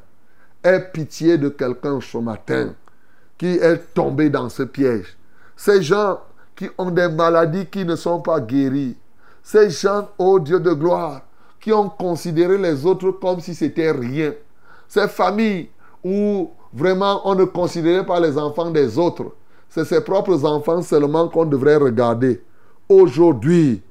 Aie 0.63 0.91
pitié 0.91 1.37
de 1.37 1.49
quelqu'un 1.49 1.99
ce 2.01 2.17
matin 2.17 2.73
qui 3.37 3.57
est 3.57 3.93
tombé 3.93 4.29
dans 4.29 4.49
ce 4.49 4.63
piège. 4.63 5.17
Ces 5.55 5.81
gens 5.81 6.19
qui 6.55 6.69
ont 6.77 6.91
des 6.91 7.09
maladies 7.09 7.65
qui 7.67 7.85
ne 7.85 7.95
sont 7.95 8.21
pas 8.21 8.39
guéries. 8.39 8.97
Ces 9.43 9.69
gens, 9.69 10.09
ô 10.17 10.39
Dieu 10.39 10.59
de 10.59 10.73
gloire, 10.73 11.21
qui 11.59 11.71
ont 11.71 11.89
considéré 11.89 12.57
les 12.57 12.85
autres 12.85 13.11
comme 13.11 13.39
si 13.39 13.53
c'était 13.53 13.91
rien. 13.91 14.33
Ces 14.87 15.07
familles 15.07 15.69
où 16.03 16.51
vraiment 16.73 17.21
on 17.25 17.35
ne 17.35 17.45
considérait 17.45 18.05
pas 18.05 18.19
les 18.19 18.37
enfants 18.37 18.71
des 18.71 18.97
autres. 18.97 19.31
C'est 19.69 19.85
ses 19.85 20.01
propres 20.01 20.45
enfants 20.45 20.81
seulement 20.81 21.27
qu'on 21.27 21.45
devrait 21.45 21.75
regarder. 21.75 22.41
Aujourd'hui, 22.87 23.81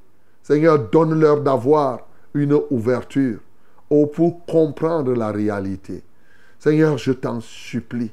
Seigneur, 0.42 0.78
donne-leur 0.78 1.40
d'avoir 1.40 2.00
une 2.32 2.58
ouverture 2.70 3.38
pour 3.88 4.44
comprendre 4.46 5.14
la 5.14 5.30
réalité. 5.30 6.02
Seigneur, 6.58 6.98
je 6.98 7.12
t'en 7.12 7.40
supplie. 7.40 8.10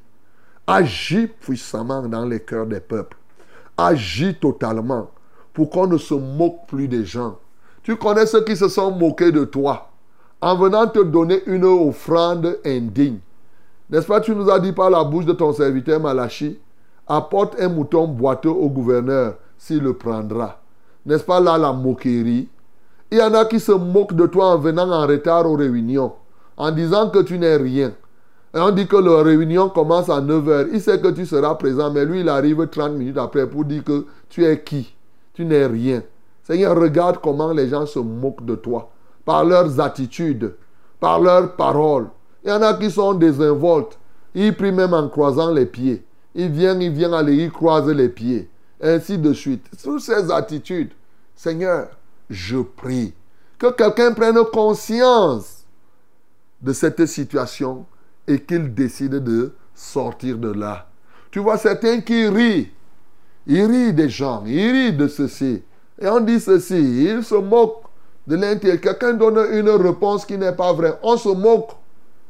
Agis 0.68 1.28
puissamment 1.28 2.08
dans 2.08 2.26
les 2.26 2.40
cœurs 2.40 2.66
des 2.66 2.80
peuples. 2.80 3.18
Agis 3.78 4.36
totalement 4.36 5.10
pour 5.54 5.70
qu'on 5.70 5.88
ne 5.88 5.98
se 5.98 6.14
moque 6.14 6.68
plus 6.68 6.88
des 6.88 7.06
gens. 7.06 7.38
Tu 7.84 7.96
connais 7.96 8.26
ceux 8.26 8.44
qui 8.44 8.56
se 8.56 8.68
sont 8.68 8.92
moqués 8.92 9.32
de 9.32 9.44
toi 9.44 9.90
en 10.40 10.56
venant 10.56 10.88
te 10.88 11.00
donner 11.00 11.42
une 11.46 11.66
offrande 11.66 12.58
indigne. 12.66 13.20
N'est-ce 13.90 14.08
pas, 14.08 14.22
tu 14.22 14.34
nous 14.34 14.50
as 14.50 14.60
dit 14.60 14.72
par 14.72 14.90
la 14.90 15.04
bouche 15.04 15.26
de 15.26 15.34
ton 15.34 15.54
serviteur 15.54 16.00
Malachi, 16.00 16.60
apporte 17.08 17.60
un 17.60 17.70
mouton 17.70 18.08
boiteux 18.08 18.50
au 18.50 18.70
gouverneur 18.70 19.36
s'il 19.58 19.84
le 19.84 19.94
prendra. 19.94 20.61
N'est-ce 21.06 21.24
pas 21.24 21.40
là 21.40 21.58
la 21.58 21.74
moquerie? 21.74 22.48
Il 23.12 23.18
y 23.18 23.22
en 23.22 23.34
a 23.34 23.46
qui 23.46 23.60
se 23.60 23.72
moquent 23.72 24.14
de 24.14 24.26
toi 24.28 24.56
en 24.56 24.58
venant 24.58 24.90
en 24.92 25.06
retard 25.06 25.50
aux 25.50 25.56
réunions, 25.56 26.14
en 26.58 26.72
disant 26.72 27.10
que 27.10 27.20
tu 27.20 27.38
n'es 27.38 27.58
rien. 27.58 27.94
Et 28.54 28.60
on 28.60 28.72
dit 28.72 28.88
que 28.88 28.98
la 28.98 29.24
réunion 29.24 29.70
commence 29.70 30.10
à 30.10 30.22
9h. 30.22 30.70
Il 30.74 30.82
sait 30.82 31.00
que 31.00 31.08
tu 31.10 31.26
seras 31.26 31.56
présent, 31.56 31.92
mais 31.92 32.06
lui, 32.06 32.22
il 32.22 32.30
arrive 32.30 32.68
30 32.68 32.94
minutes 32.94 33.18
après 33.18 33.48
pour 33.48 33.66
dire 33.66 33.84
que 33.84 34.06
tu 34.30 34.46
es 34.46 34.62
qui? 34.62 34.94
Tu 35.34 35.46
n'es 35.46 35.66
rien. 35.66 36.04
Seigneur, 36.44 36.78
regarde 36.78 37.20
comment 37.22 37.54
les 37.54 37.70
gens 37.70 37.86
se 37.86 38.00
moquent 38.00 38.46
de 38.46 38.56
toi, 38.56 38.92
par 39.26 39.46
leurs 39.46 39.80
attitudes, 39.80 40.54
par 41.00 41.20
leurs 41.20 41.56
paroles. 41.56 42.08
Il 42.44 42.50
y 42.50 42.54
en 42.54 42.62
a 42.62 42.74
qui 42.74 42.92
sont 42.92 43.14
désinvoltes. 43.14 43.98
Ils 44.34 44.56
prient 44.56 44.72
même 44.72 44.94
en 44.94 45.08
croisant 45.08 45.52
les 45.52 45.66
pieds. 45.66 46.04
Ils 46.36 46.50
viennent, 46.50 46.82
ils 46.82 46.92
viennent 46.92 47.14
aller, 47.14 47.36
ils 47.36 47.52
croisent 47.52 47.94
les 47.94 48.10
pieds. 48.10 48.50
Ainsi 48.82 49.18
de 49.18 49.34
suite. 49.34 49.66
Sous 49.78 50.00
ces 50.00 50.32
attitudes, 50.32 50.92
Seigneur, 51.36 51.90
je 52.30 52.58
prie 52.58 53.14
que 53.60 53.72
quelqu'un 53.72 54.14
prenne 54.14 54.44
conscience 54.52 55.66
de 56.62 56.74
cette 56.74 57.06
situation 57.06 57.86
et 58.28 58.40
qu'il 58.40 58.74
décide 58.74 59.24
de 59.24 59.54
sortir 59.76 60.38
de 60.38 60.52
là. 60.52 60.88
Tu 61.30 61.40
vois 61.40 61.58
certains 61.58 62.02
qui 62.02 62.28
rient. 62.28 62.72
Ils 63.48 63.66
rient 63.66 63.94
des 63.94 64.10
gens, 64.10 64.44
ils 64.46 64.72
rient 64.72 64.94
de 64.94 65.08
ceci. 65.08 65.64
Et 66.00 66.08
on 66.08 66.20
dit 66.20 66.40
ceci, 66.40 67.06
ils 67.06 67.24
se 67.24 67.36
moquent 67.36 67.84
de 68.26 68.36
l'intérieur. 68.36 68.82
Quelqu'un 68.82 69.14
donne 69.14 69.54
une 69.54 69.70
réponse 69.70 70.26
qui 70.26 70.38
n'est 70.38 70.56
pas 70.56 70.74
vraie. 70.74 70.98
On 71.04 71.18
se 71.18 71.30
moque 71.30 71.72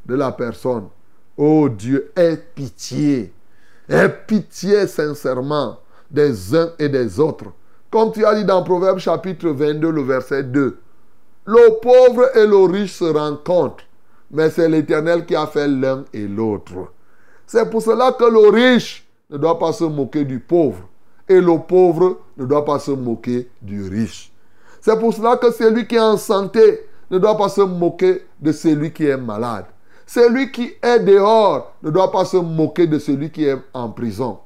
de 0.04 0.14
la 0.14 0.32
personne. 0.32 0.88
Oh 1.36 1.68
Dieu, 1.68 2.12
aie 2.16 2.36
pitié. 2.54 3.32
Aie 3.88 4.08
pitié 4.26 4.86
sincèrement 4.86 5.78
des 6.12 6.54
uns 6.54 6.70
et 6.78 6.88
des 6.88 7.18
autres. 7.18 7.46
Comme 7.90 8.12
tu 8.12 8.24
as 8.24 8.34
dit 8.34 8.44
dans 8.44 8.62
Proverbe 8.62 8.98
chapitre 8.98 9.48
22, 9.48 9.90
le 9.90 10.02
verset 10.02 10.44
2. 10.44 10.78
Le 11.46 11.80
pauvre 11.80 12.36
et 12.36 12.46
le 12.46 12.70
riche 12.70 12.92
se 12.94 13.04
rencontrent, 13.04 13.84
mais 14.30 14.50
c'est 14.50 14.68
l'Éternel 14.68 15.26
qui 15.26 15.34
a 15.34 15.46
fait 15.46 15.66
l'un 15.66 16.04
et 16.12 16.28
l'autre. 16.28 16.92
C'est 17.46 17.68
pour 17.68 17.82
cela 17.82 18.12
que 18.12 18.24
le 18.24 18.48
riche 18.50 19.06
ne 19.30 19.38
doit 19.38 19.58
pas 19.58 19.72
se 19.72 19.84
moquer 19.84 20.24
du 20.24 20.38
pauvre 20.38 20.88
et 21.28 21.40
le 21.40 21.58
pauvre 21.58 22.18
ne 22.36 22.44
doit 22.44 22.64
pas 22.64 22.78
se 22.78 22.92
moquer 22.92 23.48
du 23.60 23.88
riche. 23.88 24.32
C'est 24.80 24.98
pour 24.98 25.12
cela 25.14 25.36
que 25.36 25.50
celui 25.50 25.86
qui 25.86 25.96
est 25.96 26.00
en 26.00 26.16
santé 26.16 26.86
ne 27.10 27.18
doit 27.18 27.36
pas 27.36 27.48
se 27.48 27.60
moquer 27.60 28.24
de 28.40 28.52
celui 28.52 28.92
qui 28.92 29.06
est 29.06 29.16
malade. 29.16 29.66
Celui 30.06 30.50
qui 30.50 30.72
est 30.82 31.00
dehors 31.00 31.74
ne 31.82 31.90
doit 31.90 32.10
pas 32.10 32.24
se 32.24 32.36
moquer 32.36 32.86
de 32.86 32.98
celui 32.98 33.30
qui 33.30 33.44
est 33.44 33.58
en 33.72 33.90
prison. 33.90 34.38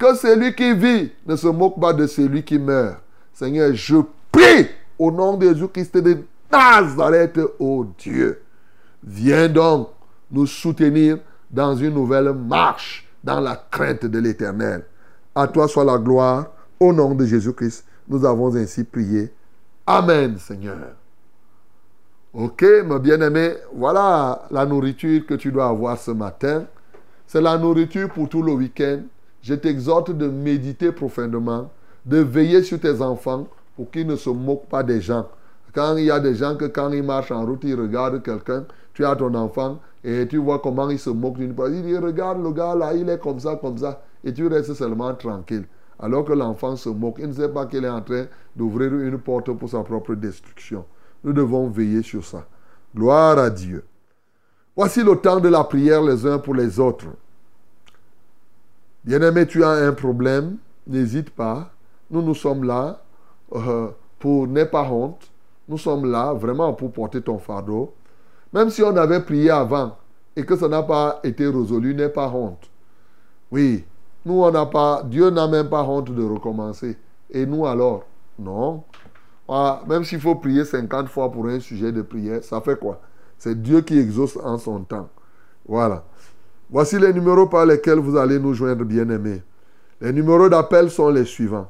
Que 0.00 0.14
celui 0.14 0.54
qui 0.54 0.72
vit 0.72 1.12
ne 1.26 1.36
se 1.36 1.46
moque 1.46 1.78
pas 1.78 1.92
de 1.92 2.06
celui 2.06 2.42
qui 2.42 2.58
meurt. 2.58 3.02
Seigneur, 3.34 3.74
je 3.74 3.96
prie 4.32 4.66
au 4.98 5.10
nom 5.10 5.36
de 5.36 5.46
Jésus-Christ 5.46 5.98
de 5.98 6.22
Nazareth, 6.50 7.38
ô 7.58 7.84
Dieu. 7.98 8.40
Viens 9.04 9.46
donc 9.50 9.90
nous 10.30 10.46
soutenir 10.46 11.18
dans 11.50 11.76
une 11.76 11.92
nouvelle 11.92 12.32
marche 12.32 13.06
dans 13.22 13.40
la 13.40 13.62
crainte 13.70 14.06
de 14.06 14.18
l'Éternel. 14.18 14.84
À 15.34 15.46
toi 15.46 15.68
soit 15.68 15.84
la 15.84 15.98
gloire. 15.98 16.46
Au 16.80 16.94
nom 16.94 17.14
de 17.14 17.26
Jésus-Christ, 17.26 17.84
nous 18.08 18.24
avons 18.24 18.56
ainsi 18.56 18.84
prié. 18.84 19.30
Amen, 19.86 20.38
Seigneur. 20.38 20.94
Ok, 22.32 22.62
mes 22.62 22.98
bien-aimés, 23.00 23.52
voilà 23.74 24.46
la 24.50 24.64
nourriture 24.64 25.26
que 25.26 25.34
tu 25.34 25.52
dois 25.52 25.68
avoir 25.68 25.98
ce 25.98 26.12
matin. 26.12 26.64
C'est 27.26 27.42
la 27.42 27.58
nourriture 27.58 28.08
pour 28.08 28.30
tout 28.30 28.42
le 28.42 28.52
week-end. 28.52 29.00
Je 29.42 29.54
t'exhorte 29.54 30.10
de 30.10 30.28
méditer 30.28 30.92
profondément, 30.92 31.70
de 32.04 32.18
veiller 32.18 32.62
sur 32.62 32.78
tes 32.78 33.00
enfants 33.00 33.46
pour 33.76 33.90
qu'ils 33.90 34.06
ne 34.06 34.16
se 34.16 34.30
moquent 34.30 34.68
pas 34.68 34.82
des 34.82 35.00
gens. 35.00 35.26
Quand 35.72 35.96
il 35.96 36.04
y 36.04 36.10
a 36.10 36.20
des 36.20 36.34
gens 36.34 36.56
que 36.56 36.64
quand 36.64 36.90
ils 36.90 37.02
marchent 37.02 37.30
en 37.30 37.46
route, 37.46 37.62
ils 37.64 37.74
regardent 37.74 38.22
quelqu'un, 38.22 38.64
tu 38.92 39.04
as 39.04 39.16
ton 39.16 39.34
enfant 39.34 39.78
et 40.02 40.26
tu 40.26 40.38
vois 40.38 40.58
comment 40.58 40.90
il 40.90 40.98
se 40.98 41.10
moque 41.10 41.38
d'une 41.38 41.54
personne. 41.54 41.76
Il 41.76 41.82
dit, 41.82 41.96
regarde 41.96 42.42
le 42.42 42.50
gars 42.52 42.74
là, 42.74 42.94
il 42.94 43.08
est 43.08 43.20
comme 43.20 43.38
ça, 43.38 43.56
comme 43.56 43.78
ça. 43.78 44.02
Et 44.24 44.32
tu 44.32 44.46
restes 44.46 44.74
seulement 44.74 45.14
tranquille. 45.14 45.64
Alors 45.98 46.24
que 46.24 46.32
l'enfant 46.32 46.76
se 46.76 46.88
moque, 46.88 47.16
il 47.18 47.28
ne 47.28 47.32
sait 47.32 47.48
pas 47.48 47.66
qu'il 47.66 47.84
est 47.84 47.88
en 47.88 48.00
train 48.00 48.24
d'ouvrir 48.56 48.92
une 48.94 49.18
porte 49.18 49.52
pour 49.52 49.68
sa 49.68 49.82
propre 49.82 50.14
destruction. 50.14 50.84
Nous 51.22 51.32
devons 51.32 51.68
veiller 51.68 52.02
sur 52.02 52.24
ça. 52.24 52.46
Gloire 52.94 53.38
à 53.38 53.50
Dieu. 53.50 53.84
Voici 54.74 55.04
le 55.04 55.14
temps 55.16 55.40
de 55.40 55.48
la 55.48 55.62
prière 55.64 56.02
les 56.02 56.26
uns 56.26 56.38
pour 56.38 56.54
les 56.54 56.80
autres. 56.80 57.06
Bien-aimé, 59.04 59.46
tu 59.46 59.64
as 59.64 59.70
un 59.70 59.92
problème, 59.92 60.58
n'hésite 60.86 61.30
pas. 61.30 61.70
Nous, 62.10 62.20
nous 62.20 62.34
sommes 62.34 62.64
là 62.64 63.00
euh, 63.54 63.88
pour 64.18 64.46
n'aie 64.46 64.66
pas 64.66 64.84
honte. 64.84 65.30
Nous 65.68 65.78
sommes 65.78 66.10
là 66.10 66.34
vraiment 66.34 66.72
pour 66.74 66.92
porter 66.92 67.22
ton 67.22 67.38
fardeau. 67.38 67.94
Même 68.52 68.68
si 68.70 68.82
on 68.82 68.94
avait 68.96 69.20
prié 69.20 69.50
avant 69.50 69.96
et 70.36 70.44
que 70.44 70.56
ça 70.56 70.68
n'a 70.68 70.82
pas 70.82 71.20
été 71.24 71.46
résolu, 71.46 71.94
n'aie 71.94 72.08
pas 72.08 72.28
honte. 72.28 72.70
Oui, 73.50 73.84
nous, 74.26 74.42
on 74.42 74.50
n'a 74.50 74.66
pas, 74.66 75.02
Dieu 75.04 75.30
n'a 75.30 75.48
même 75.48 75.70
pas 75.70 75.82
honte 75.82 76.12
de 76.12 76.22
recommencer. 76.22 76.98
Et 77.30 77.46
nous 77.46 77.66
alors? 77.66 78.04
Non. 78.38 78.84
Ah, 79.48 79.82
même 79.88 80.04
s'il 80.04 80.20
faut 80.20 80.34
prier 80.34 80.64
50 80.64 81.08
fois 81.08 81.32
pour 81.32 81.46
un 81.46 81.58
sujet 81.58 81.90
de 81.90 82.02
prière, 82.02 82.44
ça 82.44 82.60
fait 82.60 82.78
quoi? 82.78 83.00
C'est 83.38 83.60
Dieu 83.60 83.80
qui 83.80 83.98
exauce 83.98 84.36
en 84.36 84.58
son 84.58 84.80
temps. 84.80 85.08
Voilà. 85.66 86.04
Voici 86.70 86.98
les 86.98 87.12
numéros 87.12 87.46
par 87.46 87.66
lesquels 87.66 87.98
vous 87.98 88.16
allez 88.16 88.38
nous 88.38 88.54
joindre, 88.54 88.84
bien-aimés. 88.84 89.42
Les 90.00 90.12
numéros 90.12 90.48
d'appel 90.48 90.88
sont 90.90 91.10
les 91.10 91.24
suivants. 91.24 91.68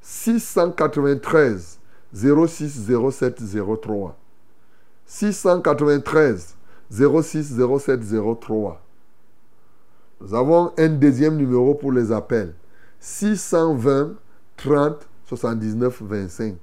693 0.00 1.78
06 2.14 2.86
07 3.10 3.42
03. 3.82 4.16
693 5.04 6.56
06 6.90 7.56
07 7.78 8.00
03. 8.40 8.82
Nous 10.22 10.34
avons 10.34 10.72
un 10.78 10.88
deuxième 10.88 11.36
numéro 11.36 11.74
pour 11.74 11.92
les 11.92 12.10
appels. 12.10 12.54
620 12.98 14.14
30 14.56 15.08
79 15.26 16.02
25. 16.02 16.56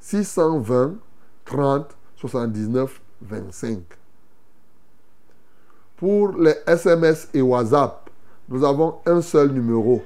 620 0.00 0.96
30 1.44 1.96
79 2.16 3.00
25. 3.22 3.95
Pour 5.96 6.36
les 6.36 6.54
SMS 6.66 7.28
et 7.32 7.40
WhatsApp, 7.40 8.10
nous 8.48 8.64
avons 8.64 8.96
un 9.06 9.22
seul 9.22 9.50
numéro. 9.50 10.02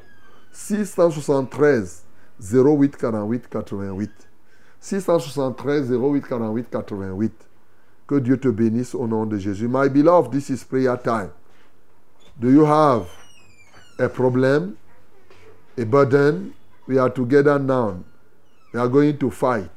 673 0.53 2.05
08 2.41 2.97
48 2.97 3.49
88. 3.49 4.11
673 4.81 5.93
08 5.93 6.27
48 6.27 6.71
88. 6.71 7.33
Que 8.07 8.15
Dieu 8.17 8.37
te 8.39 8.49
bénisse 8.49 8.95
au 8.95 9.07
nom 9.07 9.27
de 9.27 9.37
Jésus. 9.37 9.69
My 9.69 9.89
beloved, 9.89 10.33
this 10.33 10.51
is 10.51 10.65
prayer 10.65 10.97
time. 10.97 11.31
Do 12.39 12.51
you 12.51 12.65
have 12.65 13.07
a 13.99 14.09
problem, 14.09 14.77
a 15.77 15.85
burden? 15.85 16.55
We 16.87 16.99
are 16.99 17.11
together 17.11 17.59
now. 17.59 18.03
We 18.73 18.81
are 18.81 18.89
going 18.89 19.19
to 19.19 19.31
fight. 19.31 19.71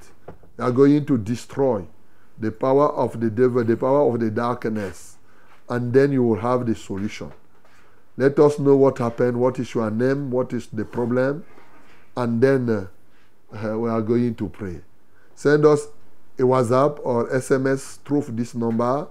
We 0.57 0.63
are 0.63 0.71
going 0.71 1.05
to 1.05 1.17
destroy 1.17 1.85
the 2.39 2.51
power 2.51 2.89
of 2.89 3.19
the 3.19 3.29
devil, 3.29 3.63
the 3.63 3.77
power 3.77 4.11
of 4.11 4.19
the 4.19 4.31
darkness. 4.31 5.12
And 5.69 5.93
then 5.93 6.11
you 6.11 6.23
will 6.23 6.39
have 6.39 6.65
the 6.65 6.75
solution. 6.75 7.31
Let 8.17 8.37
us 8.39 8.59
know 8.59 8.75
what 8.75 8.99
happened, 8.99 9.39
what 9.39 9.57
is 9.59 9.73
your 9.73 9.89
name, 9.89 10.29
what 10.29 10.53
is 10.53 10.67
the 10.67 10.85
problem, 10.85 11.45
and 12.15 12.41
then 12.41 12.69
uh, 12.69 12.87
uh, 13.55 13.77
we 13.77 13.89
are 13.89 14.01
going 14.01 14.35
to 14.35 14.49
pray. 14.49 14.81
Send 15.35 15.65
us 15.65 15.87
a 16.37 16.43
WhatsApp 16.43 16.99
or 17.03 17.29
SMS 17.29 17.97
through 18.03 18.25
this 18.35 18.53
number. 18.53 19.07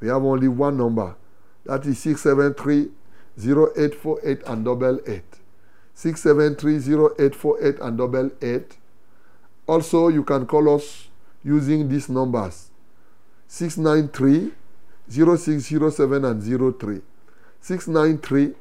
We 0.00 0.08
have 0.08 0.24
only 0.24 0.48
one 0.48 0.76
number. 0.78 1.14
That 1.64 1.84
is 1.84 1.98
673 1.98 2.90
0848 3.38 4.42
and 4.46 4.64
double 4.64 5.00
eight. 5.06 5.40
673 5.94 6.94
0848 6.94 7.80
and 7.80 7.98
double 7.98 8.30
eight. 8.40 8.78
Also, 9.66 10.08
you 10.08 10.22
can 10.22 10.46
call 10.46 10.74
us 10.74 11.08
using 11.42 11.88
these 11.88 12.08
numbers 12.08 12.70
693 13.48 14.52
0607 15.08 16.24
and 16.24 16.42
03. 16.42 17.00
693 17.60 18.54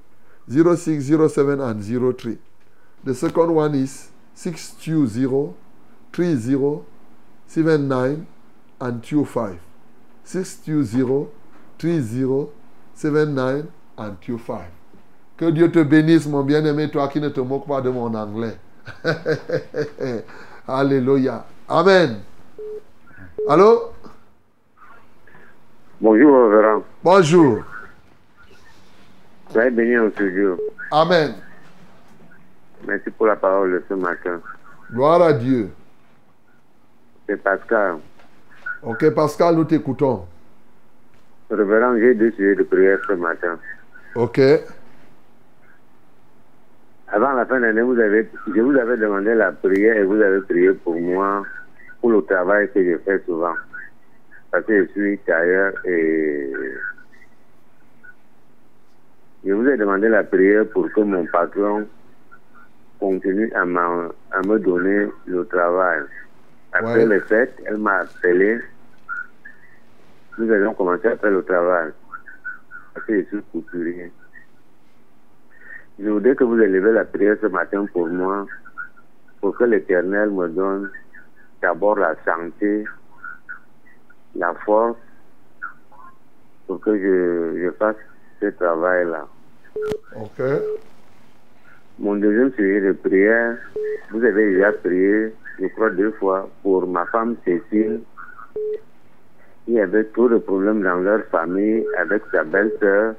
0607 0.50 1.60
and 1.62 1.84
03. 2.18 2.38
The 3.04 3.14
second 3.16 3.54
one 3.54 3.76
is 3.76 4.10
620 4.36 5.54
30 6.12 6.84
79 7.48 8.28
and 8.82 9.04
25. 9.04 9.60
620 10.24 11.28
30 11.78 12.50
79 12.94 13.72
and 13.98 14.18
25. 14.22 14.66
Que 15.38 15.52
Dieu 15.52 15.70
te 15.70 15.84
bénisse, 15.84 16.28
mon 16.28 16.44
bien-aimé, 16.44 16.90
toi 16.90 17.10
qui 17.10 17.20
ne 17.20 17.30
te 17.30 17.42
moques 17.42 17.68
pas 17.68 17.82
de 17.82 17.90
mon 17.90 18.14
anglais. 18.14 18.58
Alléluia. 20.68 21.46
Amen. 21.68 22.22
Allô? 23.50 23.92
Bonjour, 26.02 26.50
révérend. 26.50 26.84
Bonjour. 27.04 27.64
Soyez 29.50 29.72
béni 29.72 29.98
en 29.98 30.10
ce 30.18 30.30
jour. 30.36 30.58
Amen. 30.92 31.36
Merci 32.86 33.10
pour 33.12 33.28
la 33.28 33.36
parole 33.36 33.72
de 33.72 33.84
ce 33.88 33.94
matin. 33.94 34.42
Gloire 34.92 35.22
à 35.22 35.34
Dieu. 35.34 35.70
C'est 37.28 37.42
Pascal. 37.42 37.96
Ok, 38.84 39.10
Pascal, 39.14 39.56
nous 39.56 39.64
t'écoutons. 39.64 40.26
Révérend, 41.50 41.96
j'ai 41.98 42.14
deux 42.14 42.32
sujets 42.32 42.56
de 42.56 42.64
prière 42.64 43.00
ce 43.08 43.14
matin. 43.14 43.58
Ok. 44.16 44.40
Avant 47.08 47.32
la 47.34 47.46
fin 47.46 47.58
de 47.58 47.66
l'année, 47.66 47.82
vous 47.82 47.98
avez, 48.00 48.30
je 48.54 48.60
vous 48.62 48.76
avais 48.76 48.98
demandé 48.98 49.34
la 49.34 49.52
prière 49.54 49.96
et 49.96 50.04
vous 50.04 50.20
avez 50.20 50.42
prié 50.42 50.74
pour 50.74 51.00
moi, 51.00 51.44
pour 52.02 52.12
le 52.12 52.22
travail 52.24 52.70
que 52.74 52.84
je 52.84 52.98
fais 52.98 53.24
souvent. 53.26 53.54
Parce 54.56 54.68
que 54.68 54.86
je 54.86 54.92
suis 54.94 55.18
tailleur 55.18 55.74
et 55.84 56.72
je 59.46 59.52
vous 59.52 59.68
ai 59.68 59.76
demandé 59.76 60.08
la 60.08 60.24
prière 60.24 60.66
pour 60.70 60.90
que 60.94 61.02
mon 61.02 61.26
patron 61.26 61.86
continue 62.98 63.52
à, 63.52 63.66
me 63.66 64.58
donner 64.60 65.12
le 65.26 65.46
travail. 65.48 66.04
Après 66.72 67.04
Ouais. 67.04 67.06
les 67.06 67.20
fêtes, 67.20 67.62
elle 67.66 67.80
m'a 67.80 67.98
appelé. 67.98 68.62
Nous 70.38 70.50
allons 70.50 70.74
commencer 70.74 71.10
à 71.10 71.18
faire 71.18 71.32
le 71.32 71.44
travail. 71.44 71.92
Parce 72.94 73.06
que 73.08 73.24
je 73.24 73.28
suis 73.28 73.42
couturier. 73.52 74.10
Je 76.00 76.08
voudrais 76.08 76.34
que 76.34 76.46
vous 76.46 76.62
élevez 76.62 76.94
la 76.94 77.04
prière 77.04 77.36
ce 77.42 77.48
matin 77.48 77.86
pour 77.92 78.08
moi, 78.08 78.48
pour 79.42 79.58
que 79.58 79.66
l'Éternel 79.66 80.30
me 80.30 80.48
donne 80.48 80.88
d'abord 81.62 81.98
la 82.00 82.16
santé, 82.24 82.88
la 84.36 84.54
force, 84.66 84.98
pour 86.68 86.80
que 86.82 86.98
je, 86.98 87.64
je 87.64 87.72
fasse 87.72 87.96
ce 88.42 88.48
travail-là. 88.48 89.28
Ok. 90.16 90.42
Mon 92.00 92.16
deuxième 92.16 92.52
sujet 92.54 92.82
de 92.82 92.92
prière, 92.92 93.58
vous 94.12 94.24
avez 94.24 94.54
déjà 94.54 94.72
prié, 94.74 95.34
je 95.60 95.68
crois 95.68 95.90
deux 95.92 96.12
fois, 96.14 96.50
pour 96.64 96.88
ma 96.88 97.06
femme 97.06 97.38
Cécile. 97.46 98.02
Il 99.68 99.76
y 99.76 99.80
avait 99.80 100.04
trop 100.04 100.30
de 100.30 100.38
problèmes 100.38 100.84
dans 100.84 100.98
leur 100.98 101.24
famille 101.26 101.86
avec 101.98 102.22
sa 102.32 102.44
belle-sœur. 102.44 103.16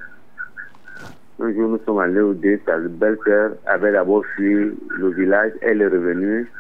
Un 1.41 1.53
jour, 1.53 1.69
nous 1.71 1.81
sommes 1.85 1.99
allés 1.99 2.21
au 2.21 2.35
dé, 2.35 2.61
sa 2.67 2.79
belle-sœur 2.79 3.53
avait 3.67 3.93
d'abord 3.93 4.25
fui 4.35 4.79
le 4.99 5.09
village, 5.11 5.53
elle 5.61 5.83
est 5.83 5.89
revenue. 5.89 6.51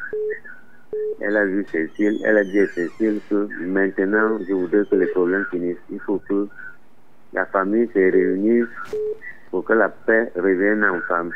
Elle 1.20 1.36
a 1.36 1.44
vu 1.44 1.64
Cécile, 1.72 2.18
elle 2.24 2.36
a 2.36 2.44
dit 2.44 2.58
à 2.58 2.66
Cécile 2.68 3.20
que 3.30 3.48
maintenant, 3.60 4.38
je 4.46 4.52
voudrais 4.52 4.84
que 4.84 4.96
les 4.96 5.06
problèmes 5.06 5.44
finissent. 5.50 5.76
Il 5.90 6.00
faut 6.00 6.20
que 6.28 6.46
la 7.32 7.46
famille 7.46 7.88
se 7.94 7.98
réunisse 7.98 8.68
pour 9.50 9.64
que 9.64 9.72
la 9.72 9.88
paix 9.88 10.30
revienne 10.36 10.84
en 10.84 11.00
famille. 11.00 11.32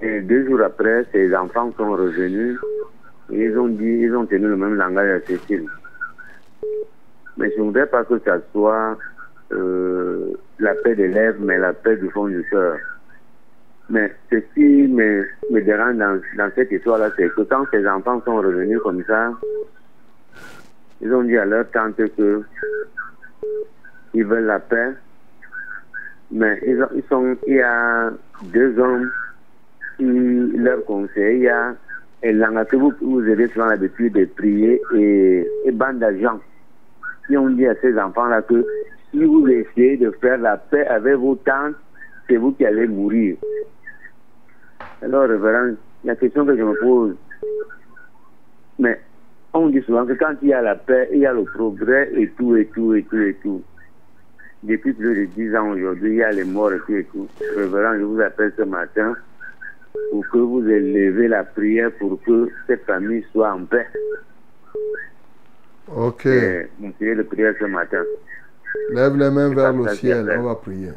Et 0.00 0.20
deux 0.20 0.46
jours 0.46 0.60
après, 0.62 1.04
ses 1.12 1.34
enfants 1.34 1.72
sont 1.76 1.90
revenus 1.90 2.58
et 3.32 3.44
ils 3.44 3.58
ont 3.58 3.68
dit, 3.68 3.84
ils 3.84 4.14
ont 4.14 4.26
tenu 4.26 4.46
le 4.46 4.56
même 4.56 4.76
langage 4.76 5.22
à 5.22 5.26
Cécile. 5.26 5.68
Mais 7.36 7.50
je 7.50 7.58
ne 7.58 7.64
voudrais 7.64 7.86
pas 7.86 8.04
que 8.04 8.18
ça 8.20 8.38
soit 8.52 8.98
euh, 9.52 10.34
la 10.58 10.74
paix 10.74 10.94
des 10.94 11.08
lèvres, 11.08 11.40
mais 11.40 11.58
la 11.58 11.72
paix 11.72 11.96
du 11.96 12.08
fond 12.10 12.28
du 12.28 12.44
cœur. 12.50 12.78
Mais 13.88 14.12
ce 14.30 14.36
qui 14.36 14.88
me, 14.88 15.28
me 15.50 15.60
dérange 15.60 15.96
dans, 15.96 16.20
dans 16.36 16.50
cette 16.54 16.72
histoire-là, 16.72 17.10
c'est 17.16 17.30
que 17.30 17.42
quand 17.42 17.66
ces 17.70 17.86
enfants 17.86 18.20
sont 18.24 18.36
revenus 18.36 18.80
comme 18.82 19.04
ça, 19.04 19.32
ils 21.00 21.12
ont 21.14 21.22
dit 21.22 21.36
à 21.36 21.44
leur 21.44 21.70
tante 21.70 21.96
que 21.96 22.42
ils 24.14 24.24
veulent 24.24 24.46
la 24.46 24.58
paix, 24.60 24.92
mais 26.32 26.58
ils, 26.66 26.82
ont- 26.82 26.88
ils 26.96 27.04
sont, 27.04 27.36
il 27.46 27.56
y 27.56 27.60
a 27.62 28.10
deux 28.40 28.78
hommes 28.78 29.10
qui 29.96 30.04
leur 30.56 30.84
conseillent. 30.84 31.36
Il 31.38 31.42
y 31.44 31.48
a 31.48 31.76
Elanga 32.22 32.64
que 32.64 32.76
vous, 32.76 32.96
vous 33.00 33.20
avez 33.20 33.48
souvent 33.50 33.66
l'habitude 33.66 34.14
de 34.14 34.24
prier 34.24 34.82
et, 34.90 35.46
et 35.64 35.70
bande 35.70 35.98
d'agents 35.98 36.40
qui 37.26 37.36
ont 37.36 37.50
dit 37.50 37.66
à 37.66 37.74
ces 37.76 37.96
enfants-là 37.98 38.42
que 38.42 38.64
si 39.12 39.22
vous 39.24 39.46
essayez 39.48 39.96
de 39.96 40.10
faire 40.12 40.38
la 40.38 40.56
paix 40.56 40.86
avec 40.86 41.14
vos 41.16 41.36
tantes, 41.36 41.76
c'est 42.28 42.36
vous 42.36 42.52
qui 42.52 42.64
allez 42.66 42.86
mourir. 42.88 43.36
Alors, 45.02 45.28
révérend, 45.28 45.74
la 46.04 46.16
question 46.16 46.46
que 46.46 46.56
je 46.56 46.62
me 46.62 46.74
pose, 46.80 47.16
mais 48.78 49.00
on 49.52 49.68
dit 49.68 49.82
souvent 49.82 50.06
que 50.06 50.12
quand 50.12 50.34
il 50.42 50.48
y 50.48 50.52
a 50.52 50.62
la 50.62 50.74
paix, 50.74 51.08
il 51.12 51.20
y 51.20 51.26
a 51.26 51.32
le 51.32 51.44
progrès 51.44 52.10
et 52.14 52.28
tout, 52.30 52.56
et 52.56 52.66
tout, 52.66 52.94
et 52.94 53.02
tout, 53.04 53.20
et 53.20 53.34
tout. 53.42 53.62
Depuis 54.62 54.92
plus 54.92 55.14
de 55.14 55.24
dix 55.26 55.54
ans 55.54 55.70
aujourd'hui, 55.70 56.10
il 56.10 56.16
y 56.16 56.22
a 56.22 56.32
les 56.32 56.44
morts 56.44 56.72
et 56.72 56.80
tout, 56.80 56.94
et 56.94 57.04
tout. 57.04 57.28
Révérend, 57.56 57.98
je 57.98 58.04
vous 58.04 58.20
appelle 58.20 58.52
ce 58.56 58.62
matin 58.62 59.16
pour 60.10 60.26
que 60.28 60.38
vous 60.38 60.68
élevez 60.68 61.28
la 61.28 61.44
prière 61.44 61.90
pour 61.92 62.20
que 62.22 62.50
cette 62.66 62.84
famille 62.84 63.24
soit 63.32 63.52
en 63.52 63.64
paix. 63.64 63.86
Ok. 65.94 66.28
Mon 66.80 66.90
prière 66.92 67.16
de 67.16 67.22
prière 67.22 67.54
ce 67.58 67.64
matin. 67.64 68.02
Lève 68.90 69.16
les 69.16 69.30
mains 69.30 69.54
vers 69.54 69.72
le 69.72 69.88
ciel, 69.88 70.36
on 70.38 70.42
va 70.42 70.54
prier. 70.56 70.90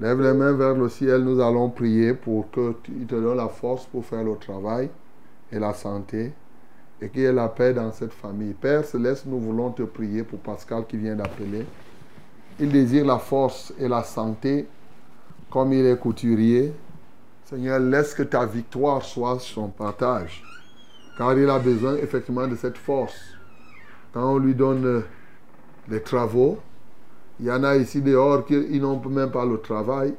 Lève 0.00 0.20
les 0.20 0.32
mains 0.32 0.52
vers 0.52 0.74
le 0.74 0.88
ciel, 0.88 1.22
nous 1.22 1.40
allons 1.40 1.68
prier 1.68 2.14
pour 2.14 2.50
que 2.50 2.74
tu 2.82 2.92
il 3.00 3.06
te 3.06 3.14
donne 3.14 3.36
la 3.36 3.48
force 3.48 3.84
pour 3.86 4.04
faire 4.04 4.24
le 4.24 4.36
travail 4.36 4.88
et 5.52 5.58
la 5.58 5.74
santé 5.74 6.32
et 7.02 7.08
qu'il 7.08 7.22
y 7.22 7.24
ait 7.24 7.32
la 7.32 7.48
paix 7.48 7.74
dans 7.74 7.92
cette 7.92 8.12
famille. 8.12 8.54
Père 8.54 8.84
Céleste, 8.84 9.26
nous 9.26 9.38
voulons 9.38 9.70
te 9.70 9.82
prier 9.82 10.22
pour 10.22 10.38
Pascal 10.38 10.86
qui 10.86 10.96
vient 10.96 11.16
d'appeler 11.16 11.66
il 12.60 12.70
désire 12.70 13.06
la 13.06 13.18
force 13.18 13.72
et 13.78 13.88
la 13.88 14.02
santé, 14.02 14.68
comme 15.50 15.72
il 15.72 15.86
est 15.86 15.98
couturier. 15.98 16.72
Seigneur, 17.44 17.80
laisse 17.80 18.14
que 18.14 18.22
ta 18.22 18.44
victoire 18.44 19.02
soit 19.02 19.40
son 19.40 19.68
partage. 19.68 20.42
Car 21.16 21.36
il 21.36 21.48
a 21.48 21.58
besoin 21.58 21.96
effectivement 21.96 22.46
de 22.46 22.54
cette 22.54 22.76
force. 22.76 23.18
Quand 24.12 24.34
on 24.34 24.38
lui 24.38 24.54
donne 24.54 25.02
les 25.88 26.02
travaux, 26.02 26.58
il 27.40 27.46
y 27.46 27.50
en 27.50 27.64
a 27.64 27.74
ici 27.76 28.02
dehors 28.02 28.44
qui 28.44 28.78
n'ont 28.78 29.00
même 29.08 29.30
pas 29.30 29.46
le 29.46 29.58
travail. 29.58 30.14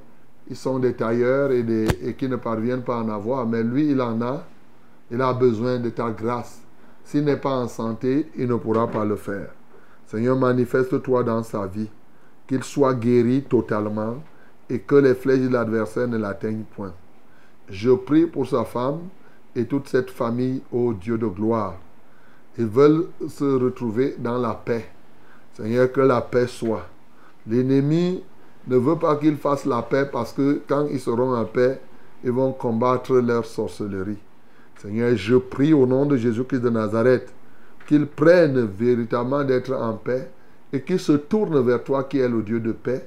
Ils 0.49 0.55
sont 0.55 0.79
des 0.79 0.93
tailleurs 0.93 1.51
et, 1.51 1.63
et 2.03 2.15
qui 2.15 2.27
ne 2.27 2.35
parviennent 2.35 2.81
pas 2.81 2.97
à 2.97 3.03
en 3.03 3.09
avoir. 3.09 3.45
Mais 3.45 3.61
lui, 3.61 3.91
il 3.91 4.01
en 4.01 4.19
a. 4.21 4.43
Il 5.11 5.21
a 5.21 5.31
besoin 5.31 5.77
de 5.77 5.89
ta 5.91 6.09
grâce. 6.09 6.61
S'il 7.03 7.23
n'est 7.25 7.37
pas 7.37 7.51
en 7.51 7.67
santé, 7.67 8.27
il 8.35 8.47
ne 8.47 8.55
pourra 8.55 8.87
pas 8.87 9.05
le 9.05 9.17
faire. 9.17 9.49
Seigneur, 10.07 10.35
manifeste-toi 10.35 11.23
dans 11.23 11.43
sa 11.43 11.67
vie. 11.67 11.89
Qu'il 12.47 12.63
soit 12.63 12.95
guéri 12.95 13.43
totalement 13.43 14.15
et 14.67 14.79
que 14.79 14.95
les 14.95 15.13
flèches 15.13 15.41
de 15.41 15.49
l'adversaire 15.49 16.07
ne 16.07 16.17
l'atteignent 16.17 16.63
point. 16.75 16.93
Je 17.69 17.91
prie 17.91 18.25
pour 18.25 18.47
sa 18.47 18.65
femme 18.65 18.99
et 19.55 19.65
toute 19.65 19.87
cette 19.87 20.09
famille, 20.09 20.63
ô 20.71 20.93
Dieu 20.93 21.17
de 21.17 21.27
gloire. 21.27 21.75
Ils 22.57 22.65
veulent 22.65 23.07
se 23.27 23.43
retrouver 23.43 24.15
dans 24.17 24.37
la 24.37 24.55
paix. 24.55 24.89
Seigneur, 25.53 25.91
que 25.91 26.01
la 26.01 26.21
paix 26.21 26.47
soit. 26.47 26.87
L'ennemi 27.47 28.23
ne 28.67 28.77
veut 28.77 28.97
pas 28.97 29.15
qu'ils 29.15 29.37
fassent 29.37 29.65
la 29.65 29.81
paix 29.81 30.07
parce 30.11 30.33
que 30.33 30.61
quand 30.67 30.87
ils 30.91 30.99
seront 30.99 31.35
en 31.35 31.45
paix, 31.45 31.79
ils 32.23 32.31
vont 32.31 32.51
combattre 32.53 33.15
leur 33.15 33.45
sorcellerie. 33.45 34.19
Seigneur, 34.77 35.15
je 35.15 35.35
prie 35.35 35.73
au 35.73 35.85
nom 35.85 36.05
de 36.05 36.17
Jésus-Christ 36.17 36.61
de 36.61 36.69
Nazareth 36.69 37.33
qu'ils 37.87 38.07
prennent 38.07 38.65
véritablement 38.65 39.43
d'être 39.43 39.73
en 39.73 39.93
paix 39.93 40.29
et 40.71 40.81
qu'ils 40.81 40.99
se 40.99 41.13
tournent 41.13 41.61
vers 41.61 41.83
toi 41.83 42.05
qui 42.05 42.19
es 42.19 42.29
le 42.29 42.41
Dieu 42.41 42.59
de 42.59 42.71
paix. 42.71 43.05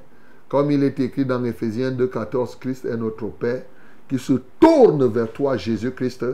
Comme 0.48 0.70
il 0.70 0.84
est 0.84 1.00
écrit 1.00 1.24
dans 1.24 1.42
Éphésiens 1.44 1.90
2.14, 1.90 2.58
Christ 2.58 2.84
est 2.84 2.96
notre 2.96 3.26
paix. 3.28 3.66
Qu'ils 4.08 4.20
se 4.20 4.34
tournent 4.60 5.06
vers 5.06 5.32
toi, 5.32 5.56
Jésus-Christ, 5.56 6.26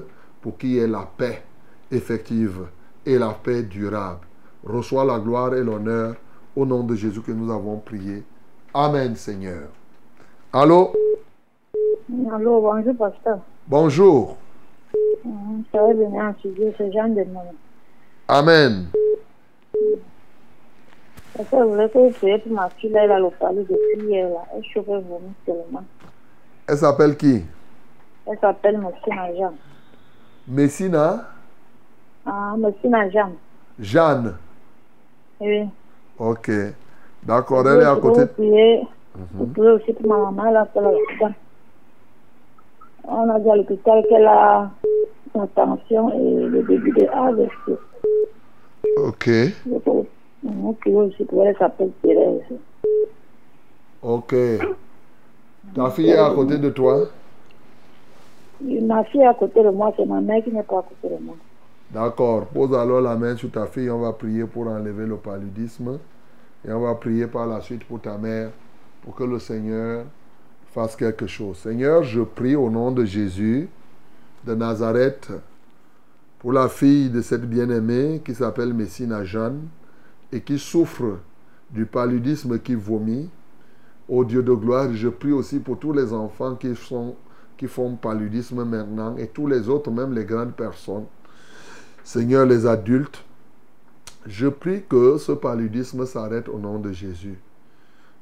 pour 0.42 0.58
qu'il 0.58 0.72
y 0.72 0.78
ait 0.78 0.88
la 0.88 1.08
paix 1.16 1.42
effective 1.90 2.62
et 3.06 3.18
la 3.18 3.30
paix 3.30 3.62
durable. 3.62 4.26
Reçois 4.64 5.04
la 5.04 5.18
gloire 5.18 5.54
et 5.54 5.62
l'honneur 5.62 6.16
au 6.60 6.66
nom 6.66 6.82
de 6.82 6.94
Jésus 6.94 7.22
que 7.22 7.32
nous 7.32 7.50
avons 7.50 7.78
prié. 7.78 8.22
Amen, 8.74 9.16
Seigneur. 9.16 9.68
Allô? 10.52 10.92
Allô, 12.32 12.60
bonjour, 12.60 12.96
pasteur. 12.96 13.38
Bonjour. 13.66 14.36
Ça 15.72 15.82
va 15.82 15.92
venir 15.94 16.22
en 16.22 16.34
studio, 16.34 16.72
c'est 16.76 16.92
Jean 16.92 17.08
de 17.08 17.24
nom. 17.24 17.40
Amen. 18.28 18.88
Pasteur, 21.36 21.60
je 21.60 21.68
voulais 21.68 21.88
que 21.88 21.98
vous 21.98 22.10
priez 22.10 22.38
pour 22.38 22.52
ma 22.52 22.68
fille, 22.70 22.90
là, 22.90 23.04
elle 23.04 23.12
a 23.12 23.18
le 23.18 23.30
palais 23.30 23.62
depuis 23.62 24.06
hier, 24.06 24.28
là. 24.28 24.44
Elle 24.54 24.64
chauffe. 24.64 24.86
Elle 26.68 26.76
s'appelle 26.78 27.16
qui? 27.16 27.42
Elle 28.26 28.38
s'appelle 28.38 28.78
Messina 28.78 29.34
Jean. 29.34 29.54
Messina? 30.46 31.28
Ah, 32.26 32.54
Messina 32.58 33.08
Jean. 33.08 33.32
Jeanne. 33.78 34.36
Oui. 35.40 35.68
Ok. 36.20 36.50
D'accord, 37.22 37.66
elle 37.66 37.80
est 37.80 37.84
à 37.84 37.96
côté. 37.96 38.24
Vous 38.36 38.86
vous 39.32 39.46
priez 39.46 39.70
aussi 39.70 39.92
pour 39.94 40.06
ma 40.06 40.30
maman, 40.30 40.54
a 40.54 40.66
fait 40.66 40.80
l'accident. 40.80 41.34
On 43.04 43.28
a 43.30 43.40
dit 43.40 43.50
à 43.50 43.56
l'hôpital 43.56 44.04
qu'elle 44.08 44.26
a 44.26 44.70
la 45.34 45.46
tension 45.48 46.12
et 46.12 46.44
le 46.46 46.62
début 46.62 46.92
de 46.92 47.06
AVC. 47.06 47.78
Ok. 48.98 49.30
Vous 50.42 50.72
priez 50.74 50.96
aussi 50.96 51.24
pour 51.24 51.42
elle, 51.42 51.48
elle 51.48 51.56
s'appelle 51.56 51.90
Thérèse. 52.02 52.42
Ok. 54.02 54.34
Ta 55.74 55.90
fille 55.90 56.10
est 56.10 56.18
à 56.18 56.30
côté 56.30 56.58
de 56.58 56.70
toi? 56.70 57.06
Ma 58.62 59.04
fille 59.04 59.22
est 59.22 59.26
à 59.26 59.34
côté 59.34 59.62
de 59.62 59.70
moi, 59.70 59.92
c'est 59.96 60.04
ma 60.04 60.20
mère 60.20 60.44
qui 60.44 60.52
n'est 60.52 60.62
pas 60.62 60.80
à 60.80 60.82
côté 60.82 61.14
de 61.14 61.24
moi. 61.24 61.34
D'accord. 61.92 62.46
Pose 62.46 62.74
alors 62.74 63.00
la 63.00 63.16
main 63.16 63.36
sur 63.36 63.50
ta 63.50 63.66
fille. 63.66 63.90
On 63.90 64.00
va 64.00 64.12
prier 64.12 64.44
pour 64.44 64.68
enlever 64.68 65.06
le 65.06 65.16
paludisme. 65.16 65.98
Et 66.66 66.72
on 66.72 66.80
va 66.80 66.94
prier 66.94 67.26
par 67.26 67.46
la 67.46 67.60
suite 67.60 67.84
pour 67.84 68.00
ta 68.00 68.18
mère, 68.18 68.50
pour 69.02 69.14
que 69.14 69.24
le 69.24 69.38
Seigneur 69.38 70.04
fasse 70.72 70.94
quelque 70.94 71.26
chose. 71.26 71.56
Seigneur, 71.56 72.02
je 72.02 72.20
prie 72.20 72.54
au 72.54 72.70
nom 72.70 72.90
de 72.92 73.04
Jésus 73.04 73.68
de 74.46 74.54
Nazareth 74.54 75.30
pour 76.38 76.52
la 76.52 76.68
fille 76.68 77.10
de 77.10 77.22
cette 77.22 77.48
bien-aimée 77.48 78.22
qui 78.24 78.34
s'appelle 78.34 78.72
Messina 78.72 79.24
Jeanne 79.24 79.68
et 80.32 80.40
qui 80.40 80.58
souffre 80.58 81.18
du 81.70 81.86
paludisme 81.86 82.58
qui 82.58 82.74
vomit. 82.74 83.28
Ô 84.08 84.24
Dieu 84.24 84.42
de 84.42 84.52
gloire, 84.52 84.92
je 84.92 85.08
prie 85.08 85.32
aussi 85.32 85.58
pour 85.58 85.78
tous 85.78 85.92
les 85.92 86.12
enfants 86.12 86.54
qui, 86.54 86.74
sont, 86.76 87.16
qui 87.56 87.66
font 87.66 87.96
paludisme 87.96 88.64
maintenant 88.64 89.16
et 89.16 89.28
tous 89.28 89.46
les 89.46 89.68
autres, 89.68 89.90
même 89.90 90.12
les 90.12 90.24
grandes 90.24 90.54
personnes. 90.54 91.06
Seigneur, 92.04 92.46
les 92.46 92.66
adultes, 92.66 93.24
je 94.26 94.48
prie 94.48 94.82
que 94.88 95.18
ce 95.18 95.32
paludisme 95.32 96.06
s'arrête 96.06 96.48
au 96.48 96.58
nom 96.58 96.78
de 96.78 96.92
Jésus. 96.92 97.38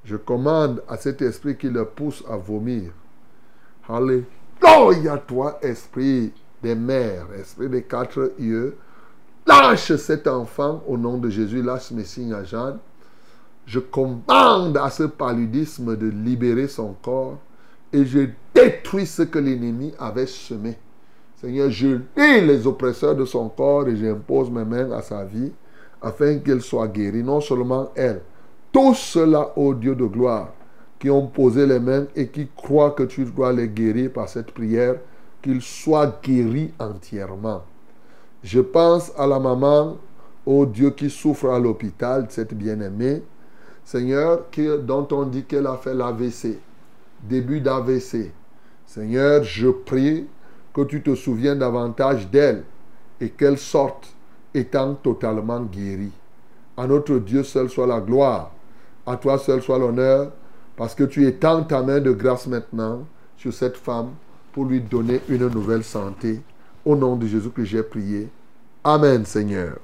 Je 0.05 0.17
commande 0.17 0.83
à 0.89 0.97
cet 0.97 1.23
esprit 1.23 1.57
qui 1.57 1.69
le 1.69 1.85
pousse 1.85 2.25
à 2.29 2.37
vomir. 2.37 2.93
Alléluia, 3.89 5.19
toi, 5.19 5.59
esprit 5.63 6.33
des 6.63 6.75
mères, 6.75 7.27
esprit 7.39 7.69
des 7.69 7.83
quatre 7.83 8.33
yeux. 8.39 8.77
Lâche 9.47 9.97
cet 9.97 10.27
enfant 10.27 10.83
au 10.87 10.97
nom 10.99 11.19
de 11.19 11.31
Jésus, 11.31 11.63
lâche 11.63 11.91
mes 11.91 12.05
signes 12.05 12.35
à 12.35 12.45
Jeanne. 12.45 12.79
Je 13.67 13.81
commande 13.81 14.77
à 14.77 14.91
ce 14.91 15.05
paludisme 15.05 15.97
de 15.97 16.07
libérer 16.07 16.69
son 16.69 16.95
corps 17.03 17.39
et 17.93 18.05
je 18.05 18.29
détruis 18.55 19.07
ce 19.07 19.23
que 19.23 19.39
l'ennemi 19.39 19.93
avait 19.99 20.27
semé. 20.27 20.79
Seigneur, 21.41 21.71
je 21.71 21.87
lis 22.17 22.41
les 22.41 22.67
oppresseurs 22.67 23.15
de 23.15 23.25
son 23.25 23.49
corps 23.49 23.87
et 23.89 23.97
j'impose 23.97 24.51
mes 24.51 24.65
mains 24.65 24.91
à 24.91 25.03
sa 25.03 25.25
vie 25.25 25.53
afin 26.03 26.39
qu'elle 26.39 26.61
soit 26.61 26.89
guérie. 26.89 27.23
Non 27.23 27.41
seulement 27.41 27.93
elle, 27.95 28.23
tous 28.73 28.95
ceux-là, 28.95 29.53
ô 29.55 29.73
Dieu 29.73 29.95
de 29.95 30.05
gloire, 30.05 30.53
qui 30.99 31.09
ont 31.11 31.29
posé 31.29 31.65
les 31.65 31.79
mains 31.79 32.07
et 32.17 32.27
qui 32.27 32.49
croient 32.57 32.91
que 32.91 33.05
tu 33.05 33.25
dois 33.25 33.53
les 33.53 33.69
guérir 33.69 34.13
par 34.13 34.29
cette 34.29 34.51
prière, 34.51 34.97
qu'ils 35.41 35.63
soient 35.63 36.19
guéris 36.25 36.73
entièrement. 36.81 37.63
Je 38.43 38.61
pense 38.61 39.13
à 39.17 39.25
la 39.29 39.39
maman, 39.39 39.97
ô 40.45 40.67
Dieu, 40.67 40.91
qui 40.91 41.09
souffre 41.09 41.51
à 41.51 41.61
l'hôpital, 41.61 42.27
cette 42.31 42.55
bien-aimée. 42.55 43.23
Seigneur, 43.85 44.51
qui- 44.51 44.67
dont 44.83 45.07
on 45.13 45.23
dit 45.23 45.45
qu'elle 45.45 45.69
a 45.69 45.77
fait 45.77 45.95
l'AVC, 45.95 46.59
début 47.23 47.61
d'AVC. 47.61 48.33
Seigneur, 48.85 49.45
je 49.45 49.69
prie 49.69 50.27
que 50.79 50.85
tu 50.85 51.03
te 51.03 51.17
souviennes 51.17 51.59
davantage 51.59 52.29
d'elle 52.31 52.63
et 53.21 53.31
qu'elle 53.31 53.59
sorte 53.59 54.15
étant 54.55 54.95
totalement 54.95 55.61
guérie. 55.63 56.13
À 56.77 56.87
notre 56.87 57.19
Dieu 57.19 57.43
seul 57.43 57.69
soit 57.69 57.87
la 57.87 58.01
gloire, 58.01 58.53
à 59.05 59.17
toi 59.17 59.39
seul 59.39 59.61
soit 59.61 59.79
l'honneur, 59.79 60.31
parce 60.77 60.95
que 60.95 61.03
tu 61.03 61.27
étends 61.27 61.65
ta 61.65 61.83
main 61.83 61.99
de 61.99 62.13
grâce 62.13 62.47
maintenant 62.47 63.05
sur 63.37 63.53
cette 63.53 63.77
femme 63.77 64.11
pour 64.53 64.67
lui 64.67 64.81
donner 64.81 65.21
une 65.29 65.49
nouvelle 65.49 65.83
santé. 65.83 66.41
Au 66.85 66.95
nom 66.95 67.17
de 67.17 67.27
Jésus 67.27 67.51
que 67.51 67.65
j'ai 67.65 67.83
prié. 67.83 68.29
Amen, 68.85 69.25
Seigneur. 69.25 69.79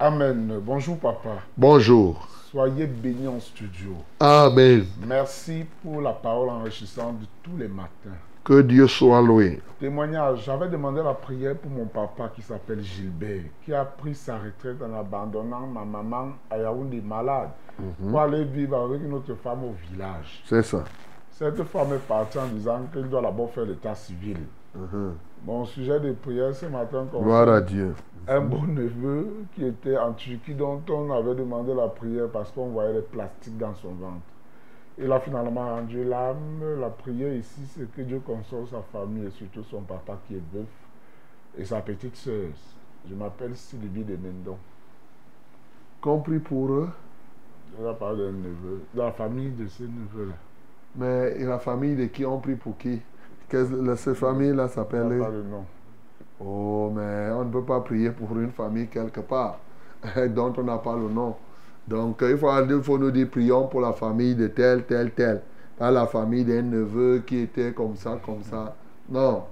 Amen. 0.00 0.60
Bonjour 0.60 0.98
papa. 0.98 1.42
Bonjour. 1.56 2.26
Soyez 2.50 2.86
bénis 2.86 3.28
en 3.28 3.38
studio. 3.38 3.94
Amen. 4.18 4.84
Merci 5.06 5.64
pour 5.82 6.00
la 6.00 6.12
parole 6.12 6.48
enrichissante 6.48 7.20
de 7.20 7.26
tous 7.44 7.56
les 7.56 7.68
matins. 7.68 8.18
Que 8.44 8.62
Dieu 8.62 8.86
soit 8.86 9.20
loué. 9.20 9.60
Témoignage, 9.78 10.44
j'avais 10.44 10.68
demandé 10.68 11.02
la 11.02 11.14
prière 11.14 11.56
pour 11.56 11.70
mon 11.70 11.84
papa 11.86 12.30
qui 12.34 12.42
s'appelle 12.42 12.80
Gilbert, 12.82 13.42
qui 13.64 13.72
a 13.74 13.84
pris 13.84 14.14
sa 14.14 14.38
retraite 14.38 14.76
en 14.82 14.98
abandonnant 14.98 15.66
ma 15.66 15.84
maman 15.84 16.32
à 16.50 16.58
Yaoundé 16.58 17.00
malade 17.00 17.50
Mhm. 17.78 18.10
pour 18.10 18.20
aller 18.20 18.44
vivre 18.44 18.78
avec 18.78 19.02
une 19.02 19.12
autre 19.14 19.34
femme 19.34 19.64
au 19.64 19.74
village. 19.90 20.42
C'est 20.46 20.62
ça. 20.62 20.84
Cette 21.30 21.62
femme 21.64 21.92
est 21.94 22.06
partie 22.06 22.38
en 22.38 22.46
disant 22.46 22.80
qu'elle 22.92 23.08
doit 23.08 23.22
d'abord 23.22 23.50
faire 23.50 23.64
l'état 23.64 23.94
civil. 23.94 24.38
Mhm. 24.74 25.14
Mon 25.46 25.64
sujet 25.64 25.98
de 26.00 26.12
prière 26.12 26.54
ce 26.54 26.66
matin 26.66 27.06
Gloire 27.12 27.48
à 27.48 27.60
Dieu. 27.60 27.94
un 28.28 28.40
beau 28.40 28.66
neveu 28.66 29.28
qui 29.54 29.64
était 29.64 29.96
en 29.96 30.12
Turquie 30.12 30.54
dont 30.54 30.82
on 30.90 31.10
avait 31.10 31.34
demandé 31.34 31.72
la 31.74 31.88
prière 31.88 32.28
parce 32.30 32.50
qu'on 32.52 32.68
voyait 32.68 32.92
les 32.94 33.00
plastiques 33.00 33.56
dans 33.58 33.74
son 33.74 33.88
ventre. 33.94 34.20
Il 35.02 35.10
a 35.10 35.20
finalement 35.20 35.76
rendu 35.76 36.04
l'âme. 36.04 36.78
La 36.78 36.90
prière 36.90 37.32
ici, 37.32 37.62
c'est 37.66 37.90
que 37.90 38.02
Dieu 38.02 38.20
console 38.20 38.66
sa 38.66 38.82
famille 38.82 39.26
et 39.26 39.30
surtout 39.30 39.62
son 39.64 39.80
papa 39.80 40.18
qui 40.26 40.34
est 40.36 40.42
veuf 40.52 40.68
et 41.56 41.64
sa 41.64 41.80
petite 41.80 42.16
sœur. 42.16 42.48
Je 43.08 43.14
m'appelle 43.14 43.56
Sylvie 43.56 44.04
de 44.04 44.16
Mendon. 44.16 44.58
Compris 46.02 46.38
pour 46.38 46.70
eux, 46.72 46.88
vais 47.78 47.94
parler 47.94 48.26
d'un 48.26 48.32
neveu, 48.32 48.82
de 48.94 48.98
la 48.98 49.12
famille 49.12 49.50
de 49.50 49.66
ce 49.68 49.84
neveu-là. 49.84 50.34
mais 50.96 51.34
et 51.38 51.44
la 51.44 51.58
famille 51.58 51.96
de 51.96 52.06
qui 52.06 52.24
ont 52.24 52.38
pris 52.38 52.56
pour 52.56 52.76
qui? 52.76 53.00
Que 53.48 53.96
cette 53.96 54.14
famille-là 54.14 54.68
s'appelle 54.68 55.18
pas 55.18 55.28
le 55.28 55.42
nom. 55.42 55.64
Oh, 56.40 56.90
mais 56.94 57.30
on 57.32 57.44
ne 57.44 57.50
peut 57.50 57.64
pas 57.64 57.80
prier 57.80 58.10
pour 58.10 58.38
une 58.38 58.52
famille 58.52 58.86
quelque 58.86 59.20
part 59.20 59.58
dont 60.28 60.52
on 60.56 60.62
n'a 60.62 60.78
pas 60.78 60.96
le 60.96 61.08
nom. 61.08 61.34
Donc, 61.90 62.20
il 62.22 62.38
faut, 62.38 62.48
il 62.64 62.82
faut 62.84 62.98
nous 62.98 63.10
dire 63.10 63.28
prions 63.28 63.66
pour 63.66 63.80
la 63.80 63.92
famille 63.92 64.36
de 64.36 64.46
tel, 64.46 64.84
tel, 64.84 65.10
tel. 65.10 65.42
Pas 65.76 65.90
la 65.90 66.06
famille 66.06 66.44
d'un 66.44 66.62
neveu 66.62 67.24
qui 67.26 67.38
était 67.38 67.72
comme 67.72 67.96
ça, 67.96 68.20
comme 68.24 68.44
ça. 68.44 68.76
Non. 69.08 69.42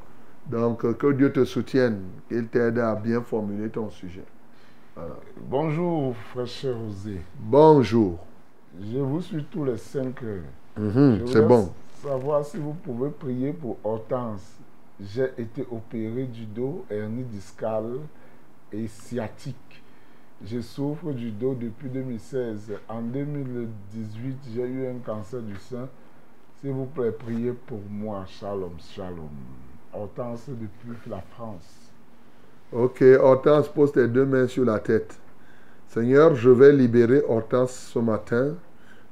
Donc, 0.47 0.97
que 0.97 1.13
Dieu 1.13 1.33
te 1.33 1.45
soutienne, 1.45 2.01
qu'il 2.29 2.47
t'aide 2.47 2.79
à 2.79 2.95
bien 2.95 3.23
formuler 3.23 3.69
ton 3.71 3.91
sujet. 3.91 4.23
Voilà. 4.95 5.17
Bonjour, 5.49 6.15
frère 6.33 6.47
cher 6.47 6.75
José. 6.79 7.21
Bonjour. 7.41 8.19
Je 8.81 8.99
vous 8.99 9.21
suis 9.21 9.43
tous 9.45 9.65
les 9.65 9.77
cinq 9.77 10.23
heures. 10.23 10.43
Mhm, 10.77 10.93
Je 10.93 11.27
c'est 11.33 11.41
voudrais 11.41 11.49
bon. 11.49 11.73
savoir 12.01 12.45
si 12.45 12.57
vous 12.59 12.73
pouvez 12.75 13.11
prier 13.11 13.53
pour 13.53 13.79
Hortense. 13.83 14.47
J'ai 15.01 15.31
été 15.39 15.67
opéré 15.73 16.25
du 16.27 16.45
dos, 16.45 16.85
hernie 16.89 17.25
discale 17.25 17.99
et 18.73 18.87
sciatique. 18.87 19.83
Je 20.45 20.61
souffre 20.61 21.11
du 21.11 21.33
dos 21.33 21.55
depuis 21.55 21.89
2016. 21.89 22.73
En 22.89 23.03
2018, 23.03 24.37
j'ai 24.55 24.63
eu 24.63 24.87
un 24.87 24.99
cancer 25.05 25.41
du 25.41 25.57
sein. 25.57 25.89
S'il 26.61 26.71
vous 26.71 26.87
plaît, 26.87 27.11
priez 27.11 27.53
pour 27.53 27.81
moi. 27.91 28.25
Shalom, 28.27 28.75
shalom. 28.79 29.31
Hortense 29.93 30.49
depuis 30.49 31.11
la 31.11 31.21
France. 31.33 31.91
Ok, 32.73 33.03
Hortense, 33.21 33.69
pose 33.69 33.91
tes 33.91 34.07
deux 34.07 34.27
mains 34.27 34.47
sur 34.47 34.65
la 34.65 34.79
tête. 34.79 35.19
Seigneur, 35.89 36.37
je 36.37 36.51
vais 36.51 36.73
libérer 36.73 37.23
Hortense 37.29 37.73
ce 37.93 37.99
matin 37.99 38.55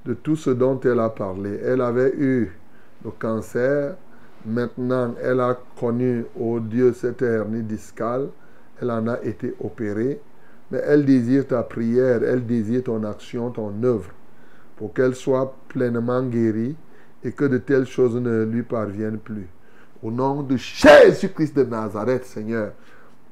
de 0.04 0.14
tout 0.14 0.36
ce 0.36 0.50
dont 0.50 0.78
elle 0.78 1.00
a 1.00 1.08
parlé. 1.08 1.58
Elle 1.64 1.80
avait 1.80 2.14
eu 2.16 2.56
le 3.04 3.10
cancer. 3.10 3.96
Maintenant, 4.44 5.12
elle 5.20 5.40
a 5.40 5.58
connu, 5.80 6.24
oh 6.38 6.60
Dieu, 6.60 6.92
cette 6.92 7.22
hernie 7.22 7.64
discale. 7.64 8.28
Elle 8.80 8.92
en 8.92 9.08
a 9.08 9.20
été 9.22 9.56
opérée. 9.58 10.20
Mais 10.70 10.80
elle 10.84 11.04
désire 11.04 11.46
ta 11.46 11.62
prière, 11.62 12.22
elle 12.24 12.44
désire 12.44 12.84
ton 12.84 13.04
action, 13.04 13.50
ton 13.50 13.72
œuvre, 13.82 14.10
pour 14.76 14.92
qu'elle 14.92 15.14
soit 15.14 15.54
pleinement 15.68 16.22
guérie 16.22 16.76
et 17.22 17.32
que 17.32 17.44
de 17.44 17.58
telles 17.58 17.86
choses 17.86 18.16
ne 18.16 18.44
lui 18.44 18.62
parviennent 18.62 19.18
plus. 19.18 19.48
Au 20.02 20.10
nom 20.10 20.42
de 20.42 20.56
Jésus-Christ 20.56 21.56
de 21.56 21.64
Nazareth, 21.64 22.24
Seigneur, 22.24 22.72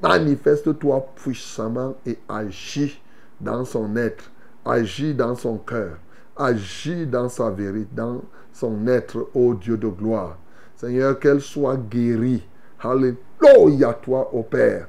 manifeste-toi 0.03 1.07
puissamment 1.17 1.95
et 2.07 2.19
agis 2.29 3.01
dans 3.41 3.65
son 3.65 3.97
être, 3.97 4.31
agis 4.65 5.15
dans 5.15 5.35
son 5.35 5.59
cœur, 5.59 5.99
agis 6.37 7.07
dans 7.07 7.29
sa 7.29 7.51
vérité, 7.51 7.89
dans 7.95 8.23
son 8.53 8.87
être, 8.87 9.29
ô 9.35 9.55
Dieu 9.55 9.77
de 9.77 9.89
gloire. 9.89 10.39
Seigneur, 10.77 11.19
qu'elle 11.19 11.41
soit 11.41 11.77
guérie. 11.77 12.47
Alléluia, 12.81 13.93
toi, 14.03 14.31
ô 14.33 14.43
Père. 14.43 14.89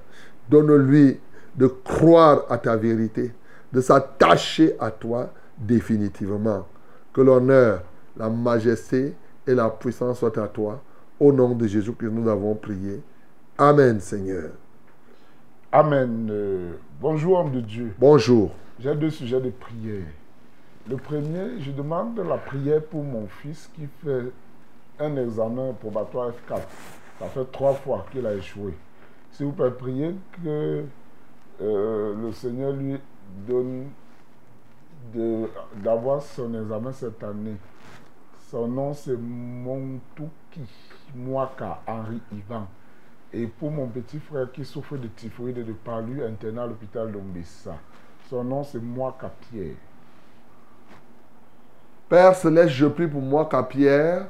Donne-lui 0.49 1.19
de 1.55 1.67
croire 1.67 2.43
à 2.49 2.57
ta 2.57 2.75
vérité, 2.75 3.33
de 3.71 3.81
s'attacher 3.81 4.75
à 4.79 4.91
toi 4.91 5.31
définitivement. 5.57 6.67
Que 7.13 7.21
l'honneur, 7.21 7.83
la 8.17 8.29
majesté 8.29 9.13
et 9.47 9.53
la 9.53 9.69
puissance 9.69 10.19
soient 10.19 10.37
à 10.39 10.47
toi. 10.47 10.81
Au 11.19 11.31
nom 11.31 11.55
de 11.55 11.65
Jésus 11.65 11.93
que 11.93 12.05
nous 12.05 12.27
avons 12.27 12.55
prié. 12.55 13.01
Amen, 13.57 13.99
Seigneur. 14.01 14.49
Amen. 15.71 16.27
Euh, 16.29 16.73
bonjour, 16.99 17.39
homme 17.39 17.51
de 17.51 17.61
Dieu. 17.61 17.93
Bonjour. 17.97 18.51
J'ai 18.79 18.93
deux 18.95 19.09
sujets 19.09 19.39
de 19.39 19.49
prière. 19.49 20.03
Le 20.89 20.97
premier, 20.97 21.61
je 21.61 21.71
demande 21.71 22.19
la 22.19 22.37
prière 22.37 22.83
pour 22.83 23.03
mon 23.03 23.27
fils 23.27 23.69
qui 23.75 23.87
fait 24.03 24.31
un 24.99 25.15
examen 25.15 25.73
probatoire 25.79 26.29
F4. 26.29 26.59
Ça 27.19 27.25
fait 27.27 27.51
trois 27.51 27.73
fois 27.73 28.05
qu'il 28.11 28.25
a 28.25 28.33
échoué. 28.33 28.73
S'il 29.31 29.47
vous 29.47 29.51
plaît, 29.53 29.71
priez 29.71 30.15
que 30.43 30.83
euh, 31.61 32.15
le 32.21 32.31
Seigneur 32.31 32.73
lui 32.73 32.97
donne 33.47 33.89
d'avoir 35.75 36.21
son 36.21 36.53
examen 36.61 36.91
cette 36.91 37.23
année. 37.23 37.55
Son 38.49 38.67
nom 38.67 38.93
c'est 38.93 39.17
Montouki 39.17 40.61
Mwaka 41.15 41.81
Henri 41.87 42.21
Ivan. 42.31 42.67
Et 43.33 43.47
pour 43.47 43.71
mon 43.71 43.87
petit 43.87 44.19
frère 44.19 44.51
qui 44.51 44.63
souffre 44.63 44.97
de 44.97 45.07
typhoïde 45.07 45.57
et 45.57 45.63
de 45.63 45.73
palu, 45.73 46.23
interné 46.23 46.59
à 46.59 46.67
l'hôpital 46.67 47.11
d'Ombessa. 47.11 47.75
Son 48.29 48.43
nom 48.43 48.63
c'est 48.63 48.81
Mwaka 48.81 49.31
Pierre. 49.49 49.75
Père 52.07 52.35
Céleste, 52.35 52.69
je 52.69 52.85
prie 52.85 53.07
pour 53.07 53.21
moi, 53.21 53.49
Pierre, 53.67 54.27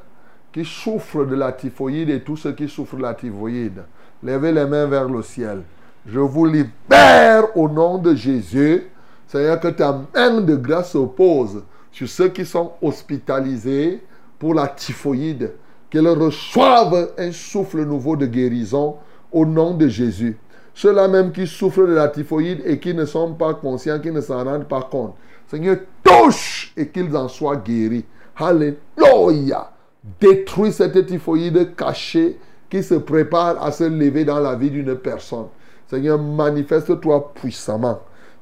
qui 0.54 0.64
souffre 0.64 1.26
de 1.26 1.36
la 1.36 1.52
typhoïde 1.52 2.10
et 2.10 2.22
tous 2.22 2.38
ceux 2.38 2.54
qui 2.54 2.70
souffrent 2.70 2.96
de 2.96 3.02
la 3.02 3.14
typhoïde. 3.14 3.84
Levez 4.24 4.54
les 4.54 4.66
mains 4.66 4.86
vers 4.86 5.10
le 5.10 5.22
ciel. 5.22 5.64
Je 6.08 6.20
vous 6.20 6.46
libère 6.46 7.58
au 7.58 7.68
nom 7.68 7.98
de 7.98 8.14
Jésus. 8.14 8.84
Seigneur, 9.28 9.60
que 9.60 9.70
ta 9.70 10.02
main 10.14 10.40
de 10.42 10.56
grâce 10.56 10.92
se 10.92 11.00
pose 11.00 11.64
sur 11.92 12.08
ceux 12.08 12.30
qui 12.30 12.46
sont 12.46 12.74
hospitalisés 12.82 14.04
pour 14.38 14.54
la 14.54 14.68
typhoïde. 14.68 15.54
Qu'ils 15.90 16.08
reçoivent 16.08 17.12
un 17.18 17.32
souffle 17.32 17.86
nouveau 17.86 18.16
de 18.16 18.28
guérison 18.28 18.98
au 19.32 19.46
nom 19.46 19.74
de 19.74 19.88
Jésus. 19.88 20.38
Ceux-là 20.76 21.08
même 21.08 21.32
qui 21.32 21.48
souffrent 21.48 21.88
de 21.88 21.94
la 21.94 22.10
typhoïde 22.10 22.62
et 22.66 22.80
qui 22.80 22.94
ne 22.94 23.06
sont 23.06 23.34
pas 23.34 23.56
conscients, 23.56 24.00
qui 24.00 24.12
ne 24.12 24.22
s'en 24.22 24.44
rendent 24.44 24.68
pas 24.68 24.84
compte. 24.84 25.16
Seigneur, 25.48 25.78
touche 26.04 26.72
et 26.78 26.88
qu'ils 26.90 27.16
en 27.18 27.28
soient 27.28 27.56
guéris. 27.56 28.06
Alléluia. 28.36 29.72
Détruis 30.20 30.72
cette 30.72 31.04
typhoïde 31.08 31.76
cachée 31.76 32.38
qui 32.70 32.84
se 32.84 32.96
prépare 32.96 33.64
à 33.64 33.72
se 33.72 33.86
lever 33.86 34.24
dans 34.24 34.40
la 34.40 34.56
vie 34.56 34.70
d'une 34.70 34.96
personne. 34.96 35.48
Seigneur, 35.88 36.20
manifeste-toi 36.20 37.34
puissamment. 37.34 38.00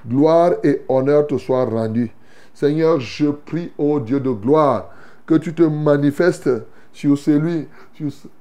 Gloire 0.07 0.53
et 0.63 0.81
honneur 0.87 1.27
te 1.27 1.37
soient 1.37 1.65
rendus. 1.65 2.11
Seigneur, 2.53 2.99
je 2.99 3.27
prie, 3.27 3.71
ô 3.77 3.99
Dieu 3.99 4.19
de 4.19 4.29
gloire, 4.29 4.89
que 5.25 5.35
tu 5.35 5.53
te 5.53 5.63
manifestes 5.63 6.49
sur 6.91 7.17
celui, 7.17 7.67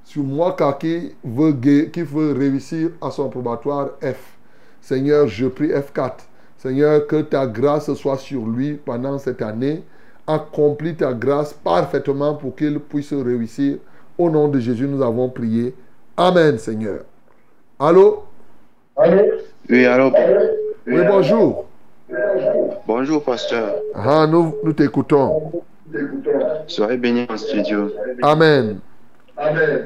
sur, 0.03 0.23
moi 0.23 0.55
qui 0.79 1.15
veut, 1.23 1.53
qui 1.53 2.01
veut 2.01 2.33
réussir 2.33 2.91
à 3.01 3.09
son 3.09 3.29
probatoire 3.29 3.91
F. 4.01 4.37
Seigneur, 4.81 5.27
je 5.27 5.47
prie 5.47 5.69
F4. 5.69 6.13
Seigneur, 6.57 7.07
que 7.07 7.21
ta 7.21 7.47
grâce 7.47 7.93
soit 7.93 8.17
sur 8.17 8.45
lui 8.45 8.75
pendant 8.75 9.17
cette 9.17 9.41
année. 9.41 9.83
Accomplis 10.27 10.95
ta 10.95 11.13
grâce 11.13 11.53
parfaitement 11.53 12.35
pour 12.35 12.55
qu'il 12.55 12.79
puisse 12.79 13.11
réussir. 13.11 13.79
Au 14.17 14.29
nom 14.29 14.47
de 14.47 14.59
Jésus, 14.59 14.87
nous 14.87 15.01
avons 15.01 15.27
prié. 15.29 15.75
Amen, 16.15 16.57
Seigneur. 16.57 17.01
Allô? 17.79 18.23
Oui, 18.95 19.85
allô? 19.85 20.11
Oui, 20.85 21.01
bonjour. 21.07 21.65
Bonjour, 22.85 23.23
pasteur. 23.23 23.73
Ah, 23.95 24.27
nous, 24.29 24.55
nous 24.63 24.73
t'écoutons. 24.73 25.51
Soyez 26.67 26.97
bénis 26.97 27.25
en 27.27 27.37
studio. 27.37 27.91
Amen. 28.21 28.79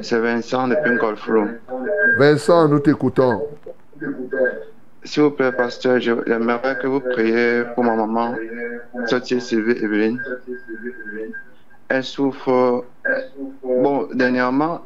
C'est 0.01 0.19
Vincent 0.19 0.67
de 0.67 0.75
Pinkolfro. 0.75 1.45
Vincent, 2.19 2.67
nous 2.67 2.79
t'écoutons. 2.79 3.43
S'il 5.03 5.23
vous 5.23 5.31
plaît, 5.31 5.53
pasteur, 5.53 6.01
j'aimerais 6.01 6.77
que 6.81 6.87
vous 6.87 6.99
priez 6.99 7.63
pour 7.75 7.85
ma 7.85 7.95
maman, 7.95 8.35
Sotier 9.05 9.39
Sylvie 9.39 9.83
Evelyne. 9.83 10.21
Elle 11.87 12.03
souffre. 12.03 12.83
Bon, 13.63 14.09
dernièrement, 14.13 14.81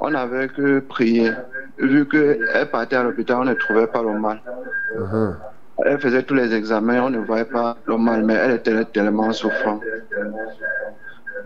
on 0.00 0.14
avait 0.14 0.48
que 0.48 0.78
prier. 0.80 1.30
Vu 1.78 2.08
qu'elle 2.08 2.70
partait 2.70 2.96
à 2.96 3.02
l'hôpital, 3.02 3.38
on 3.40 3.44
ne 3.44 3.54
trouvait 3.54 3.86
pas 3.86 4.02
le 4.02 4.18
mal. 4.18 4.40
Uh-huh. 4.96 5.34
Elle 5.84 5.98
faisait 5.98 6.22
tous 6.22 6.34
les 6.34 6.54
examens, 6.54 7.02
on 7.02 7.10
ne 7.10 7.18
voyait 7.18 7.44
pas 7.44 7.76
le 7.86 7.96
mal, 7.96 8.24
mais 8.24 8.34
elle 8.34 8.52
était 8.52 8.84
tellement 8.86 9.32
souffrante. 9.32 9.82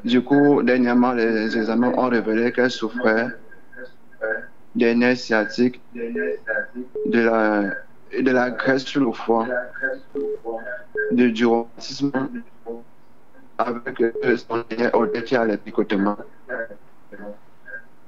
Du 0.04 0.22
coup, 0.22 0.62
dernièrement, 0.62 1.12
les 1.12 1.56
examens 1.56 1.92
ont 1.96 2.08
révélé 2.08 2.52
qu'elle 2.52 2.70
souffrait 2.70 3.28
des 4.74 4.94
nerfs 4.94 5.16
sciatiques, 5.16 5.80
de 5.94 7.20
la, 7.20 7.62
de 8.20 8.30
la 8.30 8.50
graisse 8.50 8.84
sur 8.84 9.04
le 9.04 9.12
foie, 9.12 9.46
de, 11.10 11.28
du 11.30 11.46
rhumatisme, 11.46 12.12
avec 13.56 14.02
son 14.36 14.64
nerf 14.76 14.94
au 14.94 15.06
qui 15.06 15.36
a 15.36 15.44
les 15.46 15.56
picotements. 15.56 16.18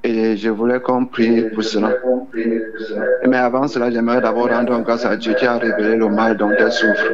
Et 0.02 0.36
je 0.36 0.48
voulais 0.48 0.80
qu'on 0.80 1.04
prie 1.04 1.50
pour 1.50 1.62
cela. 1.62 1.94
Mais 3.28 3.36
avant 3.36 3.68
cela, 3.68 3.90
j'aimerais 3.90 4.20
d'abord 4.20 4.48
rendre 4.48 4.80
grâce 4.80 5.04
à 5.04 5.16
Dieu 5.16 5.34
qui 5.34 5.46
a 5.46 5.58
révélé 5.58 5.96
le 5.96 6.08
mal 6.08 6.36
dont 6.36 6.50
elle 6.50 6.72
souffre. 6.72 7.12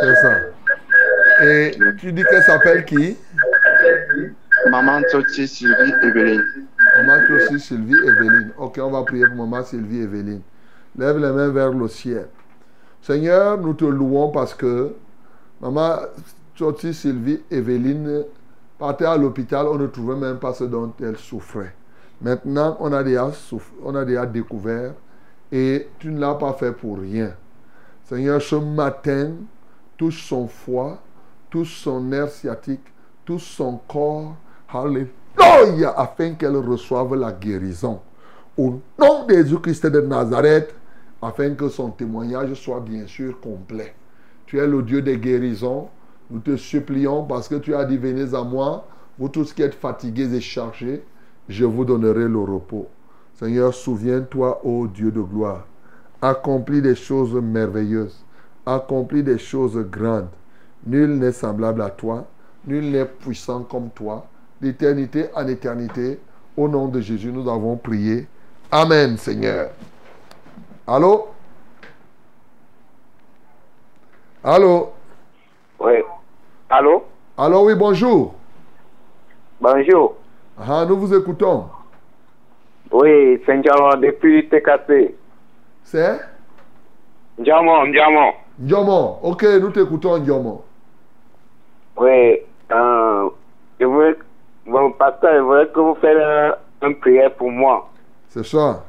C'est 0.00 0.14
ça. 0.16 1.44
Et 1.44 1.70
tu 1.98 2.12
dis 2.12 2.22
qu'elle 2.24 2.42
s'appelle 2.42 2.84
qui? 2.84 3.16
Maman 4.70 5.00
Toti 5.10 5.48
Sylvie 5.48 5.92
Evelyne. 6.02 6.44
Maman 6.98 7.34
aussi 7.34 7.58
Sylvie 7.58 7.96
Evelyne. 7.96 8.52
Ok, 8.58 8.78
on 8.82 8.90
va 8.90 9.02
prier 9.02 9.26
pour 9.26 9.46
maman 9.46 9.64
Sylvie 9.64 10.02
Evelyne. 10.02 10.42
Lève 10.98 11.16
les 11.16 11.32
mains 11.32 11.48
vers 11.48 11.70
le 11.70 11.88
ciel. 11.88 12.26
Seigneur, 13.00 13.56
nous 13.58 13.72
te 13.72 13.86
louons 13.86 14.28
parce 14.28 14.54
que 14.54 14.92
maman 15.62 15.96
Toti 16.56 16.92
Sylvie 16.92 17.40
Evelyne 17.50 18.24
partait 18.78 19.06
à 19.06 19.16
l'hôpital, 19.16 19.66
on 19.66 19.78
ne 19.78 19.86
trouvait 19.86 20.16
même 20.16 20.36
pas 20.36 20.52
ce 20.52 20.64
dont 20.64 20.92
elle 21.02 21.16
souffrait. 21.16 21.74
Maintenant, 22.22 22.76
on 22.78 22.92
a 22.92 23.02
déjà, 23.02 23.30
on 23.82 23.94
a 23.96 24.26
découvert 24.26 24.94
et 25.50 25.88
tu 25.98 26.10
ne 26.10 26.20
l'as 26.20 26.34
pas 26.34 26.52
fait 26.52 26.72
pour 26.72 26.98
rien. 26.98 27.34
Seigneur, 28.04 28.40
ce 28.40 28.54
matin, 28.54 29.32
touche 29.96 30.24
son 30.28 30.46
foie, 30.46 30.98
touche 31.50 31.82
son 31.82 32.00
nerf 32.00 32.30
sciatique, 32.30 32.84
touche 33.24 33.56
son 33.56 33.80
corps. 33.88 34.36
Alléluia, 34.72 35.92
afin 35.96 36.34
qu'elle 36.34 36.56
reçoive 36.56 37.14
la 37.16 37.32
guérison. 37.32 38.00
Au 38.56 38.80
nom 38.98 39.26
de 39.26 39.34
Jésus-Christ 39.34 39.86
de 39.86 40.00
Nazareth, 40.00 40.74
afin 41.20 41.54
que 41.54 41.68
son 41.68 41.90
témoignage 41.90 42.54
soit 42.54 42.80
bien 42.80 43.06
sûr 43.06 43.40
complet. 43.40 43.94
Tu 44.46 44.58
es 44.58 44.66
le 44.66 44.82
Dieu 44.82 45.02
des 45.02 45.18
guérisons. 45.18 45.88
Nous 46.30 46.40
te 46.40 46.56
supplions 46.56 47.24
parce 47.24 47.48
que 47.48 47.56
tu 47.56 47.74
as 47.74 47.84
dit, 47.84 47.98
venez 47.98 48.34
à 48.34 48.42
moi, 48.42 48.86
vous 49.18 49.28
tous 49.28 49.52
qui 49.52 49.62
êtes 49.62 49.74
fatigués 49.74 50.34
et 50.34 50.40
chargés, 50.40 51.04
je 51.48 51.64
vous 51.64 51.84
donnerai 51.84 52.28
le 52.28 52.38
repos. 52.38 52.88
Seigneur, 53.34 53.74
souviens-toi, 53.74 54.60
ô 54.64 54.86
Dieu 54.86 55.10
de 55.10 55.20
gloire, 55.20 55.66
accomplis 56.20 56.80
des 56.80 56.94
choses 56.94 57.34
merveilleuses, 57.34 58.24
accomplis 58.64 59.22
des 59.22 59.38
choses 59.38 59.76
grandes. 59.90 60.28
Nul 60.86 61.18
n'est 61.18 61.32
semblable 61.32 61.82
à 61.82 61.90
toi, 61.90 62.26
nul 62.66 62.90
n'est 62.90 63.04
puissant 63.04 63.62
comme 63.62 63.90
toi. 63.90 64.26
D'éternité 64.60 65.26
en 65.34 65.48
éternité, 65.48 66.20
au 66.56 66.68
nom 66.68 66.86
de 66.86 67.00
Jésus, 67.00 67.32
nous 67.32 67.50
avons 67.50 67.76
prié. 67.76 68.28
Amen, 68.70 69.16
Seigneur. 69.16 69.70
Allô? 70.86 71.28
Allô? 74.44 74.92
Oui. 75.80 75.94
Allô? 76.68 77.04
Allô, 77.36 77.66
oui, 77.66 77.74
bonjour. 77.74 78.34
Bonjour. 79.60 80.16
Ah, 80.58 80.84
nous 80.88 80.96
vous 80.96 81.14
écoutons. 81.14 81.64
Oui, 82.90 83.40
c'est 83.46 83.56
Ndiamo 83.56 83.96
depuis 83.96 84.48
TKC. 84.48 85.14
C'est? 85.82 86.20
Ndiamo, 87.38 87.86
Ndiamo. 87.86 88.32
Ndiomo. 88.58 89.18
Ok, 89.22 89.42
nous 89.60 89.70
t'écoutons, 89.70 90.18
Ndiomo. 90.18 90.64
Oui, 91.96 92.38
euh, 92.70 93.28
je 93.80 93.86
mon 94.66 94.92
pasteur, 94.92 95.34
je 95.34 95.40
voulais 95.40 95.66
que 95.74 95.80
vous 95.80 95.94
fassiez 95.96 96.22
un, 96.22 96.54
une 96.82 96.96
prière 96.96 97.32
pour 97.34 97.50
moi. 97.50 97.88
C'est 98.28 98.44
ça. 98.44 98.82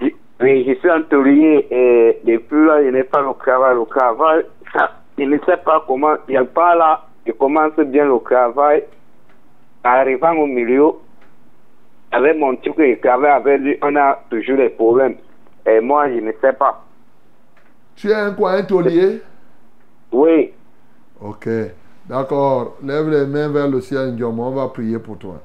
Je- 0.00 0.06
Oui, 0.40 0.64
je 0.66 0.74
suis 0.78 0.90
entouillé 0.90 1.66
et 1.70 2.20
depuis 2.24 2.64
là, 2.66 2.82
je 2.82 2.88
n'ai 2.88 3.04
pas 3.04 3.20
le 3.20 3.34
travail. 3.38 3.74
Le 3.76 3.84
travail, 3.86 4.44
je 5.18 5.24
ne 5.24 5.38
sais 5.44 5.58
pas 5.58 5.84
comment, 5.86 6.14
il 6.28 6.32
n'y 6.32 6.36
a 6.38 6.44
pas 6.44 6.74
là, 6.76 7.02
je 7.26 7.32
commence 7.32 7.74
bien 7.76 8.06
le 8.06 8.18
travail. 8.24 8.84
Arrivant 9.82 10.34
au 10.36 10.46
milieu, 10.46 10.90
avec 12.12 12.36
mon 12.36 12.56
type 12.56 12.74
je 12.76 13.00
travaille 13.00 13.30
avec 13.30 13.60
lui, 13.60 13.78
on 13.82 13.96
a 13.96 14.20
toujours 14.28 14.56
des 14.56 14.68
problèmes. 14.68 15.16
Et 15.66 15.80
moi, 15.80 16.08
je 16.08 16.20
ne 16.20 16.32
sais 16.40 16.52
pas. 16.52 16.84
Tu 17.96 18.10
es 18.10 18.14
un 18.14 18.32
quoi, 18.32 18.52
un 18.52 18.62
taulier? 18.62 19.22
Oui. 20.12 20.52
Ok. 21.20 21.48
D'accord. 22.08 22.76
Lève 22.82 23.08
les 23.08 23.26
mains 23.26 23.48
vers 23.48 23.68
le 23.68 23.80
ciel, 23.80 24.12
Ndiomo. 24.12 24.44
On 24.44 24.50
va 24.50 24.68
prier 24.68 24.98
pour 24.98 25.18
toi. 25.18 25.40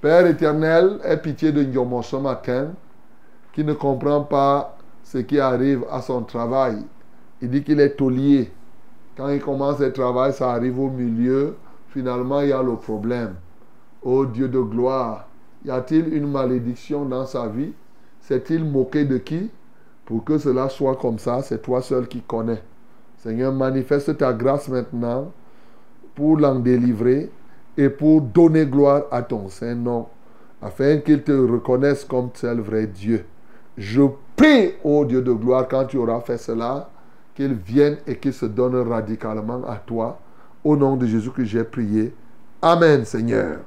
Père 0.00 0.26
éternel, 0.26 0.98
aie 1.04 1.16
pitié 1.16 1.52
de 1.52 1.62
Ndiomo 1.62 2.02
ce 2.02 2.16
matin, 2.16 2.72
qui 3.52 3.64
ne 3.64 3.72
comprend 3.72 4.22
pas 4.22 4.76
ce 5.02 5.18
qui 5.18 5.38
arrive 5.38 5.84
à 5.90 6.00
son 6.00 6.22
travail. 6.22 6.78
Il 7.40 7.50
dit 7.50 7.62
qu'il 7.62 7.80
est 7.80 7.96
taulier. 7.96 8.50
Quand 9.16 9.28
il 9.28 9.40
commence 9.40 9.80
le 9.80 9.92
travail, 9.92 10.32
ça 10.32 10.50
arrive 10.50 10.78
au 10.78 10.88
milieu. 10.88 11.56
Finalement, 11.90 12.40
il 12.40 12.50
y 12.50 12.52
a 12.52 12.62
le 12.62 12.76
problème. 12.76 13.34
Ô 14.02 14.26
Dieu 14.26 14.48
de 14.48 14.60
gloire, 14.60 15.28
y 15.64 15.70
a-t-il 15.70 16.14
une 16.14 16.30
malédiction 16.30 17.04
dans 17.04 17.26
sa 17.26 17.48
vie? 17.48 17.72
S'est-il 18.20 18.64
moqué 18.64 19.04
de 19.04 19.18
qui? 19.18 19.50
Pour 20.04 20.24
que 20.24 20.38
cela 20.38 20.68
soit 20.68 20.96
comme 20.96 21.18
ça, 21.18 21.42
c'est 21.42 21.62
toi 21.62 21.82
seul 21.82 22.08
qui 22.08 22.20
connais. 22.20 22.62
Seigneur, 23.18 23.52
manifeste 23.52 24.16
ta 24.16 24.32
grâce 24.32 24.68
maintenant 24.68 25.32
pour 26.14 26.38
l'en 26.38 26.58
délivrer 26.58 27.30
et 27.76 27.88
pour 27.88 28.20
donner 28.20 28.66
gloire 28.66 29.04
à 29.10 29.22
ton 29.22 29.48
Saint-Nom, 29.48 30.06
afin 30.62 30.98
qu'il 30.98 31.22
te 31.22 31.32
reconnaisse 31.32 32.04
comme 32.04 32.30
seul 32.34 32.60
vrai 32.60 32.86
Dieu. 32.86 33.24
Je 33.76 34.02
prie, 34.36 34.74
ô 34.84 35.04
Dieu 35.04 35.22
de 35.22 35.32
gloire, 35.32 35.68
quand 35.68 35.86
tu 35.86 35.96
auras 35.96 36.20
fait 36.20 36.38
cela, 36.38 36.90
qu'il 37.34 37.54
vienne 37.54 37.98
et 38.06 38.16
qu'il 38.16 38.32
se 38.32 38.46
donne 38.46 38.76
radicalement 38.76 39.62
à 39.66 39.76
toi. 39.76 40.18
Au 40.68 40.76
nom 40.76 40.96
de 40.98 41.06
Jésus 41.06 41.30
que 41.30 41.46
j'ai 41.46 41.64
prié. 41.64 42.12
Amen, 42.60 43.02
Seigneur. 43.06 43.60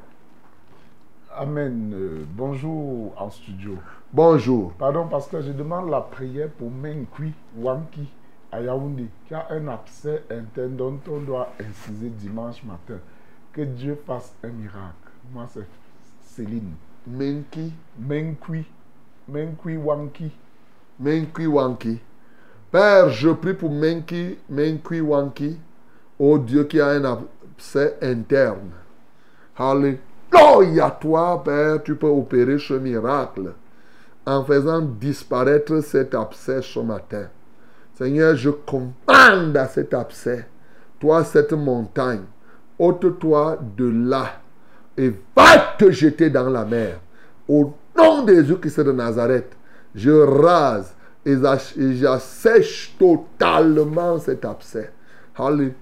Amen. 1.35 1.91
Euh, 1.95 2.25
bonjour 2.31 3.11
en 3.17 3.31
studio. 3.31 3.73
Bonjour. 4.13 4.71
Pardon, 4.73 5.07
parce 5.07 5.27
que 5.27 5.41
je 5.41 5.51
demande 5.51 5.89
la 5.89 6.01
prière 6.01 6.49
pour 6.49 6.69
Menkui 6.69 7.33
Wanki 7.57 8.07
à 8.51 8.61
Yaoundé, 8.61 9.07
qui 9.27 9.33
a 9.33 9.47
un 9.49 9.67
abcès 9.69 10.25
interne 10.29 10.75
dont 10.75 10.99
on 11.09 11.21
doit 11.21 11.51
inciser 11.59 12.09
dimanche 12.09 12.63
matin. 12.63 12.99
Que 13.51 13.63
Dieu 13.63 13.97
fasse 14.05 14.35
un 14.43 14.49
miracle. 14.49 15.09
Moi, 15.33 15.47
c'est 15.51 15.65
Céline. 16.21 16.73
Menki. 17.07 17.73
Menkui. 17.97 18.63
Menkui 19.27 19.75
Wanki. 19.75 20.29
Menkui 20.99 21.47
Wanki. 21.47 21.99
Père, 22.69 23.09
je 23.09 23.29
prie 23.29 23.55
pour 23.55 23.71
Menki, 23.71 24.37
Menkui 24.51 25.01
Wanki, 25.01 25.57
ô 26.21 26.37
Dieu 26.37 26.65
qui 26.65 26.79
a 26.79 26.89
un 26.89 27.03
abcès 27.03 27.97
interne. 27.99 28.69
Alléluia, 29.57 30.95
toi, 31.01 31.41
Père, 31.43 31.81
tu 31.81 31.95
peux 31.95 32.07
opérer 32.07 32.59
ce 32.59 32.75
miracle 32.75 33.53
en 34.27 34.45
faisant 34.45 34.81
disparaître 34.81 35.81
cet 35.81 36.13
abcès 36.13 36.61
ce 36.61 36.79
matin. 36.79 37.25
Seigneur, 37.95 38.35
je 38.35 38.51
commande 38.51 39.57
à 39.57 39.67
cet 39.67 39.95
abcès, 39.95 40.45
toi, 40.99 41.23
cette 41.23 41.53
montagne, 41.53 42.25
ôte-toi 42.77 43.57
de 43.75 44.09
là 44.09 44.41
et 44.95 45.11
va 45.35 45.75
te 45.79 45.89
jeter 45.89 46.29
dans 46.29 46.49
la 46.49 46.65
mer. 46.65 46.99
Au 47.47 47.73
nom 47.97 48.23
de 48.23 48.35
Jésus-Christ 48.35 48.81
de 48.81 48.91
Nazareth, 48.91 49.57
je 49.95 50.11
rase 50.11 50.93
et 51.25 51.35
j'assèche 51.95 52.95
totalement 52.99 54.19
cet 54.19 54.45
abcès. 54.45 54.91
Alléluia, 55.35 55.73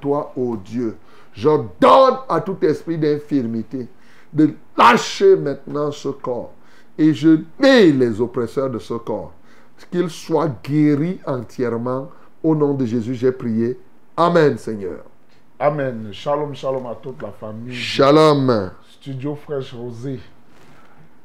toi, 0.00 0.32
ô 0.36 0.56
Dieu. 0.56 0.96
Je 1.32 1.48
donne 1.80 2.18
à 2.28 2.40
tout 2.40 2.58
esprit 2.62 2.98
d'infirmité 2.98 3.88
de 4.32 4.54
lâcher 4.76 5.36
maintenant 5.36 5.90
ce 5.90 6.08
corps. 6.08 6.52
Et 6.98 7.14
je 7.14 7.40
lis 7.60 7.92
les 7.92 8.20
oppresseurs 8.20 8.70
de 8.70 8.78
ce 8.78 8.94
corps. 8.94 9.32
Qu'ils 9.90 10.10
soient 10.10 10.50
guéris 10.62 11.20
entièrement. 11.26 12.08
Au 12.42 12.54
nom 12.54 12.74
de 12.74 12.84
Jésus, 12.84 13.14
j'ai 13.14 13.32
prié. 13.32 13.78
Amen, 14.16 14.58
Seigneur. 14.58 15.04
Amen. 15.58 16.08
Shalom, 16.12 16.54
shalom 16.54 16.86
à 16.86 16.94
toute 16.96 17.22
la 17.22 17.30
famille. 17.30 17.74
Shalom. 17.74 18.70
Studio 18.90 19.34
Fraîche 19.34 19.72
Rosée. 19.74 20.20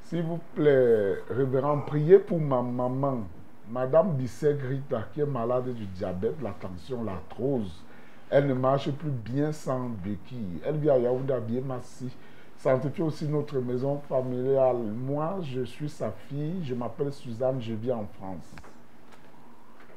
S'il 0.04 0.24
vous 0.24 0.40
plaît, 0.56 1.16
révérend, 1.30 1.80
priez 1.82 2.20
pour 2.20 2.40
ma 2.40 2.62
maman, 2.62 3.28
Madame 3.70 4.16
Bissek 4.16 4.58
Rita, 4.70 5.04
qui 5.14 5.22
est 5.22 5.26
malade 5.26 5.74
du 5.74 5.86
diabète, 5.88 6.36
la 6.42 6.52
tension, 6.52 7.04
l'arthrose. 7.04 7.84
Elle 8.30 8.48
ne 8.48 8.54
marche 8.54 8.92
plus 8.92 9.10
bien 9.10 9.52
sans 9.52 9.90
béquille. 10.04 10.60
Elle 10.66 10.78
vit 10.78 10.90
à 10.90 10.98
Yaoundé, 10.98 11.34
à 11.34 11.40
Biémassi. 11.40 12.10
Sanctifie 12.58 13.02
aussi 13.02 13.26
notre 13.28 13.60
maison 13.60 14.02
familiale. 14.10 14.78
Moi, 14.78 15.38
je 15.44 15.62
suis 15.62 15.90
sa 15.90 16.12
fille. 16.28 16.62
Je 16.64 16.74
m'appelle 16.74 17.14
Suzanne. 17.14 17.62
Je 17.62 17.74
vis 17.74 17.92
en 17.92 18.06
France. 18.18 18.52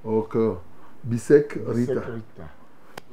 Ok. 0.04 0.36
Bisek 1.02 1.58
Rita. 1.66 1.92
Rita. 1.94 2.44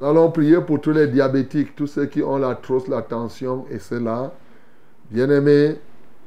Nous 0.00 0.06
allons 0.06 0.30
prier 0.30 0.60
pour 0.60 0.80
tous 0.80 0.92
les 0.92 1.08
diabétiques, 1.08 1.74
tous 1.74 1.88
ceux 1.88 2.06
qui 2.06 2.22
ont 2.22 2.36
la 2.36 2.54
trousse, 2.54 2.86
la 2.86 3.02
tension 3.02 3.64
et 3.70 3.80
cela. 3.80 4.32
Bien-aimé, 5.10 5.76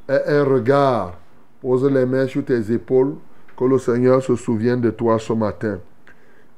aie 0.10 0.24
un 0.28 0.44
regard. 0.44 1.14
Pose 1.62 1.86
les 1.86 2.06
mains 2.06 2.28
sur 2.28 2.44
tes 2.44 2.72
épaules. 2.74 3.16
Que 3.56 3.64
le 3.64 3.78
Seigneur 3.78 4.22
se 4.22 4.36
souvienne 4.36 4.82
de 4.82 4.90
toi 4.90 5.20
ce 5.20 5.32
matin. 5.34 5.80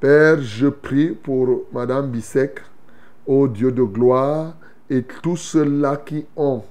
Père, 0.04 0.42
je 0.42 0.68
prie 0.68 1.12
pour 1.12 1.62
Madame 1.72 2.12
Bissek, 2.12 2.60
ô 3.26 3.48
Dieu 3.48 3.72
de 3.72 3.84
gloire, 3.84 4.54
et 4.90 5.02
tous 5.02 5.38
ceux-là 5.38 5.96
qui 5.96 6.26
ont 6.36 6.62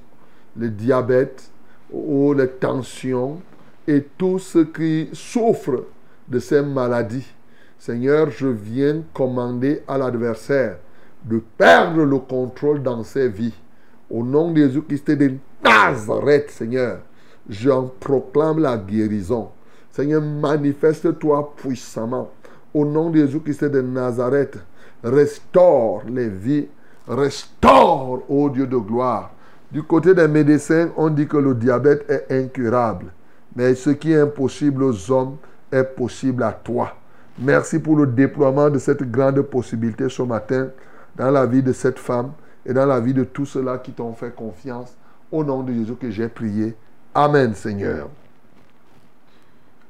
le 0.54 0.68
diabète, 0.68 1.50
ou 1.90 2.34
les 2.34 2.46
tensions, 2.46 3.40
et 3.88 4.02
tous 4.18 4.38
ceux 4.38 4.66
qui 4.66 5.08
souffrent 5.14 5.84
de 6.28 6.38
ces 6.38 6.60
maladies. 6.60 7.26
Seigneur, 7.78 8.30
je 8.30 8.48
viens 8.48 9.02
commander 9.14 9.80
à 9.88 9.96
l'adversaire 9.96 10.76
de 11.24 11.40
perdre 11.56 12.04
le 12.04 12.18
contrôle 12.18 12.82
dans 12.82 13.02
ses 13.02 13.30
vies. 13.30 13.54
Au 14.10 14.22
nom 14.22 14.50
de 14.50 14.58
Jésus-Christ 14.58 15.10
de 15.10 15.32
Nazareth, 15.64 16.50
Seigneur, 16.50 16.98
j'en 17.48 17.90
proclame 17.98 18.58
la 18.58 18.76
guérison. 18.76 19.48
Seigneur, 19.90 20.20
manifeste-toi 20.20 21.54
puissamment. 21.56 22.30
Au 22.74 22.84
nom 22.84 23.10
de 23.10 23.18
Jésus-Christ 23.18 23.64
de 23.64 23.82
Nazareth, 23.82 24.58
restaure 25.04 26.02
les 26.08 26.28
vies, 26.28 26.68
restaure, 27.06 28.22
ô 28.28 28.48
Dieu 28.48 28.66
de 28.66 28.76
gloire. 28.76 29.32
Du 29.70 29.82
côté 29.82 30.14
des 30.14 30.28
médecins, 30.28 30.90
on 30.96 31.08
dit 31.08 31.26
que 31.26 31.36
le 31.36 31.54
diabète 31.54 32.04
est 32.10 32.26
incurable. 32.30 33.06
Mais 33.56 33.74
ce 33.74 33.90
qui 33.90 34.12
est 34.12 34.20
impossible 34.20 34.82
aux 34.84 35.10
hommes 35.10 35.36
est 35.70 35.84
possible 35.84 36.42
à 36.42 36.52
toi. 36.52 36.94
Merci 37.38 37.78
pour 37.78 37.96
le 37.96 38.06
déploiement 38.06 38.70
de 38.70 38.78
cette 38.78 39.02
grande 39.10 39.40
possibilité 39.42 40.08
ce 40.08 40.22
matin 40.22 40.68
dans 41.16 41.30
la 41.30 41.46
vie 41.46 41.62
de 41.62 41.72
cette 41.72 41.98
femme 41.98 42.32
et 42.64 42.72
dans 42.72 42.86
la 42.86 43.00
vie 43.00 43.14
de 43.14 43.24
tous 43.24 43.46
ceux-là 43.46 43.78
qui 43.78 43.92
t'ont 43.92 44.12
fait 44.12 44.34
confiance. 44.34 44.94
Au 45.30 45.42
nom 45.42 45.62
de 45.62 45.72
Jésus 45.72 45.94
que 45.94 46.10
j'ai 46.10 46.28
prié. 46.28 46.74
Amen, 47.14 47.54
Seigneur. 47.54 48.08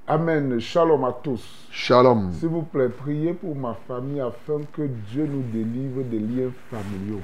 Amen. 0.08 0.58
Shalom 0.58 1.04
à 1.04 1.12
tous. 1.12 1.68
Shalom. 1.70 2.32
S'il 2.32 2.48
vous 2.48 2.62
plaît, 2.62 2.88
priez 2.88 3.34
pour 3.34 3.54
ma 3.54 3.74
famille 3.86 4.20
afin 4.20 4.60
que 4.72 4.82
Dieu 4.82 5.26
nous 5.26 5.42
délivre 5.42 6.02
des 6.02 6.18
liens 6.18 6.50
familiaux. 6.68 7.20